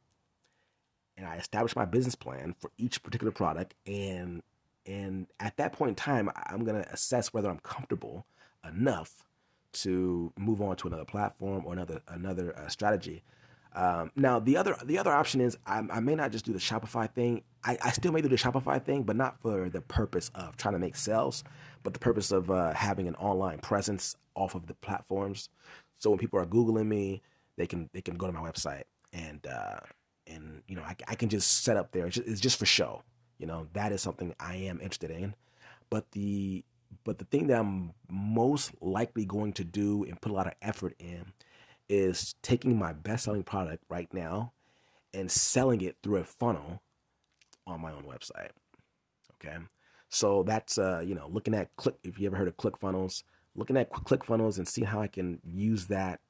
and 1.20 1.28
I 1.28 1.36
establish 1.36 1.76
my 1.76 1.84
business 1.84 2.14
plan 2.14 2.54
for 2.58 2.70
each 2.78 3.02
particular 3.02 3.30
product 3.30 3.74
and 3.86 4.42
and 4.86 5.26
at 5.38 5.58
that 5.58 5.74
point 5.74 5.90
in 5.90 5.94
time 5.94 6.30
I'm 6.46 6.64
to 6.64 6.92
assess 6.92 7.32
whether 7.32 7.50
I'm 7.50 7.58
comfortable 7.58 8.26
enough 8.66 9.24
to 9.72 10.32
move 10.38 10.62
on 10.62 10.76
to 10.76 10.88
another 10.88 11.04
platform 11.04 11.64
or 11.66 11.74
another 11.74 12.00
another 12.08 12.58
uh, 12.58 12.68
strategy. 12.68 13.22
Um, 13.74 14.10
now 14.16 14.40
the 14.40 14.56
other 14.56 14.74
the 14.84 14.98
other 14.98 15.12
option 15.12 15.40
is 15.40 15.56
I, 15.66 15.82
I, 15.92 16.00
may 16.00 16.16
not 16.16 16.32
just 16.32 16.44
do 16.44 16.52
the 16.52 16.58
Shopify 16.58 17.08
thing. 17.08 17.42
I, 17.62 17.78
I, 17.84 17.90
still 17.90 18.10
may 18.10 18.20
do 18.20 18.26
the 18.26 18.34
Shopify 18.34 18.82
thing, 18.82 19.04
but 19.04 19.14
not 19.14 19.40
for 19.40 19.68
the 19.68 19.80
purpose 19.80 20.28
of 20.34 20.56
trying 20.56 20.74
to 20.74 20.80
make 20.80 20.96
sales, 20.96 21.44
but 21.84 21.92
the 21.92 22.00
purpose 22.00 22.32
of 22.32 22.50
uh, 22.50 22.72
having 22.72 23.06
an 23.06 23.14
online 23.14 23.58
presence 23.58 24.16
off 24.34 24.56
of 24.56 24.66
the 24.66 24.74
platforms. 24.74 25.50
So 25.98 26.10
when 26.10 26.18
people 26.18 26.40
are 26.40 26.46
googling 26.46 26.88
me, 26.88 27.22
they 27.56 27.66
can 27.66 27.88
they 27.92 28.00
can 28.00 28.16
go 28.16 28.26
to 28.26 28.32
my 28.32 28.40
website 28.40 28.84
and 29.12 29.46
uh, 29.46 29.78
and 30.30 30.62
you 30.66 30.76
know 30.76 30.82
I, 30.82 30.96
I, 31.08 31.14
can 31.14 31.28
just 31.28 31.64
set 31.64 31.76
up 31.76 31.92
there. 31.92 32.06
It's 32.06 32.16
just, 32.16 32.28
it's 32.28 32.40
just 32.40 32.58
for 32.58 32.66
show. 32.66 33.02
You 33.38 33.46
know 33.46 33.66
that 33.72 33.92
is 33.92 34.02
something 34.02 34.34
I 34.38 34.56
am 34.56 34.80
interested 34.80 35.10
in. 35.10 35.34
But 35.90 36.10
the 36.12 36.64
but 37.04 37.18
the 37.18 37.24
thing 37.24 37.48
that 37.48 37.58
I'm 37.60 37.92
most 38.08 38.72
likely 38.80 39.24
going 39.24 39.52
to 39.54 39.64
do 39.64 40.04
and 40.04 40.20
put 40.20 40.32
a 40.32 40.34
lot 40.34 40.46
of 40.46 40.54
effort 40.62 40.94
in 40.98 41.32
is 41.88 42.34
taking 42.42 42.78
my 42.78 42.92
best 42.92 43.24
selling 43.24 43.42
product 43.42 43.84
right 43.88 44.12
now 44.12 44.52
and 45.12 45.30
selling 45.30 45.80
it 45.80 45.96
through 46.02 46.18
a 46.18 46.24
funnel 46.24 46.82
on 47.66 47.80
my 47.80 47.92
own 47.92 48.04
website. 48.04 48.50
Okay. 49.34 49.56
So 50.08 50.42
that's 50.42 50.78
uh, 50.78 51.02
you 51.04 51.14
know, 51.14 51.28
looking 51.28 51.54
at 51.54 51.74
click 51.76 51.96
if 52.02 52.18
you 52.18 52.26
ever 52.26 52.36
heard 52.36 52.48
of 52.48 52.56
ClickFunnels, 52.56 53.22
looking 53.54 53.76
at 53.76 53.90
ClickFunnels 53.90 54.58
and 54.58 54.66
see 54.66 54.82
how 54.82 55.00
I 55.00 55.06
can 55.06 55.40
use 55.44 55.86
that 55.86 56.20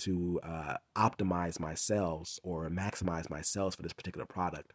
to 0.00 0.40
uh, 0.42 0.76
optimize 0.96 1.58
my 1.60 1.74
sales 1.74 2.40
or 2.42 2.68
maximize 2.68 3.30
my 3.30 3.40
sales 3.40 3.74
for 3.74 3.82
this 3.82 3.92
particular 3.92 4.26
product. 4.26 4.72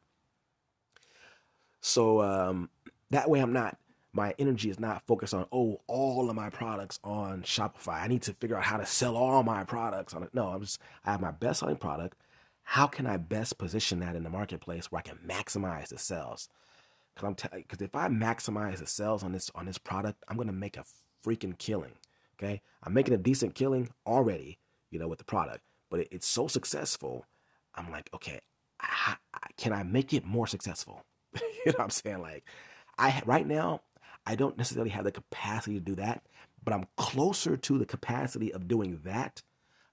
So 1.81 2.21
um, 2.21 2.69
that 3.11 3.29
way 3.29 3.39
I'm 3.39 3.53
not 3.53 3.77
my 4.15 4.33
energy 4.39 4.69
is 4.69 4.79
not 4.79 5.05
focused 5.05 5.33
on 5.33 5.45
oh 5.51 5.81
all 5.87 6.29
of 6.29 6.35
my 6.35 6.49
products 6.49 6.99
on 7.03 7.43
Shopify. 7.43 8.01
I 8.01 8.07
need 8.07 8.21
to 8.23 8.33
figure 8.33 8.57
out 8.57 8.63
how 8.63 8.77
to 8.77 8.85
sell 8.85 9.17
all 9.17 9.43
my 9.43 9.65
products 9.65 10.13
on 10.13 10.23
it. 10.23 10.29
No, 10.33 10.47
I'm 10.47 10.61
just 10.61 10.79
I 11.05 11.11
have 11.11 11.21
my 11.21 11.31
best 11.31 11.59
selling 11.59 11.75
product. 11.75 12.17
How 12.63 12.87
can 12.87 13.05
I 13.05 13.17
best 13.17 13.57
position 13.57 13.99
that 13.99 14.15
in 14.15 14.23
the 14.23 14.29
marketplace 14.29 14.91
where 14.91 14.99
I 14.99 15.01
can 15.01 15.19
maximize 15.27 15.89
the 15.89 15.99
sales? 15.99 16.49
Because 17.13 17.27
I'm 17.27 17.51
because 17.57 17.81
if 17.81 17.93
I 17.93 18.07
maximize 18.07 18.77
the 18.77 18.87
sales 18.87 19.23
on 19.23 19.33
this 19.33 19.51
on 19.53 19.65
this 19.65 19.77
product, 19.77 20.23
I'm 20.27 20.37
gonna 20.37 20.53
make 20.53 20.77
a 20.77 20.85
freaking 21.23 21.57
killing. 21.57 21.93
Okay, 22.39 22.61
I'm 22.83 22.93
making 22.93 23.13
a 23.13 23.17
decent 23.17 23.53
killing 23.53 23.89
already, 24.07 24.59
you 24.95 24.99
know, 24.99 25.09
with 25.09 25.19
the 25.19 25.25
product, 25.25 25.59
but 25.91 25.99
it, 25.99 26.07
it's 26.09 26.25
so 26.25 26.47
successful. 26.47 27.25
I'm 27.75 27.91
like, 27.91 28.09
okay, 28.13 28.39
I, 28.79 29.17
I, 29.33 29.39
can 29.57 29.73
I 29.73 29.83
make 29.83 30.13
it 30.13 30.23
more 30.23 30.47
successful? 30.47 31.03
you 31.35 31.41
know 31.65 31.73
what 31.73 31.81
I'm 31.81 31.89
saying? 31.89 32.21
Like, 32.21 32.45
I 32.97 33.21
right 33.25 33.45
now 33.45 33.81
I 34.25 34.35
don't 34.35 34.57
necessarily 34.57 34.91
have 34.91 35.03
the 35.03 35.11
capacity 35.11 35.73
to 35.75 35.81
do 35.81 35.95
that, 35.95 36.23
but 36.63 36.73
I'm 36.73 36.87
closer 36.95 37.57
to 37.57 37.77
the 37.77 37.85
capacity 37.85 38.53
of 38.53 38.69
doing 38.69 39.01
that 39.03 39.41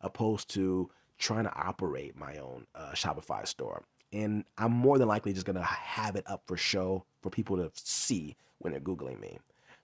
opposed 0.01 0.49
to 0.51 0.89
trying 1.19 1.45
to 1.45 1.55
operate 1.57 2.17
my 2.17 2.37
own 2.37 2.69
uh, 2.77 2.93
Shopify 2.93 3.45
store. 3.45 3.83
And 4.13 4.45
I'm 4.57 4.71
more 4.71 4.99
than 4.99 5.09
likely 5.09 5.33
just 5.33 5.47
gonna 5.47 5.65
have 5.65 6.15
it 6.15 6.31
up 6.31 6.45
for 6.47 6.57
show 6.57 7.05
for 7.23 7.31
people 7.31 7.57
to 7.57 7.73
see 7.75 8.37
when 8.59 8.73
they're 8.73 8.81
googling 8.81 9.21
me. 9.21 9.41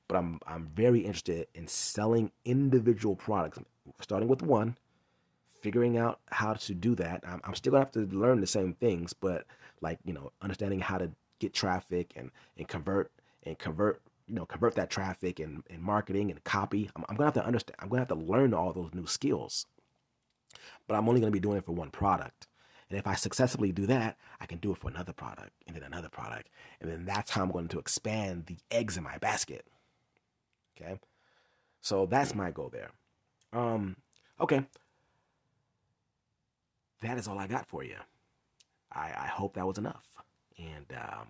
But 0.07 0.19
I'm 0.19 0.39
I'm 0.47 0.71
very 0.77 1.01
interested 1.01 1.49
in 1.57 1.67
selling 1.67 2.31
individual 2.45 3.17
products, 3.17 3.59
starting 4.01 4.29
with 4.29 4.43
one, 4.43 4.77
figuring 5.61 5.97
out 5.97 6.21
how 6.31 6.55
to 6.55 6.75
do 6.75 6.95
that. 6.97 7.23
I'm, 7.27 7.41
I'm 7.45 7.55
still 7.55 7.73
gonna 7.73 7.85
have 7.85 7.93
to 7.93 8.07
learn 8.07 8.41
the 8.41 8.47
same 8.47 8.75
things, 8.75 9.13
but 9.13 9.45
like 9.81 9.99
you 10.05 10.13
know, 10.13 10.33
understanding 10.43 10.81
how 10.81 10.99
to 10.99 11.11
get 11.39 11.55
traffic 11.55 12.13
and 12.17 12.31
and 12.57 12.69
convert 12.69 13.11
and 13.45 13.59
convert 13.59 14.03
you 14.27 14.35
know 14.35 14.47
convert 14.47 14.75
that 14.75 14.91
traffic 14.91 15.41
and, 15.41 15.63
and 15.71 15.83
marketing 15.83 16.31
and 16.31 16.43
copy 16.45 16.91
I'm, 16.95 17.05
I'm, 17.09 17.17
gonna 17.17 17.27
have 17.29 17.35
to 17.35 17.45
understand 17.47 17.77
i'm 17.81 17.89
gonna 17.89 18.01
have 18.01 18.09
to 18.09 18.15
learn 18.15 18.55
all 18.55 18.73
those 18.73 18.95
new 18.95 19.07
skills. 19.07 19.67
But 20.87 20.95
i'm 20.97 21.09
only 21.09 21.21
gonna 21.21 21.33
be 21.33 21.41
doing 21.41 21.59
it 21.59 21.65
for 21.65 21.73
one 21.73 21.91
product. 21.91 22.47
And 22.91 22.99
if 22.99 23.07
i 23.07 23.15
successfully 23.15 23.73
do 23.73 23.87
that 23.87 24.17
i 24.41 24.47
can 24.47 24.59
do 24.59 24.73
it 24.73 24.79
for 24.79 24.89
another 24.89 25.13
product 25.13 25.53
and 25.67 25.75
then 25.75 25.83
another 25.83 26.09
product 26.09 26.49
and 26.81 26.91
then 26.91 27.05
that's 27.05 27.31
how 27.31 27.43
i'm 27.43 27.51
going 27.51 27.69
to 27.69 27.79
expand 27.79 28.47
the 28.47 28.57
eggs 28.71 28.97
in 28.97 29.03
my 29.03 29.19
basket. 29.19 29.67
Okay? 30.77 30.99
So 31.81 32.07
that's 32.07 32.35
my 32.35 32.51
goal 32.51 32.71
there. 32.73 32.91
Um 33.53 33.97
okay 34.41 34.65
that 37.01 37.19
is 37.19 37.29
all 37.29 37.39
i 37.39 37.47
got 37.47 37.67
for 37.67 37.83
you 37.83 37.97
i 38.93 39.13
i 39.17 39.27
hope 39.27 39.55
that 39.55 39.67
was 39.67 39.79
enough 39.79 40.07
and 40.59 40.87
um 40.93 41.29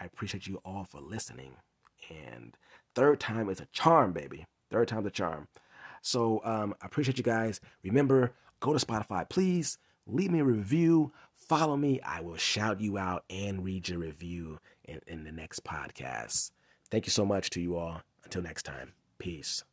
I 0.00 0.04
appreciate 0.04 0.46
you 0.46 0.60
all 0.64 0.84
for 0.84 1.00
listening. 1.00 1.52
And 2.08 2.56
third 2.94 3.20
time 3.20 3.48
is 3.50 3.60
a 3.60 3.66
charm, 3.66 4.12
baby. 4.12 4.46
Third 4.70 4.88
time's 4.88 5.06
a 5.06 5.10
charm. 5.10 5.48
So 6.02 6.40
um, 6.44 6.74
I 6.80 6.86
appreciate 6.86 7.18
you 7.18 7.24
guys. 7.24 7.60
Remember, 7.82 8.32
go 8.60 8.72
to 8.72 8.84
Spotify, 8.84 9.28
please. 9.28 9.78
Leave 10.06 10.30
me 10.30 10.40
a 10.40 10.44
review. 10.44 11.12
Follow 11.34 11.76
me. 11.76 12.00
I 12.02 12.20
will 12.20 12.36
shout 12.36 12.80
you 12.80 12.96
out 12.96 13.24
and 13.28 13.64
read 13.64 13.88
your 13.88 13.98
review 13.98 14.60
in, 14.84 15.00
in 15.06 15.24
the 15.24 15.32
next 15.32 15.64
podcast. 15.64 16.52
Thank 16.90 17.06
you 17.06 17.10
so 17.10 17.26
much 17.26 17.50
to 17.50 17.60
you 17.60 17.76
all. 17.76 18.02
Until 18.24 18.42
next 18.42 18.62
time, 18.62 18.92
peace. 19.18 19.64